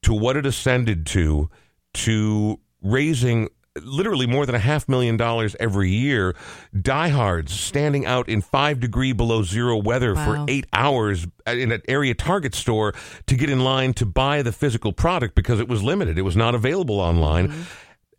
to 0.07 0.13
what 0.13 0.37
it 0.37 0.45
ascended 0.45 1.05
to, 1.05 1.49
to 1.93 2.57
raising 2.81 3.49
literally 3.81 4.25
more 4.25 4.45
than 4.45 4.55
a 4.55 4.59
half 4.59 4.87
million 4.87 5.17
dollars 5.17 5.53
every 5.59 5.89
year, 5.89 6.33
diehards 6.81 7.51
standing 7.51 8.05
out 8.05 8.29
in 8.29 8.39
five 8.39 8.79
degree 8.79 9.11
below 9.11 9.43
zero 9.43 9.75
weather 9.75 10.15
for 10.15 10.45
eight 10.47 10.65
hours 10.71 11.27
in 11.45 11.73
an 11.73 11.81
area 11.89 12.13
Target 12.13 12.55
store 12.55 12.93
to 13.25 13.35
get 13.35 13.49
in 13.49 13.65
line 13.65 13.93
to 13.95 14.05
buy 14.05 14.41
the 14.43 14.53
physical 14.53 14.93
product 14.93 15.35
because 15.35 15.59
it 15.59 15.67
was 15.67 15.83
limited. 15.83 16.17
It 16.17 16.21
was 16.21 16.37
not 16.37 16.55
available 16.55 17.01
online. 17.01 17.49
Mm-hmm. 17.49 17.61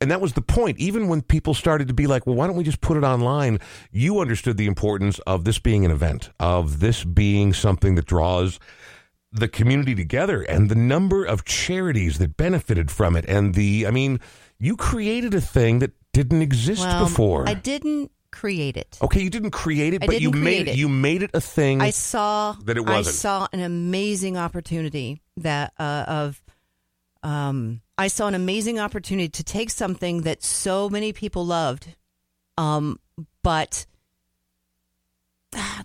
And 0.03 0.11
that 0.11 0.21
was 0.21 0.35
the 0.35 0.43
point. 0.43 0.79
Even 0.79 1.09
when 1.09 1.23
people 1.23 1.55
started 1.55 1.89
to 1.89 1.95
be 1.95 2.07
like, 2.07 2.27
well, 2.27 2.37
why 2.37 2.49
don't 2.49 2.57
we 2.57 2.65
just 2.65 2.83
put 2.83 2.99
it 2.99 3.03
online? 3.03 3.61
You 3.91 4.21
understood 4.21 4.59
the 4.59 4.67
importance 4.67 5.21
of 5.21 5.45
this 5.45 5.59
being 5.59 5.87
an 5.87 5.91
event, 5.91 6.29
of 6.39 6.81
this 6.81 7.03
being 7.03 7.55
something 7.55 7.95
that 7.95 8.05
draws 8.05 8.61
the 9.33 9.49
community 9.49 9.95
together 9.95 10.43
and 10.43 10.69
the 10.71 10.75
number 10.75 11.25
of 11.25 11.45
charities 11.45 12.19
that 12.19 12.37
benefited 12.37 12.91
from 12.91 13.17
it. 13.17 13.25
And 13.29 13.55
the, 13.55 13.87
I 13.87 13.91
mean, 13.91 14.21
you 14.59 14.77
created 14.77 15.35
a 15.35 15.41
thing 15.41 15.81
that 15.81 15.93
didn't 16.13 16.43
exist 16.43 16.81
well, 16.81 17.05
before. 17.05 17.49
I 17.49 17.55
didn't 17.55 18.11
create 18.31 18.77
it. 18.77 18.99
okay, 19.03 19.21
you 19.23 19.31
didn't 19.31 19.51
create 19.53 19.95
it, 19.95 20.03
I 20.03 20.07
but 20.07 20.21
you 20.21 20.31
made 20.31 20.69
it. 20.69 20.77
you 20.77 20.89
made 20.89 21.23
it 21.23 21.31
a 21.35 21.41
thing. 21.41 21.81
I 21.81 21.91
saw 21.91 22.53
That 22.65 22.77
it 22.77 22.85
wasn't. 22.87 23.09
I 23.09 23.11
saw 23.19 23.49
an 23.53 23.61
amazing 23.61 24.37
opportunity 24.37 25.23
that 25.39 25.73
uh, 25.79 26.05
of 26.07 26.43
um 27.23 27.81
I 27.97 28.09
saw 28.09 28.29
an 28.29 28.35
amazing 28.35 28.79
opportunity 28.79 29.29
to 29.29 29.43
take 29.45 29.71
something 29.71 30.23
that 30.23 30.43
so 30.43 30.89
many 30.89 31.13
people 31.13 31.45
loved 31.45 31.97
um 32.57 33.01
but 33.43 33.87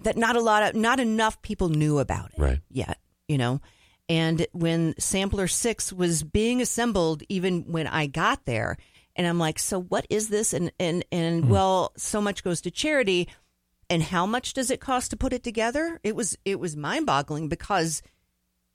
that 0.03 0.17
not 0.17 0.35
a 0.35 0.41
lot 0.41 0.63
of 0.63 0.75
not 0.75 0.99
enough 0.99 1.41
people 1.41 1.69
knew 1.69 1.97
about 1.99 2.31
it 2.33 2.39
Right. 2.39 2.59
yet, 2.69 2.99
you 3.27 3.37
know. 3.37 3.61
And 4.09 4.45
when 4.51 4.95
sampler 4.99 5.47
6 5.47 5.93
was 5.93 6.23
being 6.23 6.61
assembled 6.61 7.23
even 7.29 7.71
when 7.71 7.87
I 7.87 8.07
got 8.07 8.45
there 8.45 8.77
and 9.15 9.25
I'm 9.25 9.39
like, 9.39 9.59
"So 9.59 9.81
what 9.81 10.05
is 10.09 10.29
this?" 10.29 10.53
and 10.53 10.71
and 10.79 11.05
and 11.11 11.45
hmm. 11.45 11.49
well, 11.49 11.93
so 11.97 12.19
much 12.19 12.43
goes 12.43 12.61
to 12.61 12.71
charity 12.71 13.27
and 13.89 14.01
how 14.01 14.25
much 14.25 14.53
does 14.53 14.71
it 14.71 14.79
cost 14.79 15.11
to 15.11 15.17
put 15.17 15.33
it 15.33 15.43
together? 15.43 15.99
It 16.03 16.15
was 16.15 16.37
it 16.45 16.59
was 16.59 16.75
mind-boggling 16.75 17.47
because 17.47 18.01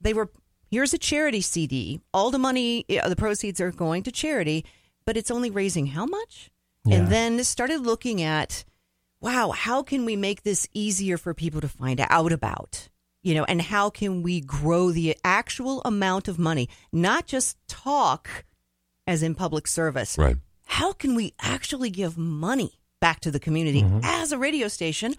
they 0.01 0.15
were 0.15 0.31
here's 0.71 0.95
a 0.95 0.99
charity 0.99 1.41
CD. 1.41 2.01
All 2.13 2.31
the 2.31 2.39
money, 2.39 2.85
the 2.89 3.17
proceeds 3.17 3.61
are 3.61 3.73
going 3.73 4.03
to 4.05 4.13
charity, 4.13 4.65
but 5.05 5.17
it's 5.17 5.31
only 5.31 5.51
raising 5.51 5.87
how 5.87 6.07
much? 6.07 6.51
Yeah. 6.85 6.97
And 6.99 7.09
then 7.09 7.43
started 7.45 7.81
looking 7.81 8.23
at, 8.23 8.65
wow, 9.21 9.51
how 9.51 9.83
can 9.83 10.05
we 10.05 10.17
make 10.17 10.43
this 10.43 10.69
easier 10.73 11.19
for 11.19 11.35
people 11.35 11.61
to 11.61 11.69
find 11.69 12.01
out 12.09 12.33
about? 12.33 12.89
You 13.23 13.35
know, 13.35 13.45
and 13.45 13.61
how 13.61 13.91
can 13.91 14.23
we 14.23 14.41
grow 14.41 14.91
the 14.91 15.17
actual 15.25 15.83
amount 15.83 16.29
of 16.29 16.39
money, 16.39 16.69
not 16.93 17.27
just 17.27 17.57
talk 17.67 18.45
as 19.07 19.23
in 19.23 19.35
public 19.35 19.67
service, 19.67 20.17
right. 20.17 20.37
how 20.67 20.93
can 20.93 21.15
we 21.15 21.35
actually 21.41 21.91
give 21.91 22.17
money 22.17 22.79
back 23.01 23.21
to 23.21 23.31
the 23.31 23.41
community 23.41 23.83
mm-hmm. 23.83 24.01
as 24.03 24.33
a 24.33 24.39
radio 24.39 24.69
station 24.69 25.15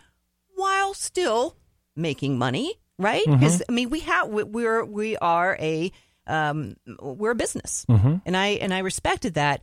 while 0.56 0.94
still 0.94 1.56
making 1.96 2.38
money 2.38 2.80
right? 3.00 3.26
Mm-hmm. 3.26 3.40
Because 3.40 3.64
i 3.68 3.72
mean 3.72 3.90
we 3.90 4.02
have 4.02 4.28
we- 4.28 4.44
we're 4.44 4.86
we 4.86 5.18
are 5.18 5.58
a 5.60 5.92
um 6.28 6.76
we're 7.00 7.32
a 7.32 7.36
business. 7.36 7.86
Mm-hmm. 7.90 8.18
And 8.26 8.38
i 8.38 8.48
and 8.48 8.72
i 8.74 8.80
respected 8.80 9.34
that. 9.34 9.62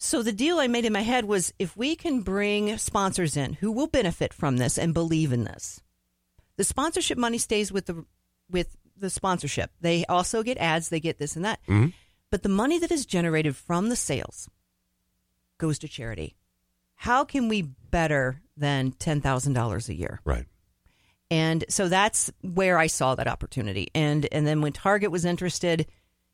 So 0.00 0.22
the 0.22 0.32
deal 0.32 0.60
I 0.60 0.68
made 0.68 0.84
in 0.84 0.92
my 0.92 1.02
head 1.02 1.24
was 1.24 1.52
if 1.58 1.76
we 1.76 1.96
can 1.96 2.20
bring 2.20 2.78
sponsors 2.78 3.36
in 3.36 3.54
who 3.54 3.72
will 3.72 3.88
benefit 3.88 4.32
from 4.32 4.56
this 4.56 4.78
and 4.78 4.94
believe 4.94 5.32
in 5.32 5.42
this, 5.42 5.80
the 6.58 6.64
sponsorship 6.64 7.16
money 7.16 7.38
stays 7.38 7.72
with 7.72 7.86
the 7.86 8.04
with 8.50 8.76
the 8.96 9.08
sponsorship. 9.08 9.70
They 9.80 10.04
also 10.06 10.42
get 10.42 10.58
ads, 10.58 10.90
they 10.90 11.00
get 11.00 11.18
this 11.18 11.36
and 11.36 11.44
that. 11.44 11.60
Mm-hmm. 11.62 11.88
But 12.30 12.42
the 12.42 12.48
money 12.50 12.78
that 12.78 12.90
is 12.90 13.06
generated 13.06 13.56
from 13.56 13.88
the 13.88 13.96
sales 13.96 14.50
goes 15.56 15.78
to 15.78 15.88
charity. 15.88 16.36
How 16.96 17.24
can 17.24 17.48
we 17.48 17.62
better 17.62 18.42
than 18.56 18.92
$10,000 18.92 19.88
a 19.88 19.94
year? 19.94 20.20
Right. 20.24 20.46
And 21.30 21.64
so 21.68 21.88
that's 21.88 22.30
where 22.42 22.76
I 22.76 22.88
saw 22.88 23.14
that 23.14 23.28
opportunity. 23.28 23.88
And 23.94 24.26
and 24.32 24.46
then 24.46 24.60
when 24.60 24.72
Target 24.72 25.10
was 25.10 25.24
interested, 25.24 25.86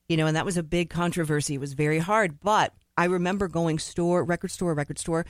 you 0.09 0.17
know, 0.17 0.27
and 0.27 0.37
that 0.37 0.45
was 0.45 0.57
a 0.57 0.63
big 0.63 0.89
controversy. 0.89 1.55
It 1.55 1.61
was 1.61 1.75
very 1.75 1.99
hard, 1.99 2.41
but 2.41 2.73
I 2.97 3.07
remember 3.07 3.49
going 3.49 3.79
store, 3.79 4.23
record 4.23 4.53
store, 4.53 4.73
record 4.73 4.99
store, 4.99 5.27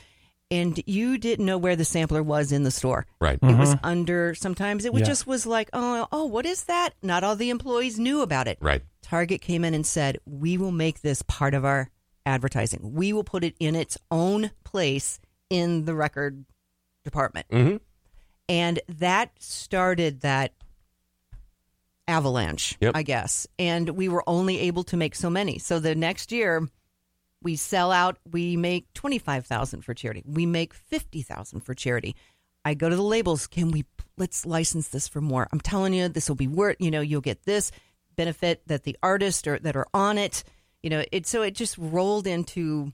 and 0.50 0.80
you 0.86 1.18
didn't 1.18 1.46
know 1.46 1.58
where 1.58 1.76
the 1.76 1.84
sampler 1.84 2.22
was 2.22 2.52
in 2.52 2.62
the 2.62 2.70
store. 2.70 3.06
Right. 3.20 3.38
It 3.42 3.56
was 3.58 3.74
under 3.82 4.34
sometimes 4.34 4.84
it 4.84 4.92
was 4.92 5.00
Yeah. 5.00 5.06
just 5.06 5.26
was 5.26 5.46
like, 5.46 5.70
"Oh, 5.72 6.06
oh, 6.12 6.26
what 6.26 6.46
is 6.46 6.64
that?" 6.64 6.94
Not 7.02 7.24
all 7.24 7.36
the 7.36 7.50
employees 7.50 7.98
knew 7.98 8.20
about 8.22 8.46
it. 8.48 8.58
Right. 8.60 8.82
Target 9.02 9.40
came 9.40 9.64
in 9.64 9.74
and 9.74 9.86
said, 9.86 10.18
"We 10.26 10.56
will 10.58 10.72
make 10.72 11.00
this 11.00 11.22
part 11.22 11.54
of 11.54 11.64
our 11.64 11.90
advertising. 12.26 12.92
We 12.94 13.12
will 13.12 13.24
put 13.24 13.44
it 13.44 13.54
in 13.58 13.74
its 13.74 13.98
own 14.10 14.50
place 14.64 15.18
in 15.50 15.84
the 15.86 15.94
record 15.94 16.44
department." 17.04 17.46
Mhm. 17.48 17.80
And 18.48 18.80
that 18.88 19.30
started 19.38 20.20
that 20.20 20.52
avalanche, 22.06 22.76
Yep. 22.80 22.92
I 22.94 23.02
guess. 23.02 23.46
And 23.58 23.90
we 23.90 24.08
were 24.08 24.22
only 24.26 24.58
able 24.60 24.84
to 24.84 24.96
make 24.96 25.14
so 25.14 25.30
many. 25.30 25.58
So 25.58 25.78
the 25.78 25.94
next 25.94 26.30
year 26.32 26.68
we 27.44 27.56
sell 27.56 27.92
out, 27.92 28.18
we 28.32 28.56
make 28.56 28.92
25,000 28.94 29.82
for 29.82 29.94
charity. 29.94 30.22
We 30.26 30.46
make 30.46 30.74
50,000 30.74 31.60
for 31.60 31.74
charity. 31.74 32.16
I 32.64 32.74
go 32.74 32.88
to 32.88 32.96
the 32.96 33.02
labels, 33.02 33.46
can 33.46 33.70
we 33.70 33.84
let's 34.16 34.46
license 34.46 34.88
this 34.88 35.06
for 35.06 35.20
more? 35.20 35.46
I'm 35.52 35.60
telling 35.60 35.92
you 35.92 36.08
this 36.08 36.28
will 36.28 36.36
be 36.36 36.48
worth, 36.48 36.76
you 36.80 36.90
know, 36.90 37.02
you'll 37.02 37.20
get 37.20 37.44
this 37.44 37.70
benefit 38.16 38.62
that 38.68 38.84
the 38.84 38.96
artists 39.02 39.46
or 39.46 39.58
that 39.58 39.76
are 39.76 39.86
on 39.92 40.16
it, 40.18 40.42
you 40.82 40.88
know, 40.90 41.04
it 41.12 41.26
so 41.26 41.42
it 41.42 41.54
just 41.54 41.76
rolled 41.78 42.26
into 42.26 42.92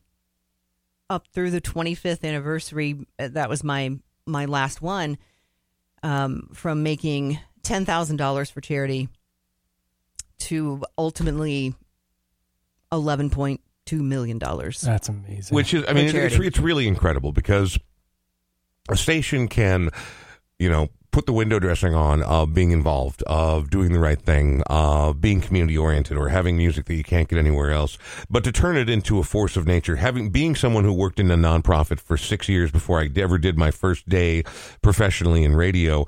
up 1.09 1.29
through 1.29 1.51
the 1.51 1.61
25th 1.61 2.25
anniversary. 2.25 3.07
uh, 3.19 3.29
That 3.29 3.49
was 3.49 3.63
my 3.63 3.99
my 4.27 4.47
last 4.47 4.83
one 4.83 5.19
um, 6.03 6.49
from 6.53 6.83
making 6.83 7.39
ten 7.63 7.85
thousand 7.85 8.17
dollars 8.17 8.51
for 8.51 8.61
charity 8.61 9.09
to 10.39 10.83
ultimately 10.99 11.75
eleven 12.91 13.31
point 13.31 13.61
two 13.87 14.03
million 14.03 14.39
dollars. 14.39 14.81
That's 14.81 15.09
amazing. 15.09 15.55
Which 15.55 15.75
is, 15.75 15.85
I 15.89 15.93
mean, 15.93 16.15
it's, 16.15 16.37
it's 16.37 16.59
really 16.59 16.87
incredible 16.87 17.33
because 17.33 17.79
a 18.89 18.97
station 18.97 19.49
can, 19.49 19.91
you 20.59 20.71
know, 20.71 20.89
put 21.13 21.27
the 21.27 21.33
window 21.33 21.59
dressing 21.59 21.95
on 21.95 22.23
of 22.23 22.55
being 22.55 22.71
involved, 22.71 23.23
of 23.25 23.71
doing 23.71 23.93
the 23.93 23.99
right 23.99 24.21
thing, 24.21 24.63
of 24.67 25.21
being 25.21 25.41
community 25.41 25.77
oriented, 25.77 26.17
or 26.17 26.29
having 26.29 26.57
music 26.57 26.87
that 26.87 26.95
you 26.95 27.05
can't 27.05 27.29
get 27.29 27.39
anywhere 27.39 27.73
else. 27.73 27.99
But 28.29 28.45
to 28.45 28.53
turn 28.53 28.77
it 28.77 28.89
into 28.89 29.19
a 29.19 29.25
force 29.25 29.57
of 29.57 29.67
nature, 29.67 29.97
having 29.97 30.31
being 30.31 30.55
someone 30.55 30.85
who 30.85 30.93
worked 30.93 31.19
in 31.19 31.31
a 31.31 31.37
nonprofit 31.37 31.99
for 31.99 32.17
six 32.17 32.49
years 32.49 32.71
before 32.71 33.01
I 33.01 33.09
ever 33.17 33.39
did 33.39 33.59
my 33.59 33.71
first 33.71 34.09
day 34.09 34.45
professionally 34.83 35.45
in 35.45 35.57
radio. 35.57 36.07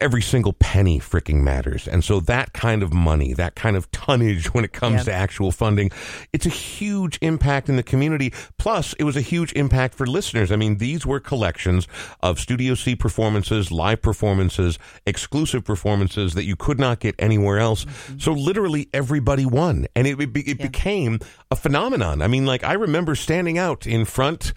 Every 0.00 0.22
single 0.22 0.52
penny 0.54 0.98
freaking 1.00 1.42
matters. 1.42 1.86
And 1.88 2.04
so 2.04 2.20
that 2.20 2.52
kind 2.52 2.82
of 2.82 2.92
money, 2.92 3.32
that 3.34 3.54
kind 3.54 3.76
of 3.76 3.90
tonnage 3.90 4.52
when 4.52 4.64
it 4.64 4.72
comes 4.72 5.04
to 5.04 5.12
actual 5.12 5.50
funding, 5.52 5.90
it's 6.32 6.46
a 6.46 6.50
huge 6.50 7.18
impact 7.22 7.68
in 7.68 7.76
the 7.76 7.82
community. 7.82 8.32
Plus, 8.58 8.92
it 8.94 9.04
was 9.04 9.16
a 9.16 9.20
huge 9.20 9.52
impact 9.54 9.94
for 9.94 10.06
listeners. 10.06 10.50
I 10.52 10.56
mean, 10.56 10.78
these 10.78 11.06
were 11.06 11.20
collections 11.20 11.86
of 12.20 12.38
Studio 12.38 12.74
C 12.74 12.94
performances, 12.96 13.70
live 13.72 14.02
performances, 14.02 14.78
exclusive 15.06 15.64
performances 15.64 16.34
that 16.34 16.44
you 16.44 16.56
could 16.56 16.78
not 16.78 17.00
get 17.00 17.14
anywhere 17.18 17.58
else. 17.58 17.84
Mm-hmm. 17.84 18.18
So 18.18 18.32
literally 18.32 18.88
everybody 18.92 19.46
won. 19.46 19.86
And 19.94 20.06
it, 20.06 20.20
it, 20.20 20.36
it 20.36 20.46
Yeah. 20.58 20.66
became 20.66 21.20
a 21.50 21.56
phenomenon. 21.56 22.20
I 22.22 22.26
mean, 22.26 22.46
like, 22.46 22.64
I 22.64 22.72
remember 22.74 23.14
standing 23.14 23.58
out 23.58 23.86
in 23.86 24.04
front 24.04 24.52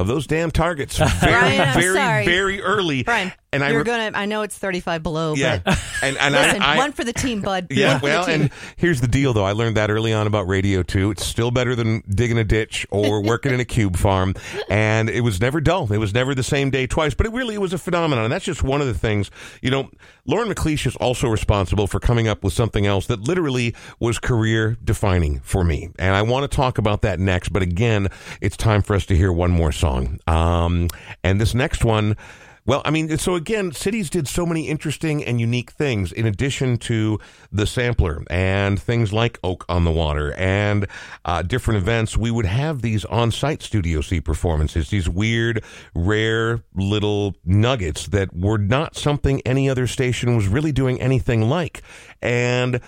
of 0.00 0.06
those 0.08 0.26
damn 0.26 0.50
targets 0.50 0.96
very, 1.20 1.32
Brian, 1.32 1.74
very, 1.80 1.94
sorry. 1.94 2.24
very 2.24 2.60
early. 2.60 3.02
Brian, 3.04 3.32
and 3.52 3.62
I 3.62 3.70
you're 3.70 3.78
re- 3.80 3.84
gonna. 3.84 4.10
I 4.14 4.26
know 4.26 4.42
it's 4.42 4.56
thirty 4.56 4.80
five 4.80 5.02
below, 5.02 5.34
yeah, 5.34 5.60
but 5.64 5.78
and 6.02 6.16
and 6.16 6.34
listen, 6.34 6.62
I, 6.62 6.74
I 6.74 6.76
one 6.78 6.92
for 6.92 7.04
the 7.04 7.12
team, 7.12 7.40
bud. 7.40 7.66
yeah, 7.70 8.00
well, 8.02 8.26
and 8.26 8.50
here's 8.76 9.00
the 9.00 9.08
deal, 9.08 9.32
though. 9.32 9.44
I 9.44 9.52
learned 9.52 9.76
that 9.76 9.90
early 9.90 10.12
on 10.12 10.26
about 10.26 10.48
radio 10.48 10.82
too. 10.82 11.10
It's 11.10 11.24
still 11.24 11.50
better 11.50 11.74
than 11.74 12.02
digging 12.08 12.38
a 12.38 12.44
ditch 12.44 12.86
or 12.90 13.22
working 13.22 13.52
in 13.52 13.60
a 13.60 13.64
cube 13.64 13.96
farm, 13.96 14.34
and 14.68 15.10
it 15.10 15.20
was 15.20 15.40
never 15.40 15.60
dull. 15.60 15.92
It 15.92 15.98
was 15.98 16.14
never 16.14 16.34
the 16.34 16.42
same 16.42 16.70
day 16.70 16.86
twice, 16.86 17.14
but 17.14 17.26
it 17.26 17.32
really 17.32 17.58
was 17.58 17.72
a 17.72 17.78
phenomenon, 17.78 18.24
and 18.24 18.32
that's 18.32 18.44
just 18.44 18.62
one 18.62 18.80
of 18.80 18.86
the 18.86 18.94
things. 18.94 19.30
You 19.60 19.70
know, 19.70 19.90
Lauren 20.24 20.48
MacLeash 20.48 20.86
is 20.86 20.96
also 20.96 21.28
responsible 21.28 21.86
for 21.86 22.00
coming 22.00 22.28
up 22.28 22.42
with 22.42 22.54
something 22.54 22.86
else 22.86 23.06
that 23.08 23.20
literally 23.20 23.74
was 24.00 24.18
career 24.18 24.78
defining 24.82 25.40
for 25.40 25.62
me, 25.64 25.90
and 25.98 26.14
I 26.14 26.22
want 26.22 26.50
to 26.50 26.56
talk 26.56 26.78
about 26.78 27.02
that 27.02 27.20
next. 27.20 27.50
But 27.50 27.62
again, 27.62 28.08
it's 28.40 28.56
time 28.56 28.82
for 28.82 28.96
us 28.96 29.04
to 29.06 29.16
hear 29.16 29.32
one 29.32 29.50
more 29.50 29.72
song, 29.72 30.18
um, 30.26 30.88
and 31.22 31.40
this 31.40 31.54
next 31.54 31.84
one. 31.84 32.16
Well, 32.64 32.80
I 32.84 32.90
mean, 32.90 33.18
so 33.18 33.34
again, 33.34 33.72
cities 33.72 34.08
did 34.08 34.28
so 34.28 34.46
many 34.46 34.68
interesting 34.68 35.24
and 35.24 35.40
unique 35.40 35.72
things 35.72 36.12
in 36.12 36.26
addition 36.26 36.76
to 36.78 37.18
the 37.50 37.66
sampler 37.66 38.22
and 38.30 38.80
things 38.80 39.12
like 39.12 39.40
Oak 39.42 39.64
on 39.68 39.84
the 39.84 39.90
Water 39.90 40.32
and 40.34 40.86
uh, 41.24 41.42
different 41.42 41.78
events. 41.78 42.16
We 42.16 42.30
would 42.30 42.46
have 42.46 42.80
these 42.80 43.04
on 43.06 43.32
site 43.32 43.62
Studio 43.62 44.00
C 44.00 44.20
performances, 44.20 44.90
these 44.90 45.08
weird, 45.08 45.64
rare 45.92 46.62
little 46.72 47.34
nuggets 47.44 48.06
that 48.08 48.32
were 48.32 48.58
not 48.58 48.94
something 48.94 49.42
any 49.44 49.68
other 49.68 49.88
station 49.88 50.36
was 50.36 50.46
really 50.46 50.72
doing 50.72 51.00
anything 51.00 51.48
like. 51.48 51.82
And 52.20 52.80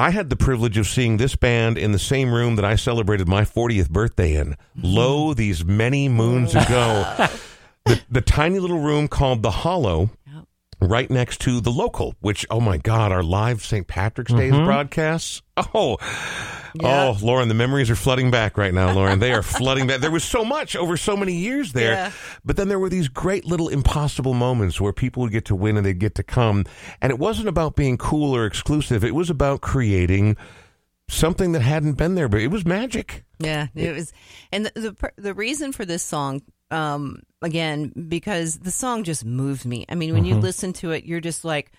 I 0.00 0.10
had 0.10 0.30
the 0.30 0.36
privilege 0.36 0.78
of 0.78 0.88
seeing 0.88 1.18
this 1.18 1.36
band 1.36 1.78
in 1.78 1.92
the 1.92 1.98
same 2.00 2.34
room 2.34 2.56
that 2.56 2.64
I 2.64 2.74
celebrated 2.74 3.28
my 3.28 3.42
40th 3.42 3.88
birthday 3.88 4.34
in. 4.34 4.56
Lo, 4.74 5.32
these 5.32 5.64
many 5.64 6.08
moons 6.08 6.56
ago. 6.56 7.28
the, 7.84 8.00
the 8.10 8.20
tiny 8.20 8.58
little 8.58 8.80
room 8.80 9.08
called 9.08 9.42
the 9.42 9.50
Hollow, 9.50 10.10
Yep. 10.26 10.44
right 10.80 11.10
next 11.10 11.40
to 11.42 11.60
the 11.60 11.70
local. 11.70 12.14
Which, 12.20 12.46
oh 12.50 12.60
my 12.60 12.78
God, 12.78 13.12
our 13.12 13.22
live 13.22 13.62
St. 13.64 13.86
Patrick's 13.86 14.32
Day 14.32 14.50
mm-hmm. 14.50 14.64
broadcasts. 14.64 15.42
Oh, 15.74 15.98
Yeah. 16.74 17.12
oh, 17.12 17.18
Lauren, 17.20 17.48
the 17.48 17.54
memories 17.54 17.90
are 17.90 17.94
flooding 17.96 18.30
back 18.30 18.56
right 18.56 18.72
now, 18.72 18.92
Lauren. 18.94 19.18
They 19.18 19.32
are 19.32 19.42
flooding 19.42 19.86
back. 19.86 20.00
There 20.00 20.10
was 20.10 20.24
so 20.24 20.42
much 20.44 20.74
over 20.74 20.96
so 20.96 21.16
many 21.16 21.34
years 21.34 21.72
there, 21.74 21.92
Yeah. 21.92 22.12
but 22.44 22.56
then 22.56 22.68
there 22.68 22.78
were 22.78 22.88
these 22.88 23.08
great 23.08 23.44
little 23.44 23.68
impossible 23.68 24.32
moments 24.32 24.80
where 24.80 24.92
people 24.94 25.22
would 25.22 25.32
get 25.32 25.44
to 25.46 25.54
win 25.54 25.76
and 25.76 25.84
they'd 25.84 25.98
get 25.98 26.14
to 26.14 26.22
come, 26.22 26.64
and 27.02 27.10
it 27.10 27.18
wasn't 27.18 27.48
about 27.48 27.76
being 27.76 27.98
cool 27.98 28.34
or 28.34 28.46
exclusive. 28.46 29.04
It 29.04 29.14
was 29.14 29.28
about 29.28 29.60
creating 29.60 30.36
something 31.08 31.52
that 31.52 31.60
hadn't 31.60 31.94
been 31.94 32.14
there, 32.14 32.28
but 32.28 32.40
it 32.40 32.48
was 32.48 32.64
magic. 32.64 33.24
Yeah, 33.38 33.66
it 33.74 33.92
was, 33.94 34.12
and 34.50 34.64
the 34.64 34.72
the, 34.74 35.12
the 35.16 35.34
reason 35.34 35.72
for 35.72 35.84
this 35.84 36.02
song, 36.02 36.40
um, 36.72 37.22
again, 37.42 37.92
because 38.08 38.58
the 38.58 38.70
song 38.70 39.04
just 39.04 39.24
moved 39.24 39.64
me. 39.64 39.84
I 39.88 39.94
mean, 39.94 40.14
when 40.14 40.24
you 40.24 40.36
listen 40.36 40.72
to 40.74 40.92
it, 40.92 41.04
you're 41.04 41.20
just 41.20 41.44
like, 41.44 41.70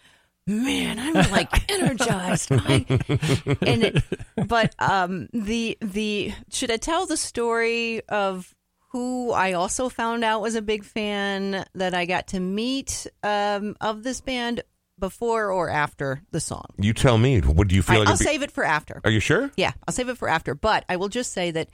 man, 0.45 0.99
I'm 0.99 1.31
like 1.31 1.71
energized. 1.71 2.49
I, 2.51 2.85
and 3.61 3.83
it, 3.83 4.03
but 4.47 4.75
um, 4.79 5.29
the 5.33 5.77
the 5.81 6.33
should 6.49 6.71
I 6.71 6.77
tell 6.77 7.05
the 7.05 7.17
story 7.17 8.01
of 8.07 8.53
who 8.91 9.31
I 9.31 9.53
also 9.53 9.89
found 9.89 10.23
out 10.23 10.41
was 10.41 10.55
a 10.55 10.61
big 10.61 10.83
fan 10.83 11.65
that 11.73 11.95
I 11.95 12.05
got 12.05 12.27
to 12.27 12.39
meet 12.39 13.07
um, 13.23 13.75
of 13.81 14.03
this 14.03 14.21
band 14.21 14.61
before 14.99 15.51
or 15.51 15.69
after 15.69 16.21
the 16.31 16.39
song? 16.39 16.67
You 16.77 16.93
tell 16.93 17.17
me. 17.17 17.39
What 17.39 17.67
do 17.67 17.75
you 17.75 17.81
feel 17.81 17.95
right, 17.95 17.99
like? 18.01 18.09
I'll 18.09 18.17
be- 18.17 18.25
save 18.25 18.43
it 18.43 18.51
for 18.51 18.63
after. 18.63 19.01
Are 19.03 19.09
you 19.09 19.19
sure? 19.19 19.49
Yeah, 19.57 19.71
I'll 19.87 19.93
save 19.93 20.09
it 20.09 20.17
for 20.17 20.29
after. 20.29 20.53
But 20.53 20.85
I 20.87 20.97
will 20.97 21.09
just 21.09 21.33
say 21.33 21.51
that 21.51 21.69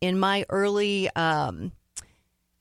in 0.00 0.18
my 0.18 0.44
early 0.48 1.08
um, 1.14 1.72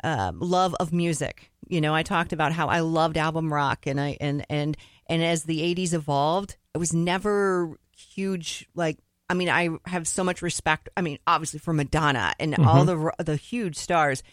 um, 0.04 0.40
love 0.40 0.76
of 0.80 0.94
music, 0.94 1.52
you 1.68 1.82
know, 1.82 1.94
I 1.96 2.04
talked 2.04 2.34
about 2.34 2.52
how 2.52 2.68
I 2.68 2.82
loved 2.82 3.18
album 3.18 3.54
rock, 3.54 3.88
and 3.88 4.00
I 4.00 4.18
and 4.20 4.46
and 4.50 4.78
and 5.08 5.24
as 5.24 5.44
the 5.44 5.62
'80s 5.76 5.94
evolved, 5.94 6.58
it 6.74 6.78
was 6.78 6.94
never 6.94 7.78
huge. 7.96 8.68
Like, 8.76 8.98
I 9.30 9.34
mean, 9.34 9.50
I 9.50 9.70
have 9.86 10.08
so 10.08 10.24
much 10.24 10.42
respect. 10.42 10.90
I 10.98 11.02
mean, 11.02 11.20
obviously 11.26 11.60
for 11.60 11.74
Madonna 11.74 12.34
and 12.40 12.56
all 12.56 12.86
the 12.86 13.12
the 13.20 13.36
huge 13.36 13.76
stars. 13.76 14.24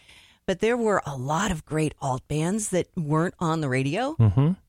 But 0.47 0.59
there 0.59 0.75
were 0.75 1.01
a 1.05 1.15
lot 1.15 1.51
of 1.51 1.65
great 1.65 1.93
alt 2.01 2.27
bands 2.27 2.69
that 2.69 2.87
weren't 2.97 3.35
on 3.39 3.61
the 3.61 3.69
radio. 3.69 4.15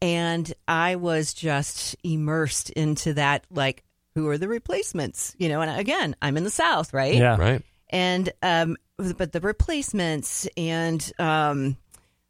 And 0.02 0.52
I 0.68 0.96
was 0.96 1.32
just 1.34 1.96
immersed 2.04 2.70
into 2.70 3.14
that, 3.14 3.46
like, 3.50 3.82
who 4.14 4.28
are 4.28 4.36
the 4.36 4.48
replacements? 4.48 5.34
You 5.38 5.48
know, 5.48 5.62
and 5.62 5.80
again, 5.80 6.14
I'm 6.20 6.36
in 6.36 6.44
the 6.44 6.50
South, 6.50 6.92
right? 6.92 7.14
Yeah. 7.14 7.36
Right. 7.36 7.62
And, 7.88 8.30
um, 8.42 8.76
but 9.16 9.32
the 9.32 9.40
replacements 9.40 10.46
and 10.56 11.12
um, 11.18 11.76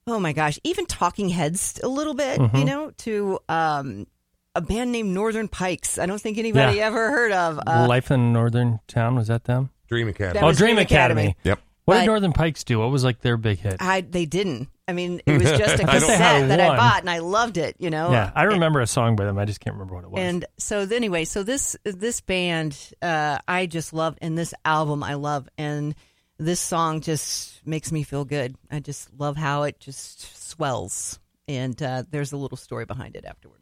oh 0.07 0.19
my 0.19 0.33
gosh, 0.33 0.59
even 0.65 0.87
Talking 0.87 1.29
Heads 1.29 1.81
a 1.83 1.89
little 1.89 2.15
bit, 2.15 2.41
mm-hmm. 2.41 2.57
you 2.57 2.65
know, 2.65 2.91
to 2.99 3.39
um, 3.49 4.07
a 4.55 4.61
band 4.61 4.93
named 4.93 5.11
Northern 5.11 5.49
Pikes. 5.49 5.99
I 5.99 6.07
don't 6.07 6.21
think 6.21 6.39
anybody 6.39 6.79
yeah. 6.79 6.87
ever 6.87 7.11
heard 7.11 7.33
of 7.33 7.61
uh, 7.67 7.87
Life 7.89 8.11
in 8.11 8.33
Northern 8.33 8.81
Town. 8.87 9.17
Was 9.17 9.29
that 9.29 9.45
them? 9.45 9.71
Dream 9.89 10.09
Academy. 10.09 10.41
That 10.41 10.45
oh, 10.45 10.53
Dream, 10.53 10.79
Academy. 10.79 11.23
Academy. 11.23 11.37
Yep. 11.45 11.61
What 11.85 11.95
but, 11.95 12.01
did 12.01 12.07
Northern 12.07 12.33
Pikes 12.33 12.65
do? 12.65 12.79
What 12.79 12.91
was 12.91 13.03
like 13.03 13.21
their 13.21 13.37
big 13.37 13.59
hit? 13.59 13.77
I 13.81 14.03
they 14.03 14.25
didn't. 14.25 14.69
I 14.87 14.93
mean, 14.93 15.21
it 15.27 15.33
was 15.33 15.43
just 15.59 15.83
a 15.83 15.87
cassette 15.87 16.21
I 16.21 16.43
that 16.47 16.61
I 16.61 16.77
bought 16.77 17.01
and 17.01 17.11
I 17.11 17.19
loved 17.19 17.57
it. 17.57 17.77
You 17.79 17.91
know. 17.91 18.13
Yeah, 18.13 18.31
I 18.35 18.45
remember 18.45 18.79
and, 18.79 18.85
a 18.85 18.87
song 18.87 19.17
by 19.17 19.25
them. 19.25 19.39
I 19.39 19.45
just 19.45 19.61
can't 19.61 19.75
remember 19.75 19.97
what 19.97 20.05
it 20.05 20.11
was. 20.11 20.21
And 20.21 20.45
so 20.59 20.81
anyway, 20.81 21.25
so 21.25 21.43
this 21.43 21.77
this 21.85 22.21
band 22.21 22.79
uh, 23.03 23.39
I 23.49 23.67
just 23.67 23.93
loved, 23.93 24.19
and 24.23 24.39
this 24.39 24.55
album 24.65 25.03
I 25.03 25.15
love, 25.15 25.49
and 25.59 25.95
this 26.39 26.61
song 26.61 27.01
just 27.01 27.67
makes 27.67 27.93
me 27.93 28.03
feel 28.03 28.25
good. 28.25 28.57
I 28.71 28.81
just 28.81 29.13
love 29.19 29.37
how 29.37 29.63
it 29.65 29.81
just 29.81 30.51
swells. 30.51 31.19
And 31.49 31.81
uh, 31.83 32.05
there's 32.11 32.33
a 32.33 32.37
little 32.37 32.57
story 32.57 32.85
behind 32.85 33.17
it 33.17 33.25
afterward. 33.25 33.62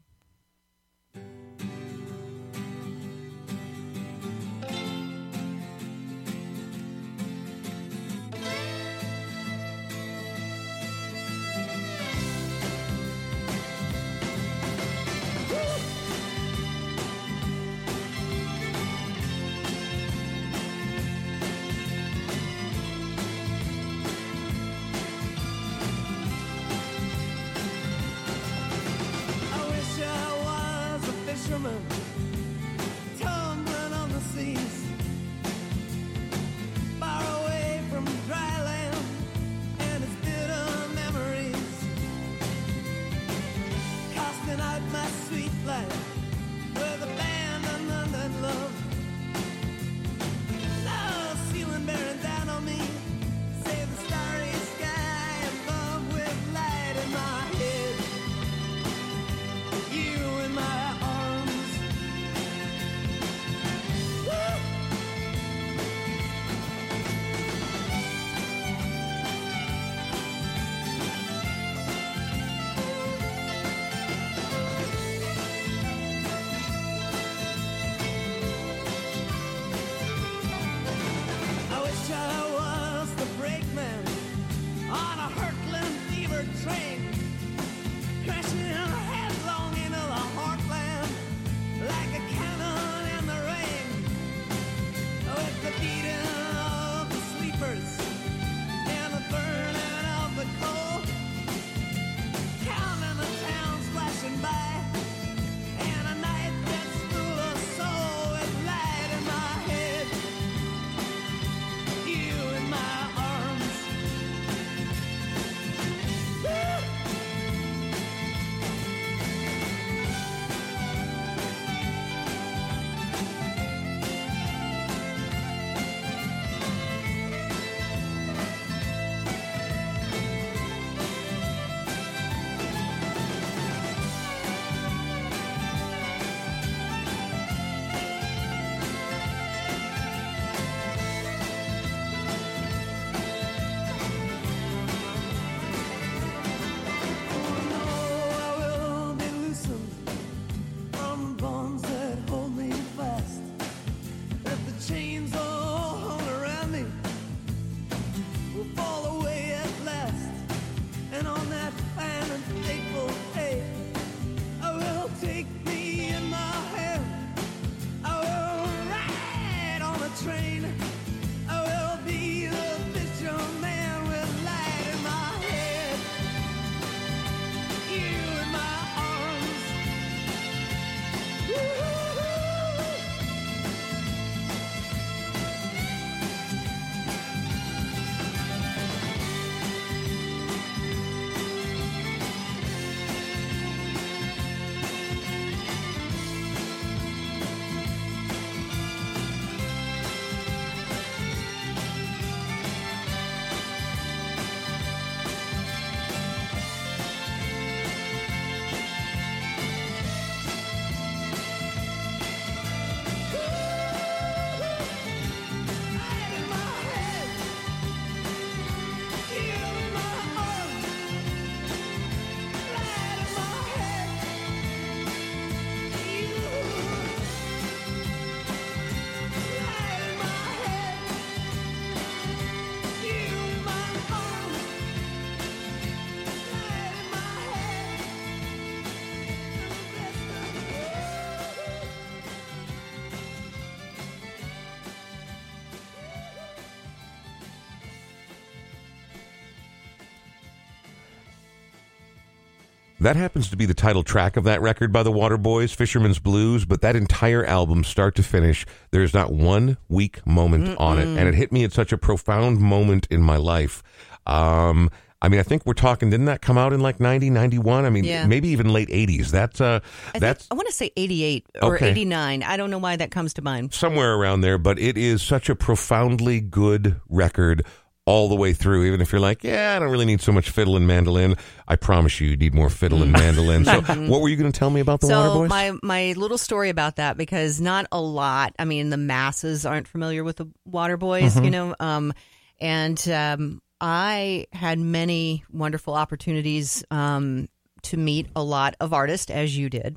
That 253.01 253.16
happens 253.16 253.48
to 253.48 253.57
be 253.57 253.64
the 253.64 253.72
title 253.72 254.03
track 254.03 254.36
of 254.36 254.44
that 254.44 254.61
record 254.61 254.92
by 254.92 255.03
the 255.03 255.11
Waterboys, 255.11 255.74
Fisherman's 255.74 256.18
Blues, 256.18 256.66
but 256.66 256.82
that 256.82 256.96
entire 256.96 257.44
album, 257.46 257.82
start 257.82 258.14
to 258.16 258.22
finish, 258.22 258.66
there 258.90 259.03
is 259.03 259.14
not 259.14 259.32
one 259.32 259.78
weak 259.88 260.24
moment 260.26 260.66
Mm-mm. 260.66 260.80
on 260.80 260.98
it. 260.98 261.07
And 261.07 261.26
it 261.26 261.34
hit 261.34 261.51
me 261.51 261.64
at 261.64 261.72
such 261.72 261.92
a 261.92 261.98
profound 261.98 262.61
moment 262.61 263.07
in 263.11 263.22
my 263.22 263.36
life. 263.36 263.82
Um, 264.26 264.90
I 265.22 265.28
mean, 265.28 265.40
I 265.40 265.42
think 265.42 265.64
we're 265.64 265.72
talking, 265.72 266.11
didn't 266.11 266.26
that 266.26 266.42
come 266.42 266.59
out 266.59 266.74
in 266.74 266.80
like 266.80 267.01
90, 267.01 267.30
91? 267.30 267.86
I 267.86 267.90
mean, 267.90 268.05
yeah. 268.05 268.26
maybe 268.26 268.48
even 268.48 268.70
late 268.70 268.88
80s. 268.88 269.30
That's, 269.30 269.62
uh, 269.62 269.80
I 270.14 270.18
that's, 270.18 270.44
think, 270.44 270.53
I 270.53 270.55
want 270.57 270.68
to 270.68 270.74
say 270.74 270.90
88 270.94 271.46
or 271.62 271.76
okay. 271.76 271.90
89. 271.90 272.42
I 272.42 272.57
don't 272.59 272.70
know 272.70 272.78
why 272.78 272.96
that 272.96 273.11
comes 273.11 273.32
to 273.34 273.42
mind. 273.42 273.72
Somewhere 273.72 274.14
around 274.14 274.42
there, 274.42 274.59
but 274.59 274.78
it 274.78 274.98
is 274.98 275.22
such 275.22 275.48
a 275.48 275.55
profoundly 275.55 276.40
good 276.40 277.01
record 277.09 277.64
all 278.11 278.29
the 278.29 278.35
way 278.35 278.53
through, 278.53 278.85
even 278.87 279.01
if 279.01 279.13
you're 279.13 279.21
like, 279.21 279.45
yeah, 279.45 279.75
I 279.77 279.79
don't 279.79 279.91
really 279.91 280.05
need 280.05 280.21
so 280.21 280.33
much 280.33 280.51
fiddle 280.51 280.77
and 280.77 280.87
mandolin. 280.87 281.37
I 281.69 281.77
promise 281.77 282.21
you, 282.21 282.29
you 282.31 282.37
need 282.37 282.55
more 282.55 282.69
fiddle 282.69 283.03
and 283.03 283.13
mandolin. 283.13 283.65
So, 283.65 283.81
what 284.11 284.21
were 284.21 284.29
you 284.29 284.37
going 284.37 284.51
to 284.51 284.59
tell 284.59 284.71
me 284.71 284.81
about 284.81 285.01
the 285.01 285.07
so 285.07 285.15
Waterboys? 285.15 285.49
my 285.49 285.73
my 285.83 286.13
little 286.17 286.39
story 286.39 286.71
about 286.71 286.97
that 286.97 287.17
because 287.17 287.61
not 287.61 287.87
a 287.93 288.01
lot. 288.01 288.55
I 288.59 288.65
mean, 288.65 288.91
the 288.91 288.97
masses 288.97 289.65
aren't 289.65 289.87
familiar 289.87 290.25
with 290.25 290.37
the 290.37 290.47
Waterboys, 290.69 291.31
Mm-hmm. 291.35 291.45
you 291.45 291.51
know. 291.51 291.75
Um, 291.79 292.13
and 292.61 293.09
um, 293.09 293.63
I 293.81 294.47
had 294.53 294.79
many 294.79 295.45
wonderful 295.53 295.95
opportunities 295.95 296.85
um, 296.91 297.49
to 297.85 297.97
meet 297.97 298.27
a 298.37 298.43
lot 298.43 298.75
of 298.81 298.93
artists, 298.93 299.31
as 299.31 299.57
you 299.57 299.71
did. 299.71 299.97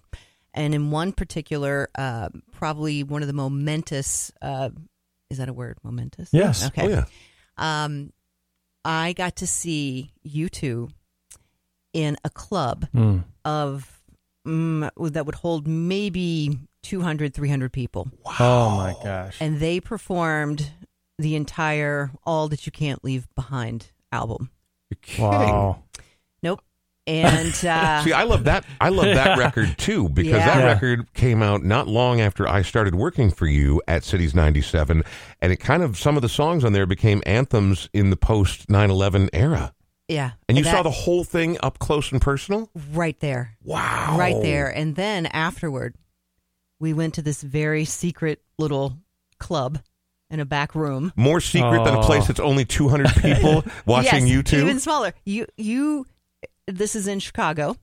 And 0.53 0.75
in 0.75 0.91
one 0.91 1.13
particular, 1.13 1.89
uh, 1.95 2.29
probably 2.51 3.01
one 3.03 3.21
of 3.23 3.27
the 3.27 3.33
momentous. 3.33 4.31
Uh, 4.41 4.69
is 5.31 5.39
that 5.39 5.49
a 5.49 5.53
word? 5.53 5.79
Momentous. 5.83 6.29
Yes. 6.31 6.67
Okay. 6.67 6.83
Oh 6.85 6.89
yeah, 6.89 7.05
Um, 7.57 8.11
I 8.85 9.13
got 9.13 9.35
to 9.37 9.47
see 9.47 10.11
U2 10.27 10.89
in 11.93 12.17
a 12.23 12.29
club 12.29 12.87
Mm. 12.93 13.23
of 13.45 14.01
mm, 14.47 14.89
that 15.13 15.25
would 15.25 15.35
hold 15.35 15.67
maybe 15.67 16.59
200 16.81 17.33
300 17.33 17.71
people 17.71 18.09
Oh 18.39 18.69
my 18.71 18.93
gosh. 19.03 19.37
and 19.39 19.59
they 19.59 19.79
performed 19.79 20.71
the 21.17 21.35
entire 21.35 22.11
all 22.25 22.47
that 22.49 22.65
you 22.65 22.71
can't 22.71 23.03
leave 23.03 23.27
behind 23.35 23.91
album. 24.11 24.49
Wow. 25.19 25.83
Nope 27.05 27.15
and 27.25 27.65
uh, 27.65 28.03
See, 28.03 28.13
I 28.13 28.23
love 28.23 28.45
that. 28.45 28.63
I 28.79 28.89
love 28.89 29.05
that 29.05 29.37
record 29.37 29.75
too 29.77 30.09
because 30.09 30.33
Yeah. 30.39 30.59
that 30.59 30.65
record 30.65 31.13
came 31.13 31.41
out 31.43 31.63
not 31.63 31.87
long 31.87 32.21
after 32.21 32.47
I 32.47 32.61
started 32.61 32.95
working 32.95 33.29
for 33.31 33.45
you 33.45 33.81
at 33.87 34.03
Cities 34.03 34.33
97 34.33 35.03
and 35.41 35.51
it 35.51 35.57
kind 35.57 35.83
of 35.83 35.97
some 35.97 36.15
of 36.15 36.21
the 36.21 36.29
songs 36.29 36.63
on 36.63 36.73
there 36.73 36.85
became 36.85 37.21
anthems 37.25 37.89
in 37.93 38.09
the 38.09 38.15
post 38.15 38.67
9/11 38.69 39.29
era. 39.33 39.73
yeah 40.07 40.31
And 40.47 40.57
you 40.57 40.63
that- 40.63 40.71
saw 40.75 40.83
the 40.83 40.91
whole 40.91 41.23
thing 41.23 41.57
up 41.61 41.79
close 41.79 42.11
and 42.11 42.21
personal? 42.21 42.69
right 42.93 43.19
there 43.19 43.57
Wow. 43.63 44.15
right 44.17 44.41
there 44.41 44.69
and 44.69 44.95
then 44.95 45.25
afterward 45.27 45.95
we 46.79 46.93
went 46.93 47.13
to 47.15 47.21
this 47.21 47.41
very 47.41 47.83
secret 47.85 48.41
little 48.57 48.97
club 49.39 49.79
in 50.29 50.39
a 50.39 50.45
back 50.45 50.73
room 50.73 51.11
More 51.17 51.41
secret 51.41 51.83
than 51.83 51.95
a 51.95 51.99
Oh. 51.99 52.03
place 52.03 52.27
that's 52.27 52.39
only 52.39 52.63
200 52.65 53.09
people 53.21 53.63
watching 53.85 54.25
yes, 54.25 54.37
U2. 54.43 54.61
Even 54.61 54.79
smaller. 54.79 55.13
You 55.25 55.45
you. 55.57 56.07
This 56.67 56.95
is 56.95 57.07
in 57.07 57.19
Chicago. 57.19 57.75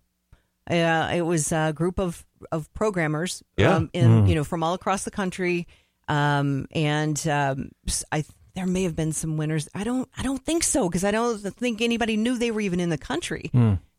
Uh, 0.70 1.10
it 1.14 1.22
was 1.22 1.52
a 1.52 1.72
group 1.74 1.98
of 1.98 2.24
of 2.52 2.72
programmers. 2.74 3.42
Yeah. 3.56 3.74
Um, 3.76 3.90
in 3.92 4.26
you 4.26 4.34
know 4.34 4.44
from 4.44 4.62
all 4.62 4.74
across 4.74 5.04
the 5.04 5.10
country. 5.10 5.66
Um, 6.08 6.66
and 6.72 7.24
um, 7.28 7.70
I 8.10 8.24
there 8.54 8.66
may 8.66 8.82
have 8.84 8.96
been 8.96 9.12
some 9.12 9.36
winners. 9.36 9.68
I 9.74 9.84
don't 9.84 10.08
I 10.16 10.22
don't 10.22 10.44
think 10.44 10.62
so 10.64 10.88
because 10.88 11.04
I 11.04 11.10
don't 11.10 11.38
think 11.38 11.80
anybody 11.80 12.16
knew 12.16 12.36
they 12.38 12.50
were 12.50 12.60
even 12.60 12.80
in 12.80 12.90
the 12.90 12.98
country 12.98 13.50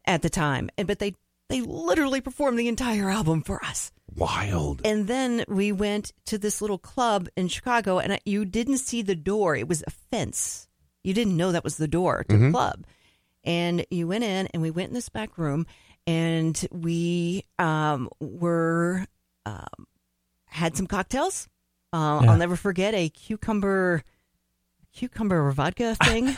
at 0.05 0.21
the 0.21 0.29
time. 0.29 0.69
And 0.77 0.87
but 0.87 0.99
they 0.99 1.13
they 1.49 1.61
literally 1.61 2.21
performed 2.21 2.57
the 2.57 2.67
entire 2.67 3.09
album 3.09 3.41
for 3.43 3.63
us. 3.63 3.91
Wild. 4.15 4.81
And 4.85 5.07
then 5.07 5.45
we 5.47 5.71
went 5.71 6.11
to 6.25 6.37
this 6.37 6.61
little 6.61 6.77
club 6.77 7.27
in 7.37 7.47
Chicago, 7.47 7.99
and 7.99 8.13
I- 8.13 8.19
you 8.25 8.43
didn't 8.45 8.79
see 8.79 9.01
the 9.01 9.15
door. 9.15 9.55
It 9.55 9.67
was 9.69 9.83
a 9.87 9.91
fence. 9.91 10.67
You 11.03 11.13
didn't 11.13 11.37
know 11.37 11.51
that 11.53 11.63
was 11.63 11.77
the 11.77 11.87
door 11.87 12.25
to 12.29 12.37
the 12.37 12.51
club. 12.51 12.85
And 13.43 13.85
you 13.89 14.07
went 14.07 14.23
in, 14.23 14.47
and 14.53 14.61
we 14.61 14.71
went 14.71 14.89
in 14.89 14.93
this 14.93 15.09
back 15.09 15.37
room, 15.37 15.65
and 16.05 16.63
we 16.71 17.45
um, 17.59 18.09
were 18.19 19.05
um, 19.45 19.87
had 20.45 20.75
some 20.77 20.87
cocktails. 20.87 21.47
Uh, 21.93 22.21
Yeah. 22.23 22.31
I'll 22.31 22.37
never 22.37 22.55
forget 22.55 22.93
a 22.93 23.09
cucumber 23.09 24.03
cucumber 24.93 25.49
vodka 25.51 25.95
thing. 26.03 26.35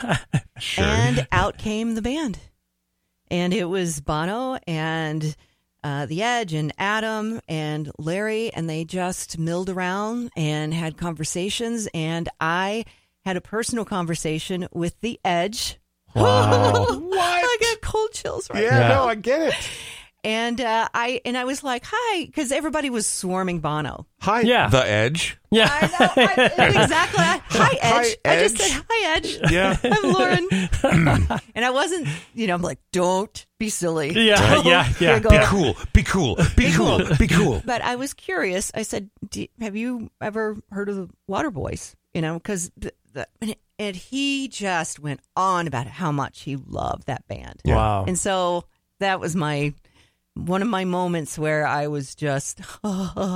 Sure. 0.60 0.84
And 0.84 1.28
out 1.32 1.58
came 1.58 1.96
the 1.96 2.02
band. 2.02 2.40
And 3.32 3.54
it 3.54 3.66
was 3.66 4.00
Bono 4.00 4.58
and 4.68 5.36
uh, 5.84 6.06
The 6.06 6.22
Edge 6.22 6.54
and 6.54 6.72
Adam 6.78 7.42
and 7.48 7.92
Larry, 7.98 8.54
and 8.54 8.70
they 8.70 8.86
just 8.86 9.38
milled 9.40 9.70
around 9.70 10.30
and 10.38 10.74
had 10.74 10.98
conversations. 10.98 11.88
And 11.94 12.30
I 12.40 12.86
had 13.26 13.36
a 13.38 13.42
personal 13.42 13.86
conversation 13.86 14.68
with 14.72 15.00
The 15.02 15.20
Edge. 15.26 15.80
Wow. 16.16 16.86
what? 17.00 17.20
I 17.20 17.58
get 17.60 17.82
cold 17.82 18.12
chills 18.14 18.50
right 18.50 18.64
Yeah, 18.64 18.80
Yeah. 18.80 18.88
no, 18.90 19.04
I 19.06 19.16
get 19.16 19.42
it. 19.42 19.70
And 20.26 20.62
uh, 20.62 20.88
I 20.94 21.20
and 21.26 21.38
I 21.38 21.44
was 21.44 21.66
like, 21.66 21.84
"Hi," 21.86 22.26
because 22.26 22.54
everybody 22.54 22.90
was 22.90 23.06
swarming 23.06 23.60
Bono. 23.60 24.06
Hi, 24.22 24.40
Yeah. 24.40 24.70
The 24.70 24.88
Edge. 24.88 25.38
Yeah. 25.52 25.68
I 25.70 25.82
know, 25.88 26.12
I, 26.16 26.80
exactly. 26.84 27.24
Hi, 27.60 27.78
Edge. 27.82 28.18
Hi, 28.26 28.32
I 28.32 28.40
just 28.44 28.58
said, 28.58 28.84
"Hi, 28.90 29.16
Edge." 29.18 29.38
Yeah. 29.52 29.76
I'm 29.84 30.14
Lauren. 30.14 30.48
and 31.56 31.66
I 31.66 31.72
wasn't, 31.72 32.08
you 32.34 32.48
know, 32.48 32.56
I'm 32.56 32.62
like, 32.62 32.80
don't 32.94 33.46
be 33.60 33.68
silly. 33.68 34.14
Yeah, 34.14 34.56
Don't 34.56 34.66
yeah, 34.66 34.88
yeah. 35.02 35.20
giggle." 35.20 35.32
Be 35.32 35.44
cool. 35.44 35.76
Be 35.94 36.04
cool. 36.04 36.36
Be 36.56 36.72
cool. 36.72 37.16
Be 37.20 37.28
cool. 37.28 37.62
But 37.66 37.82
I 37.82 37.98
was 37.98 38.14
curious. 38.14 38.72
I 38.74 38.84
said, 38.84 39.10
Do, 39.30 39.46
have 39.60 39.76
you 39.76 40.10
ever 40.22 40.56
heard 40.72 40.88
of 40.88 40.96
the 40.96 41.10
Waterboys? 41.30 41.96
You 42.14 42.22
know, 42.22 42.36
because 42.36 42.72
and, 43.42 43.56
and 43.80 43.96
he 43.96 44.48
just 44.48 45.00
went 45.00 45.22
on 45.36 45.68
about 45.68 45.88
how 45.88 46.12
much 46.12 46.42
he 46.42 46.56
loved 46.56 47.08
that 47.08 47.28
band. 47.28 47.62
Yeah. 47.64 47.76
Wow. 47.76 48.06
And 48.08 48.18
so 48.18 48.66
that 49.00 49.20
was 49.20 49.36
my 49.36 49.74
one 50.36 50.64
of 50.64 50.68
my 50.68 50.84
moments 50.84 51.38
where 51.38 51.66
I 51.66 51.88
was 51.88 52.16
just, 52.16 52.60
oh 52.84 53.34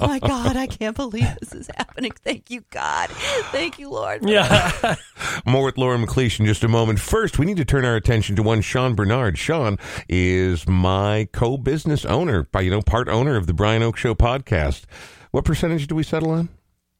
my 0.00 0.18
God, 0.18 0.56
I 0.56 0.66
can't 0.66 0.96
believe 0.96 1.28
this 1.38 1.52
is 1.52 1.70
happening. 1.76 2.10
Thank 2.24 2.50
you, 2.50 2.64
God. 2.70 3.08
Thank 3.10 3.78
you, 3.78 3.90
Lord. 3.90 4.28
yeah. 4.28 4.96
More 5.46 5.64
with 5.64 5.78
Lauren 5.78 6.00
MacLeash 6.00 6.40
in 6.40 6.46
just 6.46 6.64
a 6.64 6.68
moment. 6.68 6.98
First, 6.98 7.38
we 7.38 7.46
need 7.46 7.58
to 7.58 7.64
turn 7.64 7.84
our 7.84 7.94
attention 7.94 8.34
to 8.36 8.42
one 8.42 8.60
Sean 8.60 8.94
Bernard. 8.94 9.38
Sean 9.38 9.78
is 10.08 10.66
my 10.66 11.28
co-business 11.32 12.04
owner, 12.04 12.42
by 12.44 12.62
you 12.62 12.70
know, 12.70 12.82
part 12.82 13.08
owner 13.08 13.36
of 13.36 13.46
the 13.46 13.54
Brian 13.54 13.82
Oake 13.82 13.96
Show 13.96 14.16
podcast. 14.16 14.82
What 15.30 15.44
percentage 15.44 15.86
do 15.86 15.94
we 15.94 16.02
settle 16.02 16.30
on? 16.30 16.48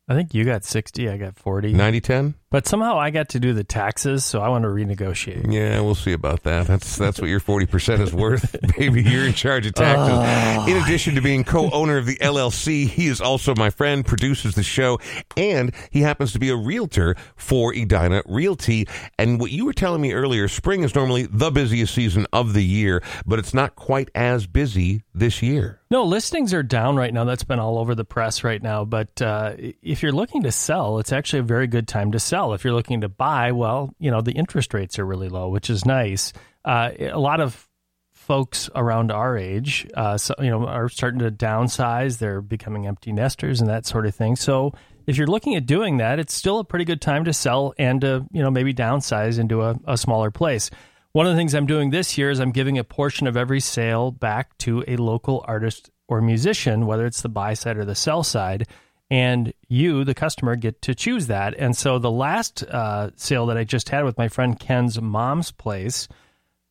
I 0.09 0.15
think 0.15 0.33
you 0.33 0.45
got 0.45 0.65
60, 0.65 1.11
I 1.11 1.19
got 1.19 1.37
40. 1.37 1.75
90 1.75 2.01
10? 2.01 2.35
But 2.51 2.67
somehow 2.67 2.99
I 2.99 3.11
got 3.11 3.29
to 3.31 3.41
do 3.41 3.53
the 3.53 3.63
taxes, 3.63 4.25
so 4.25 4.41
I 4.41 4.49
want 4.49 4.63
to 4.63 4.69
renegotiate. 4.69 5.53
Yeah, 5.53 5.81
we'll 5.81 5.95
see 5.95 6.13
about 6.13 6.45
that. 6.45 6.67
That's 6.67 6.97
that's 6.97 7.21
what 7.21 7.29
your 7.29 7.41
40% 7.41 8.01
is 8.01 8.15
worth. 8.15 8.57
Baby, 8.79 9.03
you're 9.03 9.27
in 9.27 9.35
charge 9.35 9.67
of 9.67 9.75
taxes. 9.75 10.73
In 10.73 10.83
addition 10.83 11.15
to 11.17 11.21
being 11.21 11.45
co-owner 11.45 11.99
of 11.99 12.07
the 12.07 12.17
LLC, 12.17 12.89
he 12.89 13.07
is 13.09 13.21
also 13.21 13.55
my 13.55 13.69
friend, 13.69 14.05
produces 14.05 14.55
the 14.55 14.63
show, 14.63 14.99
and 15.37 15.75
he 15.91 16.01
happens 16.01 16.33
to 16.33 16.39
be 16.39 16.49
a 16.49 16.57
realtor 16.57 17.17
for 17.37 17.75
Edina 17.75 18.23
Realty. 18.25 18.89
And 19.19 19.39
what 19.39 19.51
you 19.51 19.67
were 19.67 19.75
telling 19.75 20.01
me 20.01 20.15
earlier, 20.15 20.49
spring 20.49 20.85
is 20.85 20.95
normally 20.95 21.29
the 21.31 21.51
busiest 21.51 21.95
season 21.95 22.27
of 22.33 22.55
the 22.55 22.65
year, 22.65 23.03
but 23.27 23.39
it's 23.39 23.53
not 23.53 23.77
quite 23.77 24.09
as 24.15 24.47
busy 24.47 25.03
this 25.13 25.43
year. 25.43 25.81
No, 25.91 26.05
listings 26.05 26.53
are 26.53 26.63
down 26.63 26.97
right 26.97 27.13
now. 27.13 27.25
That's 27.25 27.45
been 27.45 27.59
all 27.59 27.79
over 27.79 27.95
the 27.95 28.05
press 28.05 28.45
right 28.45 28.63
now. 28.63 28.85
But 28.85 29.23
uh, 29.23 29.55
if 29.83 30.03
you're 30.03 30.13
looking 30.13 30.43
to 30.43 30.53
sell, 30.53 30.99
it's 30.99 31.13
actually 31.13 31.41
a 31.41 31.45
very 31.45 31.67
good 31.67 31.89
time 31.89 32.13
to 32.13 32.19
sell. 32.21 32.38
If 32.55 32.65
you're 32.65 32.73
looking 32.73 33.01
to 33.03 33.09
buy, 33.09 33.53
well, 33.53 33.95
you 33.99 34.11
know, 34.11 34.21
the 34.21 34.33
interest 34.33 34.75
rates 34.75 34.99
are 34.99 35.05
really 35.05 35.29
low, 35.29 35.49
which 35.49 35.71
is 35.71 35.85
nice. 35.85 36.33
Uh, 36.65 36.91
a 36.99 37.19
lot 37.19 37.41
of 37.41 37.69
folks 38.13 38.69
around 38.75 39.11
our 39.11 39.37
age, 39.39 39.89
uh, 39.95 40.19
so, 40.19 40.35
you 40.39 40.51
know, 40.51 40.67
are 40.67 40.89
starting 40.89 41.21
to 41.21 41.31
downsize. 41.31 42.19
They're 42.19 42.43
becoming 42.43 42.87
empty 42.87 43.13
nesters 43.13 43.61
and 43.61 43.71
that 43.71 43.87
sort 43.87 44.07
of 44.07 44.15
thing. 44.15 44.37
So 44.37 44.75
if 45.07 45.17
you're 45.17 45.27
looking 45.27 45.55
at 45.55 45.65
doing 45.65 45.97
that, 45.97 46.19
it's 46.19 46.35
still 46.35 46.59
a 46.59 46.65
pretty 46.65 46.85
good 46.85 47.01
time 47.01 47.25
to 47.25 47.33
sell 47.33 47.73
and 47.79 48.01
to, 48.03 48.27
you 48.31 48.43
know, 48.43 48.51
maybe 48.51 48.75
downsize 48.75 49.39
into 49.39 49.63
a, 49.63 49.77
a 49.87 49.97
smaller 49.97 50.31
place. 50.31 50.71
One 51.13 51.27
of 51.27 51.33
the 51.33 51.39
things 51.39 51.55
I'm 51.55 51.67
doing 51.67 51.89
this 51.89 52.19
year 52.19 52.31
is 52.31 52.39
I'm 52.39 52.53
giving 52.53 52.77
a 52.77 52.85
portion 52.85 53.27
of 53.27 53.37
every 53.37 53.61
sale 53.61 54.11
back 54.11 54.57
to 54.59 54.85
a 54.87 54.97
local 54.97 55.43
artist 55.49 55.91
or 56.07 56.21
musician, 56.21 56.87
whether 56.87 57.07
it's 57.07 57.23
the 57.23 57.31
buy 57.31 57.55
side 57.55 57.79
or 57.79 57.87
the 57.87 57.95
sell 57.95 58.23
side. 58.23 58.67
And 59.11 59.55
you, 59.69 60.05
the 60.05 60.15
customer, 60.15 60.55
get 60.57 60.83
to 60.83 60.95
choose 60.95 61.29
that. 61.29 61.55
And 61.59 61.77
so 61.77 61.99
the 61.99 62.11
last 62.11 62.63
uh, 62.63 63.11
sale 63.17 63.47
that 63.47 63.57
I 63.57 63.65
just 63.65 63.89
had 63.89 64.05
with 64.05 64.19
my 64.19 64.29
friend 64.29 64.59
Ken's 64.59 65.01
mom's 65.01 65.51
place, 65.51 66.09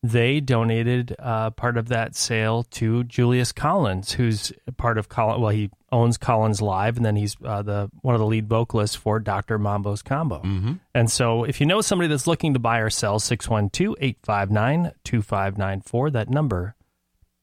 they 0.02 0.40
donated 0.40 1.16
uh, 1.18 1.50
part 1.50 1.76
of 1.76 1.88
that 1.88 2.14
sale 2.14 2.62
to 2.70 3.02
Julius 3.04 3.50
Collins, 3.50 4.12
who's 4.12 4.52
part 4.76 4.98
of 4.98 5.08
Collins. 5.08 5.40
Well, 5.40 5.50
he 5.50 5.70
owns 5.90 6.16
Collins 6.16 6.62
Live, 6.62 6.96
and 6.96 7.04
then 7.04 7.16
he's 7.16 7.36
uh, 7.44 7.62
the 7.62 7.90
one 8.02 8.14
of 8.14 8.20
the 8.20 8.26
lead 8.26 8.48
vocalists 8.48 8.94
for 8.94 9.18
Dr. 9.18 9.58
Mambo's 9.58 10.02
Combo. 10.02 10.38
Mm-hmm. 10.42 10.74
And 10.94 11.10
so, 11.10 11.42
if 11.42 11.60
you 11.60 11.66
know 11.66 11.80
somebody 11.80 12.06
that's 12.08 12.28
looking 12.28 12.54
to 12.54 12.60
buy 12.60 12.78
or 12.78 12.90
sell, 12.90 13.18
612 13.18 13.96
859 14.00 14.92
2594, 15.02 16.10
that 16.10 16.30
number 16.30 16.76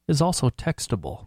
is 0.08 0.22
also 0.22 0.48
textable. 0.48 1.25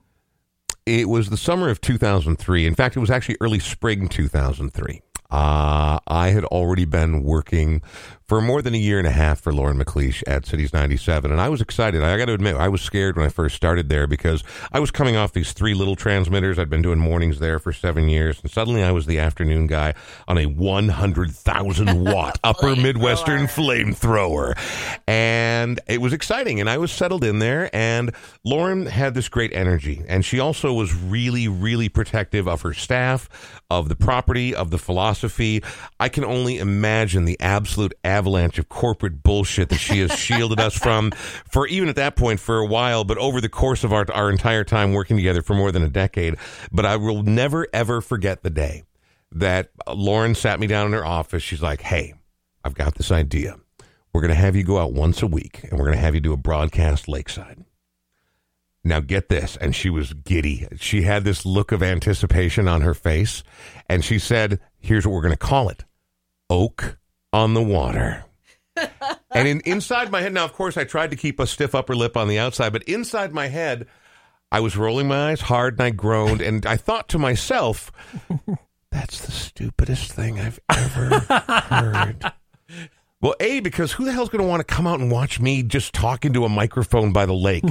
It 0.86 1.08
was 1.10 1.30
the 1.30 1.38
summer 1.38 1.70
of 1.70 1.82
2003. 1.82 2.66
In 2.66 2.76
fact, 2.76 2.96
it 2.96 3.00
was 3.00 3.12
actually 3.12 3.38
early 3.42 3.60
spring 3.60 4.08
2003. 4.08 5.02
uh, 5.32 6.00
I 6.08 6.30
had 6.30 6.44
already 6.46 6.86
been 6.86 7.24
working 7.24 7.82
for 8.30 8.42
more 8.42 8.62
than 8.62 8.76
a 8.76 8.78
year 8.78 9.00
and 9.00 9.08
a 9.08 9.12
half 9.12 9.42
for 9.42 9.52
Lauren 9.52 9.80
MacLeash 9.80 10.24
at 10.28 10.46
Cities 10.46 10.72
97. 10.72 11.32
And 11.32 11.42
I 11.42 11.50
was 11.50 11.62
excited. 11.62 12.04
I 12.04 12.16
got 12.16 12.26
to 12.26 12.34
admit, 12.34 12.56
I 12.58 12.68
was 12.68 12.80
scared 12.80 13.18
when 13.18 13.26
I 13.26 13.30
first 13.30 13.56
started 13.56 13.90
there 13.90 14.06
because 14.06 14.44
I 14.72 14.80
was 14.80 14.92
coming 14.92 15.16
off 15.16 15.34
these 15.34 15.52
three 15.52 15.74
little 15.74 15.96
transmitters. 15.96 16.60
I'd 16.60 16.70
been 16.70 16.84
doing 16.84 17.00
mornings 17.00 17.40
there 17.40 17.58
for 17.58 17.74
seven 17.74 18.08
years. 18.08 18.40
And 18.40 18.52
suddenly 18.52 18.84
I 18.84 18.92
was 18.92 19.08
the 19.08 19.18
afternoon 19.18 19.66
guy 19.66 19.96
on 20.28 20.38
a 20.38 20.46
100,000 20.46 22.04
watt 22.06 22.40
upper 22.44 22.76
Midwestern 22.76 23.48
flamethrower. 23.48 24.54
And 25.08 25.80
it 25.88 26.00
was 26.00 26.14
exciting. 26.14 26.60
And 26.60 26.70
I 26.70 26.78
was 26.78 26.92
settled 26.92 27.24
in 27.24 27.40
there. 27.40 27.76
And 27.76 28.14
Lauren 28.44 28.86
had 28.86 29.16
this 29.16 29.28
great 29.28 29.54
energy. 29.54 30.04
And 30.08 30.24
she 30.24 30.40
also 30.40 30.72
was 30.72 30.94
really, 30.94 31.48
really 31.48 31.90
protective 31.90 32.48
of 32.48 32.62
her 32.62 32.76
staff, 32.76 33.28
of 33.72 33.90
the 33.90 33.96
property, 33.96 34.54
of 34.54 34.70
the 34.70 34.78
philosophy. 34.78 35.64
I 36.00 36.10
can 36.10 36.24
only 36.24 36.60
imagine 36.60 37.26
the 37.26 37.40
absolute 37.40 37.96
avalanche 38.20 38.60
of 38.60 38.68
corporate 38.68 39.24
bullshit 39.24 39.70
that 39.70 39.78
she 39.78 40.00
has 40.00 40.12
shielded 40.18 40.60
us 40.60 40.78
from 40.78 41.12
for 41.12 41.66
even 41.68 41.88
at 41.88 41.96
that 41.96 42.18
point 42.18 42.40
for 42.40 42.60
a 42.60 42.66
while, 42.66 43.06
but 43.06 43.18
over 43.18 43.40
the 43.40 43.50
course 43.50 43.86
of 43.86 43.94
our, 43.94 44.06
our 44.14 44.30
entire 44.30 44.66
time 44.66 44.92
working 44.92 45.16
together 45.16 45.42
for 45.42 45.54
more 45.54 45.72
than 45.72 45.84
a 45.84 45.90
decade. 45.90 46.36
But 46.72 46.86
I 46.86 46.98
will 46.98 47.24
never, 47.24 47.66
ever 47.72 48.02
forget 48.02 48.44
the 48.44 48.50
day 48.50 48.84
that 49.32 49.70
Lauren 49.88 50.36
sat 50.36 50.60
me 50.60 50.68
down 50.68 50.88
in 50.88 50.94
her 50.94 51.06
office. 51.06 51.44
She's 51.44 51.62
like, 51.62 51.82
Hey, 51.82 52.14
I've 52.64 52.76
got 52.76 52.96
this 52.96 53.12
idea. 53.12 53.56
We're 54.12 54.22
going 54.22 54.34
to 54.34 54.36
have 54.36 54.56
you 54.56 54.64
go 54.64 54.80
out 54.80 54.92
once 54.92 55.22
a 55.22 55.28
week 55.28 55.64
and 55.64 55.80
we're 55.80 55.86
going 55.86 55.98
to 55.98 56.02
have 56.04 56.16
you 56.16 56.22
do 56.22 56.34
a 56.34 56.38
broadcast 56.38 57.08
lakeside. 57.08 57.64
Now 58.84 59.00
get 59.00 59.30
this. 59.30 59.56
And 59.56 59.76
she 59.76 59.90
was 59.90 60.14
giddy. 60.14 60.68
She 60.78 61.04
had 61.04 61.24
this 61.24 61.46
look 61.46 61.72
of 61.72 61.84
anticipation 61.84 62.68
on 62.68 62.82
her 62.82 62.94
face. 62.94 63.44
And 63.88 64.04
she 64.04 64.20
said, 64.20 64.60
Here's 64.78 65.06
what 65.06 65.14
we're 65.14 65.22
going 65.22 65.34
to 65.34 65.38
call 65.38 65.70
it 65.70 65.86
Oake 66.50 66.98
on 67.34 67.54
the 67.54 67.64
Water. 67.64 68.26
and 69.32 69.48
in, 69.48 69.62
inside 69.62 70.12
my 70.12 70.22
head, 70.22 70.34
now, 70.34 70.46
of 70.46 70.54
course, 70.54 70.78
I 70.78 70.84
tried 70.84 71.12
to 71.12 71.18
keep 71.18 71.40
a 71.40 71.48
stiff 71.48 71.76
upper 71.76 71.96
lip 71.96 72.16
on 72.16 72.28
the 72.28 72.40
outside, 72.40 72.74
but 72.74 72.84
inside 72.84 73.34
my 73.34 73.48
head, 73.48 73.88
I 74.52 74.60
was 74.62 74.78
rolling 74.78 75.08
my 75.08 75.32
eyes 75.32 75.42
hard 75.42 75.76
and 75.76 75.82
I 75.82 75.90
groaned. 75.92 76.42
And 76.42 76.66
I 76.66 76.78
thought 76.78 77.10
to 77.10 77.20
myself, 77.20 77.92
That's 78.92 79.24
the 79.24 79.32
stupidest 79.32 80.12
thing 80.12 80.40
I've 80.40 80.60
ever 80.70 81.20
heard. 81.20 82.32
Well, 83.22 83.36
A, 83.42 83.60
because 83.60 83.92
who 83.92 84.06
the 84.06 84.14
hell's 84.14 84.30
going 84.30 84.42
to 84.42 84.48
want 84.48 84.66
to 84.66 84.74
come 84.74 84.88
out 84.88 85.02
and 85.02 85.12
watch 85.12 85.42
me 85.42 85.62
just 85.62 85.94
talk 85.94 86.24
into 86.24 86.46
a 86.46 86.50
microphone 86.50 87.12
by 87.12 87.26
the 87.26 87.34
lake? 87.34 87.66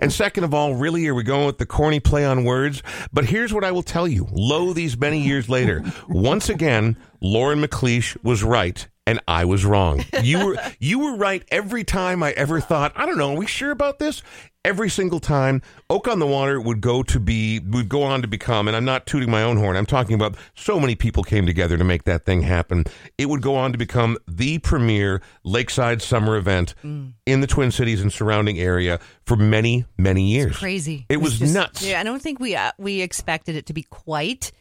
and 0.00 0.12
second 0.12 0.44
of 0.44 0.54
all, 0.54 0.76
really, 0.76 1.08
are 1.08 1.14
we 1.14 1.24
going 1.24 1.46
with 1.46 1.58
the 1.58 1.66
corny 1.66 1.98
play 1.98 2.24
on 2.24 2.44
words? 2.44 2.84
But 3.12 3.24
here's 3.24 3.52
what 3.52 3.64
I 3.64 3.72
will 3.72 3.82
tell 3.82 4.06
you. 4.06 4.28
Lo, 4.30 4.72
these 4.72 4.96
many 4.96 5.20
years 5.20 5.48
later, 5.48 5.82
once 6.08 6.48
again, 6.48 6.96
Lauren 7.20 7.60
MacLeash 7.60 8.16
was 8.22 8.44
right 8.44 8.86
and 9.06 9.20
I 9.26 9.44
was 9.44 9.64
wrong. 9.64 10.04
You 10.22 10.46
were 10.46 10.56
you 10.78 10.98
were 11.00 11.16
right 11.16 11.42
every 11.50 11.84
time 11.84 12.22
I 12.22 12.32
ever 12.32 12.60
thought, 12.60 12.92
I 12.96 13.06
don't 13.06 13.18
know, 13.18 13.32
are 13.34 13.36
we 13.38 13.46
sure 13.46 13.70
about 13.70 13.98
this? 13.98 14.22
Every 14.64 14.88
single 14.90 15.18
time, 15.18 15.60
Oake 15.90 16.06
on 16.06 16.20
the 16.20 16.26
Water 16.26 16.60
would 16.60 16.80
go 16.80 17.02
to 17.02 17.18
be 17.18 17.58
would 17.58 17.88
go 17.88 18.04
on 18.04 18.22
to 18.22 18.28
become, 18.28 18.68
and 18.68 18.76
I'm 18.76 18.84
not 18.84 19.06
tooting 19.06 19.28
my 19.28 19.42
own 19.42 19.56
horn. 19.56 19.76
I'm 19.76 19.86
talking 19.86 20.14
about 20.14 20.36
so 20.54 20.78
many 20.78 20.94
people 20.94 21.24
came 21.24 21.46
together 21.46 21.76
to 21.76 21.82
make 21.82 22.04
that 22.04 22.24
thing 22.24 22.42
happen. 22.42 22.84
It 23.18 23.26
would 23.28 23.42
go 23.42 23.56
on 23.56 23.72
to 23.72 23.78
become 23.78 24.18
the 24.28 24.58
premier 24.60 25.20
lakeside 25.42 26.00
summer 26.00 26.36
event 26.36 26.76
in 26.84 27.40
the 27.40 27.48
Twin 27.48 27.72
Cities 27.72 28.00
and 28.02 28.12
surrounding 28.12 28.60
area 28.60 29.00
for 29.26 29.34
many, 29.36 29.84
many 29.98 30.28
years. 30.28 30.56
Crazy. 30.56 31.06
It 31.08 31.16
was 31.16 31.40
just- 31.40 31.52
nuts. 31.52 31.84
Yeah, 31.84 31.98
I 31.98 32.04
don't 32.04 32.22
think 32.22 32.38
we 32.38 32.54
uh, 32.54 32.70
we 32.78 33.00
expected 33.00 33.56
it 33.56 33.66
to 33.66 33.72
be 33.72 33.82
quite 33.82 34.52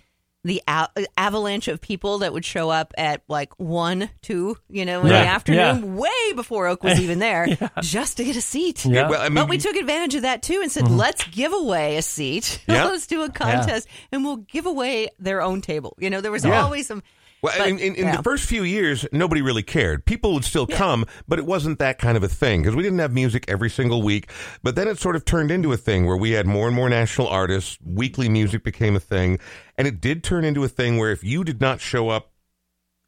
the 0.43 0.61
a- 0.67 0.89
uh, 0.95 1.03
avalanche 1.17 1.67
of 1.67 1.81
people 1.81 2.19
that 2.19 2.33
would 2.33 2.45
show 2.45 2.69
up 2.69 2.93
at 2.97 3.21
like 3.27 3.53
one, 3.59 4.09
two, 4.21 4.57
you 4.69 4.85
know, 4.85 5.01
in 5.01 5.07
the 5.07 5.13
Yeah, 5.13 5.35
afternoon, 5.35 5.95
way 5.95 6.33
before 6.35 6.65
Oake 6.67 6.83
was 6.83 6.99
even 7.01 7.19
there, 7.19 7.47
just 7.81 8.17
to 8.17 8.23
get 8.23 8.35
a 8.35 8.41
seat. 8.41 8.85
Yeah. 8.85 9.07
Well, 9.07 9.21
I 9.21 9.25
mean, 9.25 9.35
but 9.35 9.49
we 9.49 9.57
took 9.57 9.75
advantage 9.75 10.15
of 10.15 10.23
that 10.23 10.41
too 10.41 10.59
and 10.61 10.71
said, 10.71 10.85
mm-hmm. 10.85 10.97
let's 10.97 11.23
give 11.27 11.53
away 11.53 11.97
a 11.97 12.01
seat. 12.01 12.59
Yeah. 12.71 12.85
let's 12.85 13.05
do 13.07 13.23
a 13.23 13.29
contest 13.29 13.87
and 14.13 14.23
we'll 14.23 14.37
give 14.37 14.65
away 14.65 15.09
their 15.19 15.41
own 15.41 15.61
table. 15.61 15.95
You 15.99 16.09
know, 16.09 16.21
there 16.21 16.31
was 16.31 16.45
Yeah. 16.45 16.63
always 16.63 16.87
some. 16.87 17.03
Well, 17.41 17.53
but, 17.57 17.67
in, 17.67 17.79
in, 17.79 17.95
in 17.95 18.05
yeah. 18.05 18.17
the 18.17 18.23
first 18.23 18.45
few 18.45 18.63
years, 18.63 19.05
nobody 19.11 19.41
really 19.41 19.63
cared. 19.63 20.05
People 20.05 20.33
would 20.35 20.45
still 20.45 20.67
come, 20.67 21.05
but 21.27 21.39
it 21.39 21.45
wasn't 21.45 21.79
that 21.79 21.97
kind 21.97 22.15
of 22.15 22.23
a 22.23 22.27
thing 22.27 22.61
because 22.61 22.75
we 22.75 22.83
didn't 22.83 22.99
have 22.99 23.13
music 23.13 23.45
every 23.47 23.69
single 23.69 24.03
week. 24.03 24.29
But 24.61 24.75
then 24.75 24.87
it 24.87 24.99
sort 24.99 25.15
of 25.15 25.25
turned 25.25 25.49
into 25.49 25.73
a 25.73 25.77
thing 25.77 26.05
where 26.05 26.17
we 26.17 26.31
had 26.31 26.45
more 26.45 26.67
and 26.67 26.75
more 26.75 26.87
national 26.87 27.27
artists. 27.27 27.77
Weekly 27.83 28.29
music 28.29 28.63
became 28.63 28.95
a 28.95 28.99
thing. 28.99 29.39
And 29.81 29.87
it 29.87 29.99
did 29.99 30.23
turn 30.23 30.45
into 30.45 30.63
a 30.63 30.67
thing 30.67 30.99
where 30.99 31.09
if 31.09 31.23
you 31.23 31.43
did 31.43 31.59
not 31.59 31.81
show 31.81 32.09
up 32.09 32.33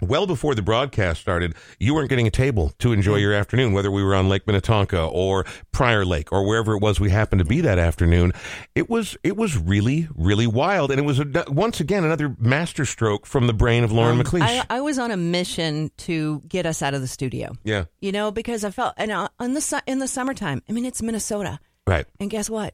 well 0.02 0.26
before 0.26 0.56
the 0.56 0.64
broadcast 0.64 1.22
started, 1.22 1.54
you 1.80 1.94
weren't 1.94 2.10
getting 2.10 2.26
a 2.26 2.32
table 2.32 2.74
to 2.80 2.94
enjoy 2.94 3.18
your 3.18 3.32
afternoon, 3.32 3.74
whether 3.74 3.92
we 3.92 4.04
were 4.04 4.16
on 4.16 4.28
Lake 4.28 4.48
Minnetonka 4.48 5.06
or 5.06 5.46
Prior 5.72 6.04
Lake 6.04 6.32
or 6.32 6.48
wherever 6.48 6.74
it 6.74 6.82
was 6.82 7.00
we 7.00 7.12
happened 7.12 7.38
to 7.38 7.46
be 7.46 7.62
that 7.62 7.78
afternoon. 7.78 8.32
It 8.74 8.90
was 8.90 9.16
it 9.24 9.38
was 9.38 9.56
really 9.56 10.08
really 10.16 10.48
wild, 10.48 10.90
and 10.90 11.00
it 11.00 11.04
was 11.04 11.20
a, 11.20 11.46
once 11.48 11.80
again 11.80 12.04
another 12.04 12.36
masterstroke 12.40 13.28
from 13.28 13.46
the 13.46 13.54
brain 13.54 13.84
of 13.84 13.92
Lauren 13.92 14.18
MacLeash. 14.18 14.42
I, 14.42 14.66
I 14.68 14.82
was 14.82 14.98
on 14.98 15.12
a 15.12 15.18
mission 15.18 15.92
to 15.98 16.42
get 16.48 16.66
us 16.66 16.82
out 16.82 16.96
of 16.96 17.02
the 17.02 17.08
studio. 17.08 17.54
yeah, 17.64 17.84
You 18.02 18.12
know, 18.12 18.32
because 18.32 18.64
I 18.64 18.72
felt 18.72 18.96
and 18.98 19.12
uh, 19.12 19.30
on 19.38 19.54
the 19.54 19.62
su- 19.62 19.78
in 19.86 20.00
the 20.00 20.08
summertime. 20.08 20.64
I 20.68 20.72
mean, 20.72 20.86
it's 20.86 21.04
Minnesota, 21.04 21.60
right. 21.86 22.08
and 22.20 22.32
guess 22.32 22.50
what? 22.50 22.74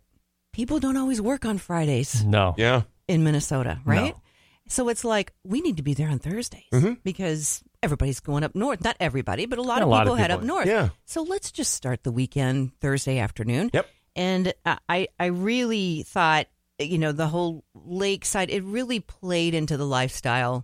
People 0.53 0.79
don't 0.79 0.95
always 0.95 1.19
work 1.21 1.43
on 1.43 1.57
Fridays 1.57 2.23
No. 2.23 2.55
Yeah, 2.57 2.83
in 3.09 3.23
Minnesota, 3.25 3.79
right? 3.83 4.13
No. 4.15 4.21
So 4.69 4.87
it's 4.87 5.03
like 5.03 5.33
we 5.43 5.59
need 5.61 5.77
to 5.77 5.83
be 5.83 5.93
there 5.95 6.09
on 6.09 6.19
Thursdays 6.19 6.63
Mm-hmm. 6.71 6.93
because 7.03 7.63
everybody's 7.83 8.19
going 8.19 8.43
up 8.43 8.53
north. 8.55 8.83
Not 8.83 8.95
everybody, 8.99 9.45
but 9.47 9.57
a 9.59 9.63
lot 9.63 9.77
Yeah, 9.77 9.83
of 9.83 9.87
a 9.87 9.91
lot 9.91 10.03
people 10.03 10.15
head 10.15 10.31
up 10.31 10.43
north. 10.43 10.67
Yeah. 10.67 10.89
So 11.05 11.23
let's 11.23 11.51
just 11.51 11.73
start 11.73 12.03
the 12.03 12.11
weekend 12.11 12.79
Thursday 12.79 13.17
afternoon. 13.19 13.71
Yep. 13.73 13.87
And 14.15 14.53
I 14.87 15.07
I 15.19 15.25
really 15.25 16.03
thought 16.03 16.47
you 16.77 16.97
know 16.97 17.11
the 17.11 17.27
whole 17.27 17.63
lakeside 17.73 18.49
it 18.49 18.63
really 18.63 18.99
played 18.99 19.53
into 19.53 19.75
the 19.75 19.85
lifestyle, 19.87 20.63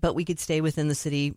but 0.00 0.14
we 0.14 0.24
could 0.24 0.38
stay 0.38 0.60
within 0.60 0.88
the 0.88 0.94
city 0.94 1.34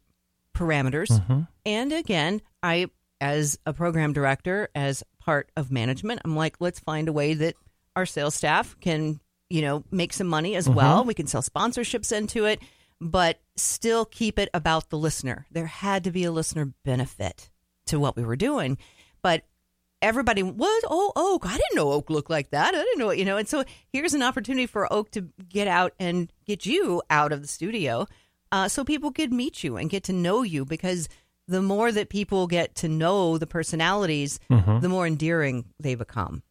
parameters. 0.56 1.08
Mm-hmm. 1.08 1.42
And 1.66 1.94
again, 1.94 2.42
I 2.62 2.88
as 3.22 3.58
a 3.66 3.74
program 3.74 4.14
director, 4.14 4.70
as 4.76 5.04
part 5.20 5.52
of 5.56 5.72
management, 5.72 6.22
I'm 6.26 6.36
like, 6.36 6.56
let's 6.60 6.80
find 6.80 7.08
a 7.08 7.14
way 7.14 7.34
that 7.34 7.56
our 7.96 8.06
sales 8.06 8.36
staff 8.36 8.76
can, 8.80 9.20
you 9.50 9.62
know, 9.62 9.84
make 9.92 10.14
some 10.14 10.28
money 10.28 10.56
as 10.56 10.68
well. 10.70 11.04
We 11.04 11.14
can 11.14 11.28
sell 11.28 11.42
sponsorships 11.42 12.16
into 12.16 12.46
it, 12.46 12.62
but 13.02 13.40
still 13.56 14.06
keep 14.06 14.38
it 14.40 14.50
about 14.54 14.90
the 14.90 14.98
listener. 14.98 15.46
There 15.52 15.66
had 15.66 16.04
to 16.04 16.12
be 16.12 16.24
a 16.24 16.32
listener 16.32 16.74
benefit 16.86 17.50
to 17.88 18.00
what 18.00 18.16
we 18.16 18.24
were 18.24 18.36
doing. 18.36 18.78
But 19.22 19.44
everybody 20.02 20.44
was, 20.44 20.84
oh, 20.88 21.12
Oake. 21.16 21.46
I 21.46 21.58
didn't 21.58 21.76
know 21.76 21.88
Oake 21.88 22.10
looked 22.10 22.30
like 22.30 22.52
that. 22.52 22.74
I 22.74 22.78
didn't 22.78 23.00
know 23.00 23.10
it, 23.10 23.20
you 23.20 23.26
know. 23.26 23.38
And 23.38 23.48
so 23.48 23.64
here's 23.92 24.14
an 24.14 24.24
opportunity 24.24 24.66
for 24.68 24.88
Oake 24.92 25.12
to 25.12 25.28
get 25.50 25.68
out 25.68 25.94
and 26.00 26.32
get 26.46 26.66
you 26.66 27.02
out 27.10 27.32
of 27.32 27.42
the 27.42 27.48
studio 27.48 28.06
uh, 28.52 28.68
so 28.68 28.84
people 28.84 29.12
could 29.12 29.34
meet 29.34 29.64
you 29.64 29.78
and 29.78 29.90
get 29.90 30.04
to 30.06 30.14
know 30.14 30.44
you 30.44 30.66
because 30.66 31.10
the 31.48 31.62
more 31.62 31.92
that 31.92 32.10
people 32.10 32.46
get 32.48 32.76
to 32.76 32.88
know 32.88 33.38
the 33.38 33.48
personalities, 33.48 34.40
the 34.82 34.90
more 34.90 35.08
endearing 35.08 35.66
they 35.80 35.96
become. 35.96 36.44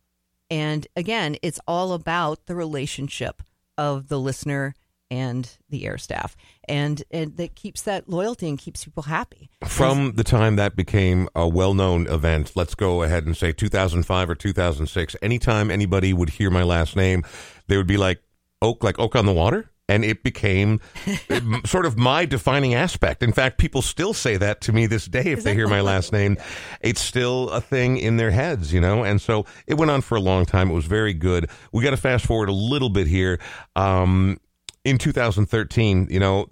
And 0.51 0.87
again, 0.97 1.37
it's 1.43 1.61
all 1.67 1.93
about 1.93 2.47
the 2.47 2.55
relationship 2.55 3.43
of 3.77 4.09
the 4.09 4.19
listener 4.19 4.75
and 5.11 5.57
the 5.69 5.87
air 5.87 5.99
staff. 5.99 6.37
And, 6.69 7.03
and 7.11 7.37
that 7.37 7.55
keeps 7.55 7.83
that 7.83 8.09
loyalty 8.09 8.49
and 8.49 8.59
keeps 8.59 8.85
people 8.85 9.05
happy. 9.05 9.51
From 9.67 10.13
the 10.17 10.25
time 10.25 10.57
that 10.57 10.77
became 10.77 11.29
a 11.35 11.49
well 11.49 11.75
known 11.75 12.07
event, 12.09 12.53
let's 12.55 12.75
go 12.75 13.03
ahead 13.03 13.25
and 13.25 13.37
say 13.37 13.53
2005 13.53 14.31
or 14.31 14.35
2006, 14.35 15.17
anytime 15.23 15.71
anybody 15.71 16.13
would 16.13 16.31
hear 16.31 16.51
my 16.51 16.63
last 16.63 16.97
name, 16.97 17.25
they 17.69 17.77
would 17.77 17.87
be 17.87 17.97
like, 17.97 18.21
Oake, 18.63 18.83
like 18.83 18.97
Oake 18.97 19.17
on 19.17 19.27
the 19.27 19.33
Water? 19.33 19.71
And 19.89 20.05
it 20.05 20.23
became 20.23 20.81
sort 21.65 21.87
of 21.87 21.97
my 21.97 22.27
defining 22.27 22.75
aspect. 22.75 23.23
In 23.23 23.33
fact, 23.33 23.59
people 23.59 23.81
still 23.81 24.13
say 24.13 24.37
that 24.37 24.61
to 24.63 24.73
me 24.73 24.87
this 24.87 25.07
day 25.07 25.27
if 25.27 25.43
they 25.45 25.55
hear 25.55 25.67
my 25.69 25.81
last 25.81 26.13
name. 26.13 26.37
It's 26.81 27.01
still 27.01 27.49
a 27.51 27.61
thing 27.61 27.97
in 27.97 28.19
their 28.19 28.31
heads, 28.31 28.73
you 28.73 28.81
know? 28.81 29.03
And 29.03 29.21
so 29.21 29.47
it 29.67 29.75
went 29.75 29.91
on 29.91 30.03
for 30.03 30.17
a 30.17 30.21
long 30.21 30.45
time. 30.45 30.71
It 30.71 30.75
was 30.75 30.85
very 30.87 31.15
good. 31.15 31.49
We 31.73 31.83
got 31.83 31.91
to 31.91 31.97
fast 31.97 32.27
forward 32.27 32.49
a 32.49 32.53
little 32.53 32.91
bit 32.91 33.07
here. 33.07 33.41
Um, 33.77 34.39
in 34.85 34.99
2013, 34.99 36.09
you 36.11 36.19
know, 36.19 36.49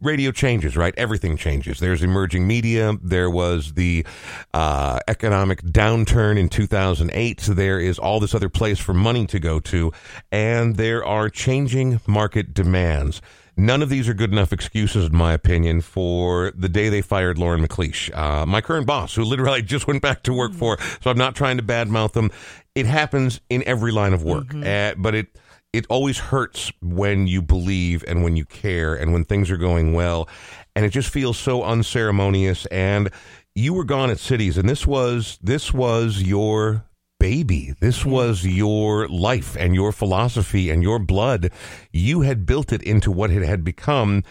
radio 0.00 0.30
changes, 0.30 0.76
right? 0.76 0.94
Everything 0.96 1.36
changes. 1.36 1.80
There's 1.80 2.02
emerging 2.02 2.46
media. 2.46 2.96
There 3.02 3.30
was 3.30 3.74
the 3.74 4.06
uh, 4.54 5.00
economic 5.08 5.62
downturn 5.62 6.38
in 6.38 6.48
2008. 6.48 7.40
So 7.40 7.54
there 7.54 7.80
is 7.80 7.98
all 7.98 8.20
this 8.20 8.34
other 8.34 8.48
place 8.48 8.78
for 8.78 8.94
money 8.94 9.26
to 9.26 9.38
go 9.38 9.60
to. 9.60 9.92
And 10.30 10.76
there 10.76 11.04
are 11.04 11.28
changing 11.28 12.00
market 12.06 12.54
demands. 12.54 13.20
None 13.56 13.82
of 13.82 13.88
these 13.88 14.08
are 14.08 14.14
good 14.14 14.30
enough 14.30 14.52
excuses, 14.52 15.06
in 15.06 15.16
my 15.16 15.32
opinion, 15.32 15.80
for 15.80 16.52
the 16.54 16.68
day 16.68 16.88
they 16.90 17.02
fired 17.02 17.38
Lauren 17.38 17.60
MacLeash, 17.60 18.08
uh, 18.14 18.46
my 18.46 18.60
current 18.60 18.86
boss, 18.86 19.16
who 19.16 19.24
literally 19.24 19.52
I 19.58 19.60
just 19.62 19.88
went 19.88 20.00
back 20.00 20.22
to 20.24 20.32
work 20.32 20.52
for. 20.54 20.78
So 21.02 21.10
I'm 21.10 21.18
not 21.18 21.34
trying 21.34 21.56
to 21.56 21.62
badmouth 21.64 22.12
them. 22.12 22.30
It 22.76 22.86
happens 22.86 23.40
in 23.50 23.64
every 23.66 23.90
line 23.90 24.12
of 24.12 24.22
work, 24.22 24.54
uh, 24.54 24.94
but 24.96 25.16
it 25.16 25.36
it 25.72 25.86
always 25.88 26.18
hurts 26.18 26.72
when 26.80 27.26
you 27.26 27.42
believe 27.42 28.04
and 28.08 28.22
when 28.22 28.36
you 28.36 28.44
care 28.44 28.94
and 28.94 29.12
when 29.12 29.24
things 29.24 29.50
are 29.50 29.56
going 29.56 29.92
well, 29.92 30.28
and 30.74 30.84
it 30.84 30.90
just 30.90 31.10
feels 31.10 31.38
so 31.38 31.62
unceremonious. 31.62 32.66
And 32.66 33.10
you 33.54 33.74
were 33.74 33.84
gone 33.84 34.10
at 34.10 34.18
cities, 34.18 34.56
and 34.56 34.68
this 34.68 34.86
was 34.86 35.38
this 35.42 35.72
was 35.72 36.22
your 36.22 36.84
baby. 37.20 37.74
This 37.80 38.04
was 38.04 38.46
your 38.46 39.08
life 39.08 39.56
and 39.56 39.74
your 39.74 39.92
philosophy 39.92 40.70
and 40.70 40.82
your 40.82 40.98
blood. 40.98 41.50
You 41.92 42.22
had 42.22 42.46
built 42.46 42.72
it 42.72 42.82
into 42.82 43.10
what 43.10 43.30
it 43.30 43.42
had 43.42 43.64
become. 43.64 44.22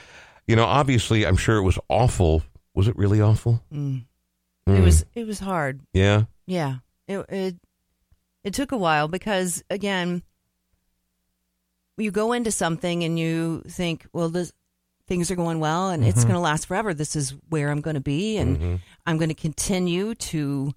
You 0.47 0.55
know, 0.55 0.65
obviously, 0.65 1.25
I'm 1.25 1.37
sure 1.37 1.57
it 1.57 1.63
was 1.63 1.77
awful. 1.89 2.43
Was 2.73 2.87
it 2.87 2.95
really 2.95 3.21
awful? 3.21 3.63
Mm. 3.73 4.05
Mm. 4.67 4.77
It 4.77 4.81
was 4.81 5.05
it 5.13 5.27
was 5.27 5.39
hard. 5.39 5.81
Yeah. 5.93 6.23
Yeah. 6.45 6.77
It 7.07 7.25
it 7.29 7.55
it 8.43 8.53
took 8.53 8.71
a 8.71 8.77
while 8.77 9.07
because 9.07 9.63
again, 9.69 10.23
you 11.97 12.11
go 12.11 12.33
into 12.33 12.51
something 12.51 13.03
and 13.03 13.17
you 13.19 13.63
think, 13.67 14.05
well, 14.13 14.29
this 14.29 14.51
things 15.07 15.31
are 15.31 15.35
going 15.35 15.59
well 15.59 15.89
and 15.89 16.03
it's 16.03 16.23
going 16.23 16.35
to 16.35 16.39
last 16.39 16.65
forever. 16.67 16.93
This 16.93 17.15
is 17.15 17.33
where 17.49 17.69
I'm 17.69 17.79
going 17.81 17.95
to 17.95 18.01
be 18.01 18.37
and 18.37 18.57
Mhm. 18.57 18.79
I'm 19.05 19.17
going 19.17 19.29
to 19.29 19.35
continue 19.35 20.15
to 20.15 20.73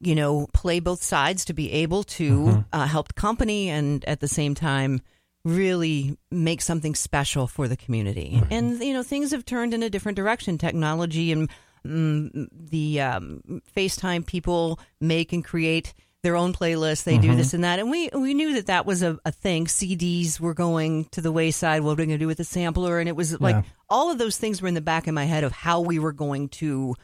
you 0.00 0.14
know, 0.16 0.48
play 0.52 0.80
both 0.80 1.02
sides 1.02 1.44
to 1.46 1.54
be 1.54 1.70
able 1.70 2.02
to 2.02 2.64
uh, 2.72 2.84
help 2.84 3.08
the 3.08 3.14
company 3.14 3.70
and 3.70 4.04
at 4.06 4.18
the 4.20 4.26
same 4.28 4.54
time 4.54 5.00
really 5.44 6.18
make 6.32 6.60
something 6.60 6.94
special 6.96 7.46
for 7.46 7.68
the 7.68 7.76
community. 7.76 8.42
And 8.50 8.82
you 8.82 8.92
know, 8.92 9.04
things 9.04 9.30
have 9.30 9.44
turned 9.44 9.72
in 9.72 9.82
a 9.84 9.88
different 9.88 10.16
direction. 10.16 10.58
Technology 10.58 11.30
and 11.30 11.48
mm, 11.86 12.48
the 12.52 13.00
um, 13.00 13.62
FaceTime 13.74 14.26
people 14.26 14.80
make 15.00 15.32
and 15.32 15.44
create 15.44 15.94
their 16.24 16.34
own 16.36 16.52
playlists. 16.52 17.04
They 17.04 17.18
do 17.18 17.36
this 17.36 17.54
and 17.54 17.62
that, 17.62 17.78
and 17.78 17.88
we 17.90 18.08
we 18.12 18.34
knew 18.34 18.54
that 18.54 18.66
that 18.66 18.84
was 18.86 19.02
a, 19.02 19.16
a 19.24 19.30
thing. 19.30 19.66
CDs 19.66 20.40
were 20.40 20.54
going 20.54 21.04
to 21.12 21.20
the 21.20 21.30
wayside. 21.30 21.82
What 21.82 21.92
are 21.92 21.94
we 21.94 22.06
going 22.06 22.18
to 22.18 22.18
do 22.18 22.26
with 22.26 22.38
the 22.38 22.44
sampler? 22.44 22.98
And 22.98 23.08
it 23.08 23.14
was 23.14 23.40
like 23.40 23.54
Yeah. 23.54 23.62
all 23.88 24.10
of 24.10 24.18
those 24.18 24.36
things 24.36 24.60
were 24.60 24.66
in 24.66 24.74
the 24.74 24.80
back 24.80 25.06
of 25.06 25.14
my 25.14 25.24
head 25.26 25.44
of 25.44 25.52
how 25.52 25.80
we 25.80 26.00
were 26.00 26.12
going 26.12 26.48
to 26.60 26.96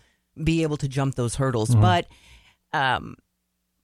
be 0.43 0.62
able 0.64 0.77
to 0.79 0.89
jump 0.89 1.14
those 1.14 1.37
hurdles. 1.37 1.73
But 1.75 2.07
um, 2.73 3.16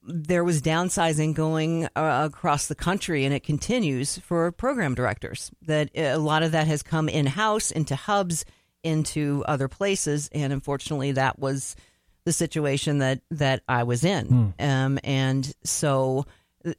there 0.03 0.43
was 0.43 0.61
downsizing 0.61 1.33
going 1.33 1.85
uh, 1.95 2.29
across 2.31 2.67
the 2.67 2.75
country, 2.75 3.25
and 3.25 3.33
it 3.33 3.43
continues 3.43 4.17
for 4.19 4.51
program 4.51 4.95
directors. 4.95 5.51
That 5.67 5.89
uh, 5.97 6.01
a 6.01 6.17
lot 6.17 6.43
of 6.43 6.51
that 6.53 6.67
has 6.67 6.83
come 6.83 7.09
in 7.09 7.25
house 7.25 7.71
into 7.71 7.95
hubs, 7.95 8.43
into 8.83 9.43
other 9.47 9.67
places, 9.67 10.29
and 10.31 10.53
unfortunately, 10.53 11.11
that 11.13 11.37
was 11.39 11.75
the 12.27 12.33
situation 12.33 12.97
that 12.97 13.21
that 13.31 13.63
I 13.69 13.83
was 13.83 14.03
in. 14.03 14.53
Um, 14.59 14.99
and 15.01 15.49
so 15.63 16.25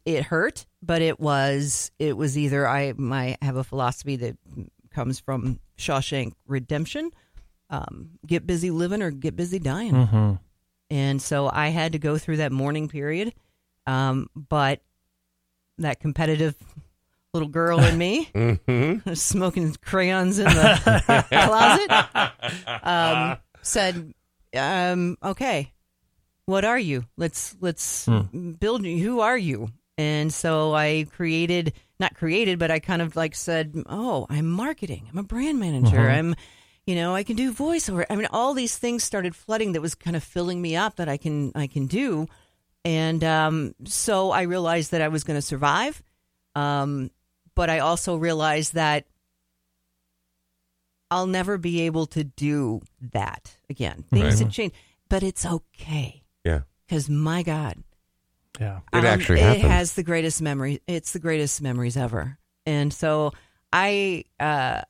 it 0.04 0.24
hurt, 0.24 0.66
but 0.82 1.00
it 1.00 1.18
was 1.18 1.90
it 1.98 2.18
was 2.18 2.36
either 2.36 2.68
I 2.68 2.92
my 2.98 3.38
have 3.40 3.56
a 3.56 3.64
philosophy 3.64 4.16
that 4.16 4.36
comes 4.90 5.20
from 5.20 5.58
Shawshank 5.78 6.34
Redemption. 6.46 7.12
Um, 7.70 8.10
get 8.26 8.46
busy 8.46 8.70
living 8.70 9.00
or 9.00 9.10
get 9.10 9.36
busy 9.36 9.58
dying. 9.58 9.94
Mm-hmm. 9.94 10.32
And 10.90 11.22
so 11.22 11.48
I 11.50 11.68
had 11.68 11.92
to 11.92 11.98
go 11.98 12.18
through 12.18 12.36
that 12.38 12.52
mourning 12.52 12.88
period. 12.88 13.32
Um, 13.86 14.28
but 14.34 14.82
that 15.78 15.98
competitive 15.98 16.56
little 17.32 17.48
girl 17.48 17.80
in 17.80 17.96
me, 17.96 18.28
Mm-hmm. 18.34 19.12
smoking 19.14 19.74
crayons 19.80 20.38
in 20.38 20.44
the 20.44 21.24
closet, 21.30 22.86
um, 22.86 23.38
said, 23.62 24.12
um, 24.56 25.16
"Okay, 25.22 25.72
what 26.46 26.64
are 26.64 26.78
you? 26.78 27.04
Let's 27.16 27.56
let's 27.60 28.08
build. 28.58 28.84
Who 28.84 29.20
are 29.20 29.38
you?" 29.38 29.70
And 29.96 30.32
so 30.32 30.74
I 30.74 31.06
created, 31.10 31.72
not 31.98 32.14
created, 32.14 32.58
but 32.58 32.70
I 32.70 32.78
kind 32.78 33.02
of 33.02 33.16
like 33.16 33.34
said, 33.34 33.74
"Oh, 33.86 34.26
I'm 34.30 34.48
marketing. 34.48 35.08
I'm 35.10 35.18
a 35.18 35.22
brand 35.22 35.58
manager. 35.58 35.98
I'm." 36.10 36.34
You 36.86 36.94
know, 36.94 37.14
I 37.14 37.22
can 37.22 37.36
do 37.36 37.52
voiceover. 37.52 38.06
I 38.08 38.16
mean, 38.16 38.28
all 38.30 38.54
these 38.54 38.78
things 38.78 39.04
started 39.04 39.36
flooding 39.36 39.72
that 39.72 39.82
was 39.82 39.94
kind 39.94 40.16
of 40.16 40.24
filling 40.24 40.62
me 40.62 40.74
up 40.74 40.96
that 40.96 41.06
I 41.06 41.18
can 41.18 41.52
I 41.54 41.66
can 41.66 41.86
do, 41.86 42.28
and 42.82 43.22
um, 43.22 43.74
so 43.84 44.30
I 44.30 44.42
realized 44.42 44.92
that 44.92 45.02
I 45.02 45.08
was 45.08 45.22
going 45.22 45.36
to 45.36 45.42
survive. 45.42 46.02
Um, 46.54 47.10
but 47.54 47.68
I 47.68 47.80
also 47.80 48.16
realized 48.16 48.72
that 48.72 49.04
I'll 51.10 51.26
never 51.26 51.58
be 51.58 51.82
able 51.82 52.06
to 52.06 52.24
do 52.24 52.80
that 53.12 53.57
again. 53.70 54.04
Things 54.10 54.24
Right. 54.24 54.38
had 54.38 54.50
changed, 54.50 54.74
but 55.08 55.22
it's 55.22 55.44
okay 55.46 56.22
Yeah. 56.44 56.60
because 56.86 57.08
my 57.08 57.42
God, 57.42 57.82
Yeah. 58.60 58.80
It 58.92 59.04
actually 59.04 59.40
it 59.40 59.60
has 59.60 59.94
the 59.94 60.02
greatest 60.02 60.42
memory. 60.42 60.80
It's 60.86 61.12
the 61.12 61.20
greatest 61.20 61.62
memories 61.62 61.96
ever, 61.96 62.38
and 62.66 62.92
so 62.92 63.32
I 63.72 64.24
uh, 64.40 64.82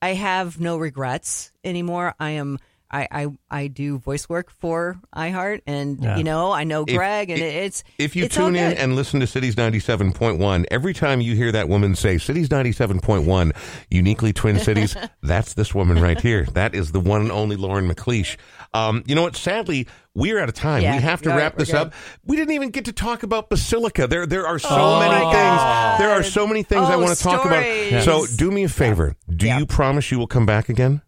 I 0.00 0.14
have 0.14 0.60
no 0.60 0.76
regrets 0.76 1.50
anymore. 1.64 2.14
I 2.20 2.30
am. 2.32 2.58
I, 2.90 3.06
I, 3.10 3.26
I 3.50 3.66
do 3.66 3.98
voice 3.98 4.28
work 4.28 4.50
for 4.50 4.98
iHeart, 5.14 5.60
and 5.66 6.02
Yeah. 6.02 6.16
you 6.16 6.24
know 6.24 6.52
I 6.52 6.64
know 6.64 6.84
If- 6.88 6.96
Greg, 6.96 7.28
and 7.30 7.38
if- 7.40 7.54
it's 7.54 7.84
If 7.98 8.16
you 8.16 8.24
it's 8.24 8.38
all 8.38 8.46
tune 8.46 8.56
in 8.56 8.72
and 8.78 8.96
listen 8.96 9.20
to 9.20 9.26
Cities 9.26 9.56
97.1, 9.56 10.64
every 10.70 10.94
time 10.94 11.20
you 11.20 11.34
hear 11.34 11.52
that 11.52 11.68
woman 11.68 11.94
say 11.94 12.16
Cities 12.18 12.48
97.1, 12.48 13.52
uniquely 13.90 14.32
Twin 14.32 14.58
Cities, 14.58 14.96
that's 15.22 15.54
this 15.54 15.74
woman 15.74 16.00
right 16.00 16.20
here. 16.20 16.44
That 16.54 16.74
is 16.74 16.92
the 16.92 17.00
one 17.00 17.20
and 17.22 17.32
only 17.32 17.56
Lauren 17.56 17.86
MacLeash. 17.86 18.38
Um, 18.74 19.02
you 19.06 19.14
know 19.14 19.22
what? 19.22 19.36
Sadly, 19.36 19.86
we're 20.14 20.38
out 20.40 20.48
of 20.48 20.54
time. 20.54 20.82
Yeah, 20.82 20.96
we 20.96 21.02
have 21.02 21.22
to 21.22 21.28
wrap 21.30 21.54
we're 21.54 21.64
this 21.64 21.74
up. 21.74 21.92
We 22.24 22.36
didn't 22.36 22.54
even 22.54 22.70
get 22.70 22.86
to 22.86 22.92
talk 22.92 23.22
about 23.22 23.48
Basilica. 23.50 24.06
There, 24.06 24.26
there 24.26 24.46
are 24.46 24.58
so 24.58 24.68
Oh 24.70 24.98
many 25.00 25.12
my 25.12 25.20
things. 25.20 25.32
God. 25.32 26.00
There 26.00 26.10
are 26.10 26.22
so 26.22 26.46
many 26.46 26.62
things 26.62 26.88
I 26.88 26.94
Oh, 26.94 27.00
want 27.00 27.16
to 27.16 27.22
talk 27.22 27.44
about. 27.44 27.62
stories. 27.62 28.04
So 28.04 28.26
do 28.36 28.50
me 28.50 28.64
a 28.64 28.68
favor. 28.68 29.14
Do 29.34 29.46
Yeah. 29.46 29.58
you 29.58 29.66
promise 29.66 30.10
you 30.10 30.18
will 30.18 30.26
come 30.26 30.46
back 30.46 30.68
again? 30.68 31.02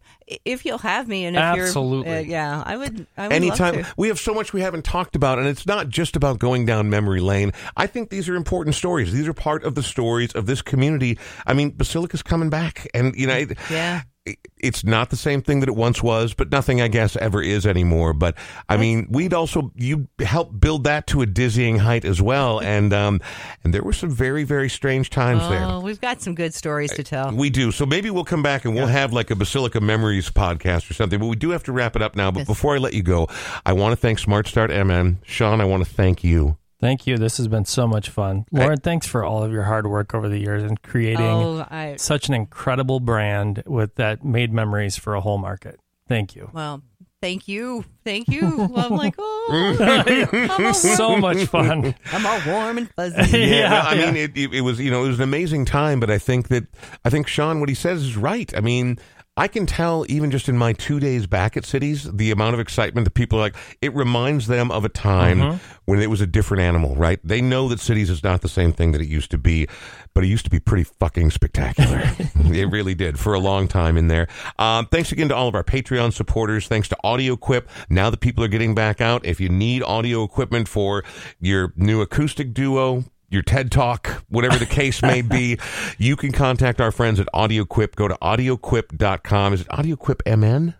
If 0.45 0.65
you'll 0.65 0.77
have 0.79 1.07
me, 1.07 1.25
and 1.25 1.35
if 1.35 1.41
Absolutely. 1.41 2.09
you're, 2.11 2.19
uh, 2.19 2.23
yeah, 2.23 2.63
I 2.65 2.77
would. 2.77 3.07
I 3.17 3.27
would 3.27 3.33
Anytime 3.33 3.75
Love 3.75 3.87
to. 3.87 3.93
we 3.97 4.07
have 4.07 4.19
so 4.19 4.33
much 4.33 4.53
we 4.53 4.61
haven't 4.61 4.85
talked 4.85 5.15
about, 5.15 5.39
and 5.39 5.47
it's 5.47 5.65
not 5.65 5.89
just 5.89 6.15
about 6.15 6.39
going 6.39 6.65
down 6.65 6.89
memory 6.89 7.21
lane. 7.21 7.51
I 7.77 7.87
think 7.87 8.09
these 8.09 8.29
are 8.29 8.35
important 8.35 8.75
stories. 8.75 9.11
These 9.11 9.27
are 9.27 9.33
part 9.33 9.63
of 9.63 9.75
the 9.75 9.83
stories 9.83 10.33
of 10.33 10.45
this 10.45 10.61
community. 10.61 11.17
I 11.45 11.53
mean, 11.53 11.71
Basilica's 11.71 12.23
coming 12.23 12.49
back, 12.49 12.87
and 12.93 13.15
you 13.15 13.27
know, 13.27 13.45
Yeah. 13.69 14.01
It- 14.25 14.37
it's 14.63 14.83
not 14.83 15.09
the 15.09 15.15
same 15.17 15.41
thing 15.41 15.59
that 15.61 15.69
it 15.69 15.75
once 15.75 16.03
was, 16.03 16.35
but 16.35 16.51
nothing, 16.51 16.79
I 16.79 16.87
guess, 16.87 17.15
ever 17.15 17.41
is 17.41 17.65
anymore. 17.65 18.13
But 18.13 18.35
I 18.69 18.77
mean, 18.77 19.07
we'd 19.09 19.33
also 19.33 19.71
you 19.75 20.07
helped 20.23 20.59
build 20.59 20.83
that 20.83 21.07
to 21.07 21.21
a 21.23 21.25
dizzying 21.25 21.79
height 21.79 22.05
as 22.05 22.21
well, 22.21 22.59
and 22.63 22.93
um, 22.93 23.19
and 23.63 23.73
there 23.73 23.81
were 23.81 23.93
some 23.93 24.11
very 24.11 24.43
very 24.43 24.69
strange 24.69 25.09
times 25.09 25.41
there. 25.49 25.63
Oh, 25.63 25.79
we've 25.79 25.99
got 25.99 26.21
some 26.21 26.35
good 26.35 26.53
stories 26.53 26.91
to 26.93 27.03
tell. 27.03 27.31
We 27.31 27.49
do. 27.49 27.71
So 27.71 27.85
maybe 27.87 28.09
we'll 28.11 28.23
come 28.23 28.43
back 28.43 28.65
and 28.65 28.75
we'll 28.75 28.85
have 28.87 29.11
like 29.11 29.31
a 29.31 29.35
Basilica 29.35 29.81
Memories 29.81 30.29
podcast 30.29 30.89
or 30.89 30.93
something. 30.93 31.19
But 31.19 31.25
we 31.27 31.35
do 31.35 31.49
have 31.49 31.63
to 31.63 31.71
wrap 31.71 31.95
it 31.95 32.01
up 32.03 32.15
now. 32.15 32.29
But 32.29 32.45
before 32.45 32.75
I 32.75 32.77
let 32.77 32.93
you 32.93 33.01
go, 33.03 33.27
I 33.65 33.73
want 33.73 33.93
to 33.93 33.95
thank 33.95 34.19
Smart 34.19 34.47
Start 34.47 34.69
MN. 34.69 35.19
Sean, 35.25 35.59
I 35.61 35.65
want 35.65 35.83
to 35.83 35.89
thank 35.91 36.23
you. 36.23 36.57
Thank 36.81 37.05
you. 37.07 37.17
This 37.17 37.37
has 37.37 37.47
been 37.47 37.65
so 37.65 37.87
much 37.87 38.09
fun. 38.09 38.45
Lauren, 38.51 38.79
thanks 38.79 39.05
for 39.07 39.23
all 39.23 39.43
of 39.43 39.51
your 39.51 39.63
hard 39.63 39.85
work 39.87 40.13
over 40.15 40.27
the 40.27 40.39
years 40.39 40.63
and 40.63 40.81
creating 40.81 41.25
Oh, 41.25 41.65
I 41.69 41.95
such 41.97 42.27
an 42.27 42.33
incredible 42.33 42.99
brand 42.99 43.63
with 43.67 43.95
that 43.95 44.25
made 44.25 44.51
memories 44.51 44.97
for 44.97 45.13
a 45.13 45.21
whole 45.21 45.37
market. 45.37 45.79
Thank 46.07 46.35
you. 46.35 46.49
well, 46.51 46.81
thank 47.21 47.47
you, 47.47 47.85
thank 48.03 48.27
you. 48.27 48.69
I'm 48.75 48.91
like, 48.97 49.13
oh, 49.17 49.77
I'm 50.59 50.73
So 50.73 51.17
much 51.17 51.45
fun. 51.45 51.93
I'm 52.11 52.25
all 52.25 52.41
warm 52.51 52.79
and 52.79 52.89
fuzzy. 52.95 53.37
Yeah, 53.37 53.69
no, 53.69 53.77
I 53.77 53.95
mean, 53.95 54.15
it, 54.17 54.35
it, 54.35 54.53
it 54.55 54.61
was 54.61 54.79
you 54.79 54.89
know 54.91 55.05
it 55.05 55.07
was 55.09 55.19
an 55.19 55.23
amazing 55.23 55.65
time. 55.65 55.99
But 55.99 56.09
I 56.09 56.17
think 56.17 56.47
that 56.49 56.65
I 57.05 57.09
think 57.11 57.27
Sean, 57.27 57.59
what 57.59 57.69
he 57.69 57.75
says 57.75 58.01
is 58.01 58.17
right. 58.17 58.51
I 58.57 58.59
mean. 58.61 58.97
I 59.41 59.47
can 59.47 59.65
tell 59.65 60.05
even 60.07 60.29
just 60.29 60.47
in 60.49 60.55
my 60.55 60.73
two 60.73 60.99
days 60.99 61.25
back 61.25 61.57
at 61.57 61.65
cities, 61.65 62.03
the 62.03 62.29
amount 62.29 62.53
of 62.53 62.59
excitement 62.59 63.05
that 63.05 63.15
people 63.15 63.39
are 63.39 63.41
like, 63.41 63.55
it 63.81 63.91
reminds 63.95 64.45
them 64.45 64.69
of 64.69 64.85
a 64.85 64.89
time 64.89 65.39
Mm-hmm. 65.39 65.57
when 65.85 65.99
it 65.99 66.11
was 66.11 66.21
a 66.21 66.27
different 66.27 66.61
animal, 66.61 66.95
right? 66.95 67.19
They 67.23 67.41
know 67.41 67.67
that 67.69 67.79
cities 67.79 68.11
is 68.11 68.23
not 68.23 68.41
the 68.41 68.47
same 68.49 68.71
thing 68.71 68.91
that 68.91 69.01
it 69.01 69.07
used 69.07 69.31
to 69.31 69.39
be, 69.39 69.67
but 70.13 70.23
it 70.23 70.27
used 70.27 70.45
to 70.45 70.51
be 70.51 70.59
pretty 70.59 70.83
fucking 70.83 71.31
spectacular. 71.31 72.03
it 72.35 72.69
really 72.69 72.93
did 72.93 73.17
for 73.17 73.33
a 73.33 73.39
long 73.39 73.67
time 73.67 73.97
in 73.97 74.09
there. 74.09 74.27
Um, 74.59 74.85
thanks 74.91 75.11
again 75.11 75.29
to 75.29 75.35
all 75.35 75.47
of 75.47 75.55
our 75.55 75.63
Patreon 75.63 76.13
supporters. 76.13 76.67
Thanks 76.67 76.87
to 76.89 76.97
Audio 77.03 77.33
Equip. 77.33 77.67
Now 77.89 78.11
that 78.11 78.19
people 78.19 78.43
are 78.43 78.47
getting 78.47 78.75
back 78.75 79.01
out, 79.01 79.25
if 79.25 79.39
you 79.39 79.49
need 79.49 79.81
audio 79.81 80.23
equipment 80.23 80.67
for 80.67 81.03
your 81.39 81.73
new 81.75 82.01
acoustic 82.01 82.53
duo, 82.53 83.05
your 83.31 83.41
TED 83.41 83.71
Talk, 83.71 84.23
whatever 84.29 84.57
the 84.57 84.65
case 84.65 85.01
may 85.01 85.21
be, 85.21 85.57
you 85.97 86.15
can 86.15 86.31
contact 86.31 86.79
our 86.81 86.91
friends 86.91 87.19
at 87.19 87.27
AudioQuip. 87.33 87.95
Go 87.95 88.07
to 88.07 88.17
audioquip.com. 88.21 89.53
Is 89.53 89.61
it 89.61 89.67
AudioQuip 89.69 90.37
MN? 90.37 90.75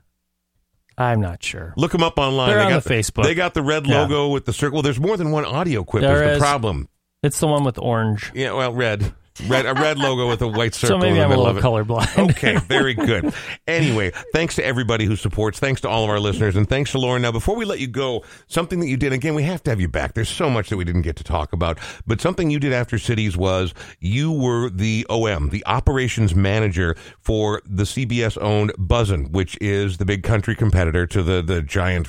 I'm 0.98 1.22
not 1.22 1.41
sure. 1.41 1.73
Look 1.78 1.94
them 1.94 2.03
up 2.03 2.19
online. 2.19 2.49
They're 2.49 2.57
they 2.60 2.64
on 2.65 2.69
got 2.72 2.84
the 2.84 2.90
Facebook. 2.94 3.23
They 3.23 3.34
got 3.34 3.53
the 3.53 3.64
red 3.64 3.88
Yeah. 3.88 4.02
logo 4.02 4.28
with 4.30 4.45
the 4.45 4.53
circle. 4.53 4.76
Well, 4.76 4.84
There's 4.84 4.99
more 4.99 5.18
than 5.18 5.32
one 5.32 5.45
AudioQuip 5.45 6.02
There 6.02 6.23
is 6.34 6.38
the 6.40 6.44
problem. 6.44 6.90
It's 7.23 7.40
the 7.40 7.48
one 7.48 7.64
with 7.64 7.80
orange. 7.80 8.32
Yeah, 8.36 8.53
well, 8.53 8.73
red. 8.73 9.14
Red 9.47 9.65
a 9.65 9.73
red 9.73 9.97
logo 9.97 10.27
with 10.27 10.41
a 10.41 10.47
white 10.47 10.73
circle. 10.73 10.95
So 10.95 10.97
maybe 10.99 11.11
in 11.11 11.15
the 11.18 11.23
I'm 11.23 11.31
a 11.31 11.38
little 11.41 11.61
colorblind. 11.61 12.18
Okay, 12.31 12.57
very 12.57 12.93
good. 12.93 13.34
Anyway, 13.68 14.11
thanks 14.34 14.55
to 14.55 14.65
everybody 14.65 15.05
who 15.05 15.15
supports. 15.15 15.59
Thanks 15.59 15.81
to 15.81 15.89
all 15.89 16.03
of 16.03 16.09
our 16.09 16.19
listeners, 16.19 16.55
and 16.55 16.68
thanks 16.68 16.91
to 16.91 16.97
Lauren. 16.99 17.22
Now, 17.22 17.31
before 17.31 17.55
we 17.55 17.65
let 17.65 17.80
you 17.80 17.88
go, 17.88 18.23
something 18.47 18.80
that 18.80 18.88
you 18.88 18.97
did 18.97 19.13
again, 19.13 19.35
we 19.35 19.43
have 19.43 19.63
to 19.63 19.72
have 19.72 19.81
you 19.81 19.88
back. 19.88 20.13
There's 20.13 20.30
so 20.30 20.49
much 20.49 20.69
that 20.69 20.77
we 20.77 20.84
didn't 20.84 21.01
get 21.03 21.15
to 21.18 21.23
talk 21.23 21.53
about, 21.53 21.80
but 22.05 22.22
something 22.22 22.49
you 22.49 22.59
did 22.59 22.73
after 22.73 22.97
Cities 22.97 23.35
was 23.35 23.73
you 23.99 24.31
were 24.31 24.69
the 24.69 25.05
OM, 25.09 25.49
the 25.49 25.63
operations 25.65 26.35
manager 26.35 26.95
for 27.19 27.61
the 27.65 27.84
CBS 27.84 28.41
owned 28.41 28.72
Buzzin, 28.77 29.31
which 29.31 29.57
is 29.61 29.97
the 29.97 30.05
big 30.05 30.23
country 30.23 30.55
competitor 30.55 31.05
to 31.07 31.23
the 31.23 31.41
the 31.41 31.61
giant 31.61 32.07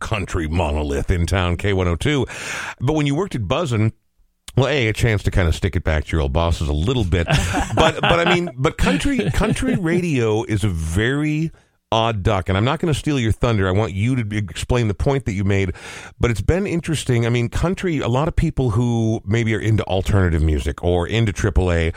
country 0.00 0.48
monolith 0.48 1.10
in 1.10 1.26
town, 1.26 1.56
K102. 1.56 2.76
But 2.80 2.94
when 2.94 3.06
you 3.06 3.14
worked 3.14 3.34
at 3.34 3.42
Buzzin. 3.42 3.92
Well, 4.56 4.68
a 4.68 4.88
a 4.88 4.92
chance 4.92 5.22
to 5.22 5.30
kind 5.30 5.48
of 5.48 5.54
stick 5.54 5.76
it 5.76 5.84
back 5.84 6.04
to 6.04 6.12
your 6.12 6.20
old 6.20 6.32
bosses 6.32 6.68
a 6.68 6.74
little 6.74 7.04
bit, 7.04 7.26
but 7.74 8.00
but 8.00 8.26
I 8.26 8.34
mean, 8.34 8.50
but 8.56 8.76
country 8.76 9.30
country 9.30 9.76
radio 9.76 10.44
is 10.44 10.62
a 10.62 10.68
very 10.68 11.50
odd 11.92 12.22
duck, 12.22 12.48
and 12.48 12.58
I'm 12.58 12.64
not 12.64 12.80
going 12.80 12.92
to 12.92 12.98
steal 12.98 13.18
your 13.18 13.32
thunder. 13.32 13.68
I 13.68 13.70
want 13.70 13.92
you 13.92 14.16
to 14.16 14.36
explain 14.36 14.88
the 14.88 14.94
point 14.94 15.26
that 15.26 15.32
you 15.32 15.44
made, 15.44 15.72
but 16.18 16.30
it's 16.30 16.40
been 16.40 16.66
interesting. 16.66 17.26
I 17.26 17.28
mean, 17.28 17.48
country. 17.48 17.98
A 17.98 18.08
lot 18.08 18.28
of 18.28 18.34
people 18.34 18.70
who 18.70 19.20
maybe 19.24 19.54
are 19.54 19.60
into 19.60 19.84
alternative 19.84 20.42
music 20.42 20.82
or 20.82 21.06
into 21.06 21.32
AAA, 21.32 21.94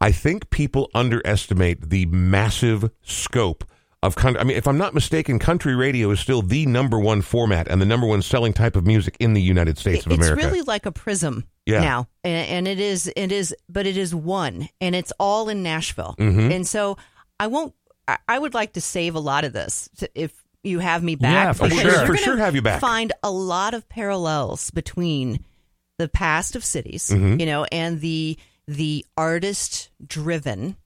I 0.00 0.12
think 0.12 0.50
people 0.50 0.90
underestimate 0.94 1.90
the 1.90 2.06
massive 2.06 2.90
scope 3.02 3.64
of 4.02 4.14
country. 4.16 4.40
I 4.40 4.44
mean, 4.44 4.56
if 4.56 4.66
I'm 4.68 4.78
not 4.78 4.94
mistaken, 4.94 5.38
country 5.38 5.74
radio 5.74 6.10
is 6.10 6.20
still 6.20 6.42
the 6.42 6.66
number 6.66 6.98
one 7.00 7.20
format 7.22 7.66
and 7.68 7.80
the 7.82 7.86
number 7.86 8.06
one 8.06 8.22
selling 8.22 8.52
type 8.52 8.76
of 8.76 8.86
music 8.86 9.16
in 9.18 9.32
the 9.34 9.42
United 9.42 9.76
States 9.78 10.06
of 10.06 10.12
it's 10.12 10.18
America. 10.18 10.40
It's 10.42 10.46
really 10.52 10.62
like 10.62 10.86
a 10.86 10.92
prism 10.92 11.44
Yeah. 11.66 11.80
now, 11.80 12.08
and, 12.22 12.48
and 12.48 12.68
it 12.68 12.78
is 12.80 13.10
it 13.16 13.32
is, 13.32 13.54
but 13.68 13.86
it 13.86 13.96
is 13.96 14.14
one, 14.14 14.68
and 14.80 14.94
it's 14.94 15.12
all 15.18 15.48
in 15.48 15.62
Nashville. 15.62 16.14
Mhm. 16.18 16.54
And 16.54 16.66
so 16.66 16.96
I 17.40 17.48
won't. 17.48 17.74
I, 18.06 18.18
I 18.28 18.38
would 18.38 18.54
like 18.54 18.74
to 18.74 18.80
save 18.80 19.14
a 19.16 19.20
lot 19.20 19.44
of 19.44 19.52
this 19.52 19.88
to, 19.98 20.08
if 20.14 20.32
you 20.62 20.78
have 20.78 21.02
me 21.02 21.14
back. 21.14 21.32
Yeah, 21.32 21.52
for 21.52 21.68
sure. 21.70 21.82
you're 21.90 22.06
For 22.06 22.16
sure 22.16 22.36
have 22.36 22.54
you 22.54 22.62
back. 22.62 22.80
Find 22.80 23.12
a 23.22 23.30
lot 23.30 23.74
of 23.74 23.88
parallels 23.88 24.70
between 24.70 25.44
the 25.98 26.08
past 26.08 26.54
of 26.56 26.64
cities, 26.64 27.10
Mhm. 27.12 27.40
you 27.40 27.46
know, 27.46 27.64
and 27.72 28.00
the 28.00 28.38
the 28.68 29.04
artist 29.16 29.90
driven 30.06 30.76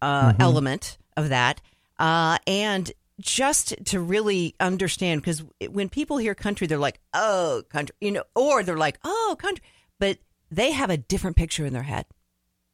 uh, 0.00 0.32
element 0.40 0.96
of 1.16 1.28
that, 1.28 1.60
uh, 2.02 2.36
and 2.48 2.90
just 3.20 3.74
to 3.86 4.00
really 4.00 4.56
understand 4.58 5.20
because 5.20 5.44
when 5.70 5.88
people 5.88 6.16
hear 6.18 6.34
country, 6.34 6.66
they're 6.66 6.76
like, 6.76 6.98
"Oh, 7.14 7.62
country," 7.70 7.94
you 8.00 8.10
know, 8.10 8.24
or 8.34 8.64
they're 8.64 8.76
like, 8.76 8.98
"Oh, 9.04 9.36
country," 9.38 9.64
but 10.00 10.18
they 10.50 10.72
have 10.72 10.90
a 10.90 10.96
different 10.96 11.36
picture 11.36 11.64
in 11.64 11.72
their 11.72 11.84
head 11.84 12.06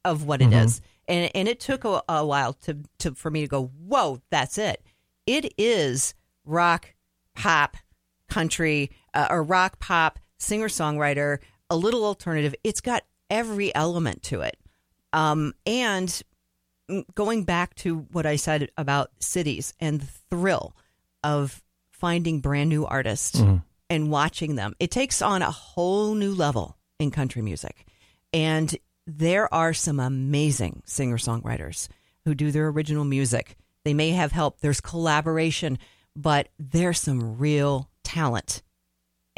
of 0.04 0.24
what 0.24 0.40
it 0.40 0.52
is, 0.64 0.80
and 1.06 1.30
and 1.34 1.46
it 1.46 1.60
took 1.60 1.84
a, 1.84 2.02
a 2.08 2.24
while 2.24 2.54
to 2.54 2.78
to 3.00 3.14
for 3.14 3.30
me 3.30 3.42
to 3.42 3.46
go, 3.46 3.66
"Whoa, 3.66 4.22
that's 4.30 4.56
it." 4.56 4.82
It 5.26 5.52
is 5.58 6.14
rock, 6.46 6.94
pop, 7.34 7.76
country, 8.30 8.90
uh, 9.12 9.26
or 9.28 9.42
rock, 9.42 9.78
pop, 9.78 10.18
singer 10.38 10.68
songwriter, 10.68 11.38
a 11.68 11.76
little 11.76 12.06
alternative. 12.06 12.54
It's 12.64 12.80
got 12.80 13.04
every 13.28 13.74
element 13.74 14.22
to 14.22 14.40
it. 14.40 14.56
Um, 15.12 15.52
and 15.66 16.22
going 17.14 17.44
back 17.44 17.74
to 17.76 18.06
what 18.12 18.26
I 18.26 18.36
said 18.36 18.70
about 18.76 19.10
cities 19.20 19.74
and 19.80 20.00
the 20.00 20.06
thrill 20.30 20.74
of 21.22 21.62
finding 21.90 22.40
brand 22.40 22.70
new 22.70 22.86
artists 22.86 23.40
mm-hmm. 23.40 23.56
and 23.90 24.10
watching 24.10 24.54
them, 24.54 24.74
it 24.78 24.90
takes 24.90 25.20
on 25.20 25.42
a 25.42 25.50
whole 25.50 26.14
new 26.14 26.34
level 26.34 26.76
in 26.98 27.10
country 27.10 27.42
music. 27.42 27.86
And 28.32 28.76
there 29.06 29.52
are 29.52 29.72
some 29.72 30.00
amazing 30.00 30.82
singer 30.84 31.16
songwriters 31.16 31.88
who 32.24 32.34
do 32.34 32.50
their 32.50 32.68
original 32.68 33.04
music. 33.04 33.56
They 33.84 33.94
may 33.94 34.10
have 34.10 34.32
help, 34.32 34.60
there's 34.60 34.80
collaboration, 34.80 35.78
but 36.14 36.48
there's 36.58 37.00
some 37.00 37.38
real 37.38 37.88
talent. 38.02 38.62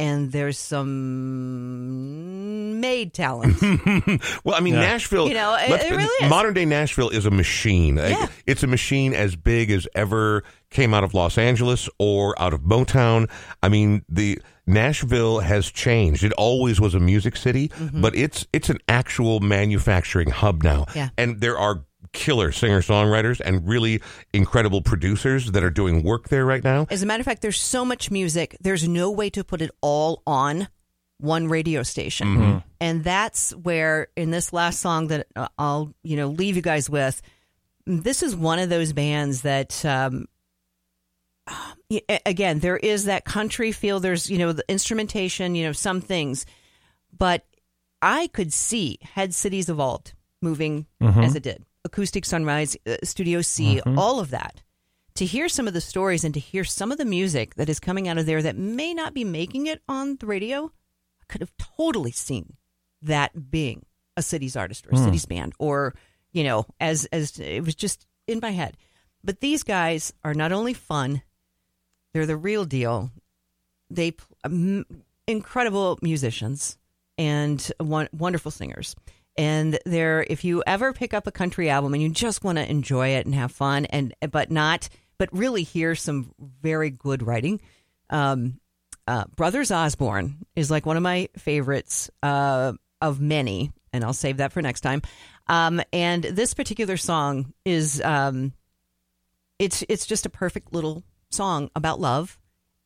And 0.00 0.32
there's 0.32 0.58
some 0.58 2.80
made 2.80 3.12
talent. 3.12 3.60
well, 4.44 4.54
I 4.54 4.60
mean, 4.60 4.74
Yeah. 4.74 4.80
Nashville. 4.80 5.28
You 5.28 5.34
know, 5.34 5.54
it- 5.54 5.70
it 5.70 5.90
really 5.90 6.04
is. 6.24 6.30
Modern 6.30 6.54
day 6.54 6.64
Nashville 6.64 7.10
is 7.10 7.26
a 7.26 7.30
machine. 7.30 7.96
Yeah. 7.96 8.26
It's 8.46 8.62
a 8.62 8.66
machine 8.66 9.12
as 9.14 9.36
big 9.36 9.70
as 9.70 9.86
ever 9.94 10.42
came 10.70 10.94
out 10.94 11.04
of 11.04 11.14
Los 11.14 11.36
Angeles 11.38 11.88
or 11.98 12.40
out 12.40 12.52
of 12.54 12.60
Motown. 12.62 13.28
I 13.62 13.68
mean, 13.68 14.02
the 14.08 14.40
Nashville 14.66 15.40
has 15.40 15.70
changed. 15.70 16.22
It 16.24 16.32
always 16.34 16.80
was 16.80 16.94
a 16.94 17.00
music 17.00 17.36
city, 17.36 17.70
but 17.92 18.14
it's 18.14 18.46
it's 18.52 18.70
an 18.70 18.78
actual 18.88 19.40
manufacturing 19.40 20.30
hub 20.30 20.62
now. 20.62 20.84
Mm-hmm. 20.84 20.98
Yeah. 20.98 21.08
And 21.18 21.40
there 21.40 21.58
are 21.58 21.84
killer 22.12 22.52
singer 22.52 22.80
songwriters 22.80 23.40
and 23.40 23.66
really 23.66 24.02
incredible 24.32 24.82
producers 24.82 25.52
that 25.52 25.62
are 25.62 25.70
doing 25.70 26.02
work 26.02 26.28
there 26.28 26.44
right 26.44 26.64
now. 26.64 26.86
As 26.90 27.02
a 27.02 27.06
matter 27.06 27.20
of 27.20 27.24
fact, 27.24 27.42
there's 27.42 27.60
so 27.60 27.84
much 27.84 28.10
music, 28.10 28.56
there's 28.60 28.86
no 28.86 29.10
way 29.10 29.30
to 29.30 29.44
put 29.44 29.62
it 29.62 29.70
all 29.80 30.22
on 30.26 30.68
one 31.18 31.48
radio 31.48 31.82
station. 31.82 32.28
Mm-hmm. 32.28 32.58
And 32.80 33.04
that's 33.04 33.54
where 33.54 34.08
in 34.16 34.30
this 34.30 34.52
last 34.52 34.80
song 34.80 35.08
that 35.08 35.26
uh, 35.36 35.48
I'll, 35.58 35.94
you 36.02 36.16
know, 36.16 36.28
leave 36.28 36.56
you 36.56 36.62
guys 36.62 36.88
with, 36.88 37.20
this 37.86 38.22
is 38.22 38.34
one 38.34 38.58
of 38.58 38.68
those 38.68 38.92
bands 38.92 39.42
that 39.42 39.84
um 39.84 40.26
again, 42.26 42.58
there 42.60 42.76
is 42.76 43.04
that 43.06 43.24
country 43.24 43.72
feel, 43.72 44.00
there's, 44.00 44.30
you 44.30 44.38
know, 44.38 44.52
the 44.52 44.64
instrumentation, 44.68 45.54
you 45.54 45.64
know, 45.64 45.72
some 45.72 46.00
things. 46.00 46.46
But 47.16 47.44
I 48.00 48.28
could 48.28 48.52
see 48.52 48.98
had 49.02 49.34
cities 49.34 49.68
evolved 49.68 50.14
moving 50.40 50.86
as 51.00 51.34
it 51.34 51.42
did. 51.42 51.64
Acoustic 51.84 52.24
Sunrise, 52.24 52.76
uh, 52.86 52.96
Studio 53.02 53.40
C, 53.42 53.80
all 53.96 54.20
of 54.20 54.30
that 54.30 54.62
to 55.14 55.26
hear 55.26 55.48
some 55.48 55.66
of 55.68 55.74
the 55.74 55.80
stories 55.80 56.24
and 56.24 56.32
to 56.34 56.40
hear 56.40 56.64
some 56.64 56.92
of 56.92 56.98
the 56.98 57.04
music 57.04 57.54
that 57.56 57.68
is 57.68 57.80
coming 57.80 58.08
out 58.08 58.16
of 58.18 58.26
there 58.26 58.42
that 58.42 58.56
may 58.56 58.94
not 58.94 59.12
be 59.12 59.24
making 59.24 59.66
it 59.66 59.82
on 59.88 60.16
the 60.16 60.26
radio, 60.26 60.66
I 61.20 61.24
could 61.28 61.40
have 61.40 61.52
totally 61.76 62.12
seen 62.12 62.56
that 63.02 63.50
being 63.50 63.84
a 64.16 64.22
city's 64.22 64.56
artist 64.56 64.86
or 64.86 64.90
a 64.90 64.96
city's 65.04 65.26
band 65.26 65.52
or 65.58 65.94
you 66.32 66.44
know 66.44 66.66
as 66.80 67.06
as 67.06 67.38
it 67.38 67.64
was 67.64 67.74
just 67.74 68.06
in 68.26 68.40
my 68.40 68.50
head. 68.50 68.76
But 69.22 69.40
these 69.40 69.62
guys 69.62 70.12
are 70.24 70.34
not 70.34 70.52
only 70.52 70.72
fun, 70.74 71.22
they're 72.12 72.26
the 72.26 72.36
real 72.36 72.64
deal. 72.64 73.10
They 73.90 74.14
um, 74.44 74.84
incredible 75.26 75.98
musicians 76.02 76.78
and 77.18 77.70
won- 77.78 78.08
wonderful 78.12 78.50
singers. 78.50 78.96
And 79.40 79.78
they're 79.86 80.26
if 80.28 80.44
you 80.44 80.62
ever 80.66 80.92
pick 80.92 81.14
up 81.14 81.26
a 81.26 81.32
country 81.32 81.70
album 81.70 81.94
and 81.94 82.02
you 82.02 82.10
just 82.10 82.44
want 82.44 82.58
to 82.58 82.70
enjoy 82.70 83.08
it 83.14 83.24
and 83.24 83.34
have 83.34 83.50
fun 83.50 83.86
and 83.86 84.12
but 84.30 84.50
not 84.50 84.90
but 85.16 85.30
really 85.32 85.62
hear 85.62 85.94
some 85.94 86.34
very 86.60 86.90
good 86.90 87.22
writing. 87.22 87.58
Um, 88.10 88.60
uh, 89.08 89.24
Brothers 89.36 89.70
Osborne 89.70 90.44
is 90.54 90.70
like 90.70 90.84
one 90.84 90.98
of 90.98 91.02
my 91.02 91.30
favorites 91.38 92.10
uh, 92.22 92.74
of 93.00 93.18
many, 93.18 93.72
and 93.94 94.04
I'll 94.04 94.12
save 94.12 94.36
that 94.36 94.52
for 94.52 94.60
next 94.60 94.82
time. 94.82 95.00
Um, 95.46 95.80
and 95.90 96.22
this 96.22 96.52
particular 96.52 96.98
song 96.98 97.54
is 97.64 98.02
um, 98.02 98.52
it's 99.58 99.82
it's 99.88 100.04
just 100.04 100.26
a 100.26 100.30
perfect 100.30 100.74
little 100.74 101.02
song 101.30 101.70
about 101.74 101.98
love 101.98 102.38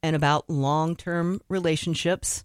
and 0.05 0.15
about 0.15 0.49
long 0.49 0.95
term 0.95 1.41
relationships, 1.49 2.45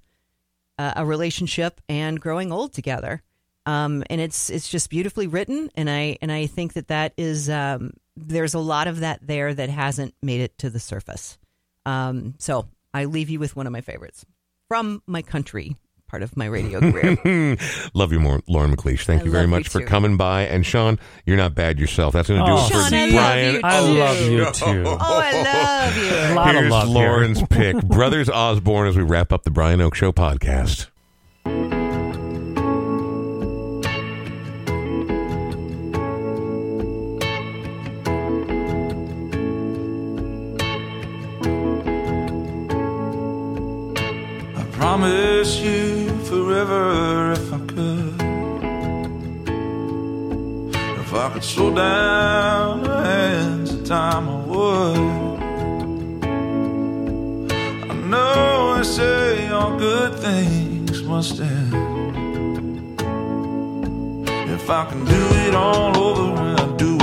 uh, 0.79 0.93
a 0.95 1.05
relationship, 1.05 1.79
and 1.87 2.19
growing 2.19 2.51
old 2.51 2.73
together. 2.73 3.21
Um, 3.69 4.03
and 4.09 4.19
it's 4.19 4.49
it's 4.49 4.67
just 4.67 4.89
beautifully 4.89 5.27
written, 5.27 5.69
and 5.75 5.89
I 5.89 6.17
and 6.21 6.31
I 6.31 6.47
think 6.47 6.73
that 6.73 6.87
that 6.87 7.13
is 7.17 7.49
um, 7.49 7.91
there's 8.15 8.53
a 8.55 8.59
lot 8.59 8.87
of 8.87 9.01
that 9.01 9.19
there 9.21 9.53
that 9.53 9.69
hasn't 9.69 10.15
made 10.23 10.41
it 10.41 10.57
to 10.59 10.69
the 10.69 10.79
surface. 10.79 11.37
Um, 11.85 12.33
so 12.39 12.67
I 12.93 13.05
leave 13.05 13.29
you 13.29 13.39
with 13.39 13.55
one 13.55 13.67
of 13.67 13.73
my 13.73 13.81
favorites 13.81 14.25
from 14.69 15.03
my 15.05 15.21
country 15.21 15.75
part 16.07 16.23
of 16.23 16.35
my 16.35 16.45
radio 16.45 16.79
career. 16.91 17.55
love 17.93 18.11
you 18.11 18.19
more, 18.19 18.41
Lauren 18.47 18.71
MacLeash. 18.71 19.05
Thank 19.05 19.21
I 19.21 19.25
you 19.25 19.31
very 19.31 19.43
love 19.43 19.49
you 19.51 19.55
much 19.57 19.67
for 19.69 19.81
coming 19.81 20.17
by. 20.17 20.41
And 20.47 20.65
Sean, 20.65 20.97
you're 21.27 21.37
not 21.37 21.53
bad 21.53 21.77
yourself. 21.79 22.13
That's 22.13 22.27
going 22.29 22.39
to 22.39 22.45
do 22.47 22.51
Oh, 22.51 22.65
it 22.65 22.71
for 22.71 22.89
Sean, 22.89 22.93
I 22.93 23.05
love 23.05 23.13
Brian. 23.13 23.53
you 23.53 23.61
I 23.63 23.79
love 23.81 24.21
you 24.21 24.45
too. 24.51 24.83
oh, 24.87 24.97
I 24.99 25.43
love 25.43 25.97
you. 25.97 26.33
A 26.33 26.33
lot 26.33 26.49
of 26.49 26.55
Here's 26.61 26.71
love 26.71 26.87
here. 26.87 26.95
Lauren's 26.95 27.43
pick. 27.49 27.75
Brothers 27.83 28.27
Osborne 28.29 28.87
as 28.87 28.97
we 28.97 29.03
wrap 29.03 29.31
up 29.31 29.43
the 29.43 29.51
Brian 29.51 29.79
Oake 29.81 29.93
Show 29.93 30.11
podcast. 30.11 30.87
promise 44.99 45.61
you 45.61 46.09
forever 46.25 47.31
if 47.31 47.53
I 47.53 47.59
could. 47.71 48.21
If 50.99 51.13
I 51.13 51.29
could 51.33 51.43
slow 51.43 51.73
down 51.73 52.83
the 52.83 53.83
time, 53.85 54.27
I 54.27 54.37
would. 54.51 54.97
I 57.89 57.95
know 58.11 58.75
I 58.77 58.81
say 58.81 59.47
all 59.47 59.77
good 59.77 60.19
things 60.19 61.01
must 61.03 61.39
end. 61.39 61.73
If 64.49 64.69
I 64.69 64.85
can 64.89 65.05
do 65.05 65.23
it 65.45 65.55
all 65.55 65.97
over 65.97 66.41
and 66.41 66.59
I 66.59 66.75
do 66.75 66.98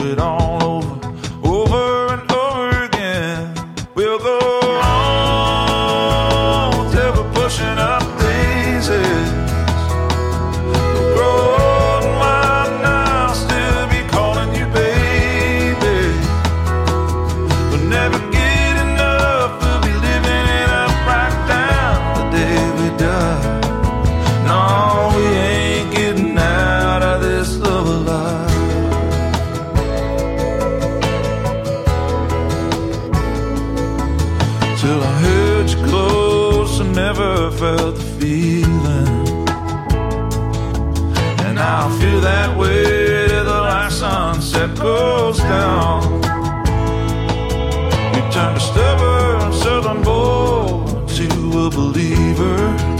never 37.06 37.52
felt 37.52 37.94
the 37.94 38.02
feeling. 38.18 39.38
And 41.46 41.56
I'll 41.56 41.92
feel 42.00 42.20
that 42.20 42.50
way 42.58 43.28
till 43.28 43.44
the 43.44 43.60
last 43.70 44.00
sunset 44.00 44.76
goes 44.76 45.38
down. 45.38 46.02
You 48.14 48.22
turn 48.34 48.56
a 48.56 48.64
stubborn 48.70 49.52
southern 49.52 50.02
boy 50.02 50.82
to 51.18 51.28
a 51.66 51.70
believer. 51.70 52.95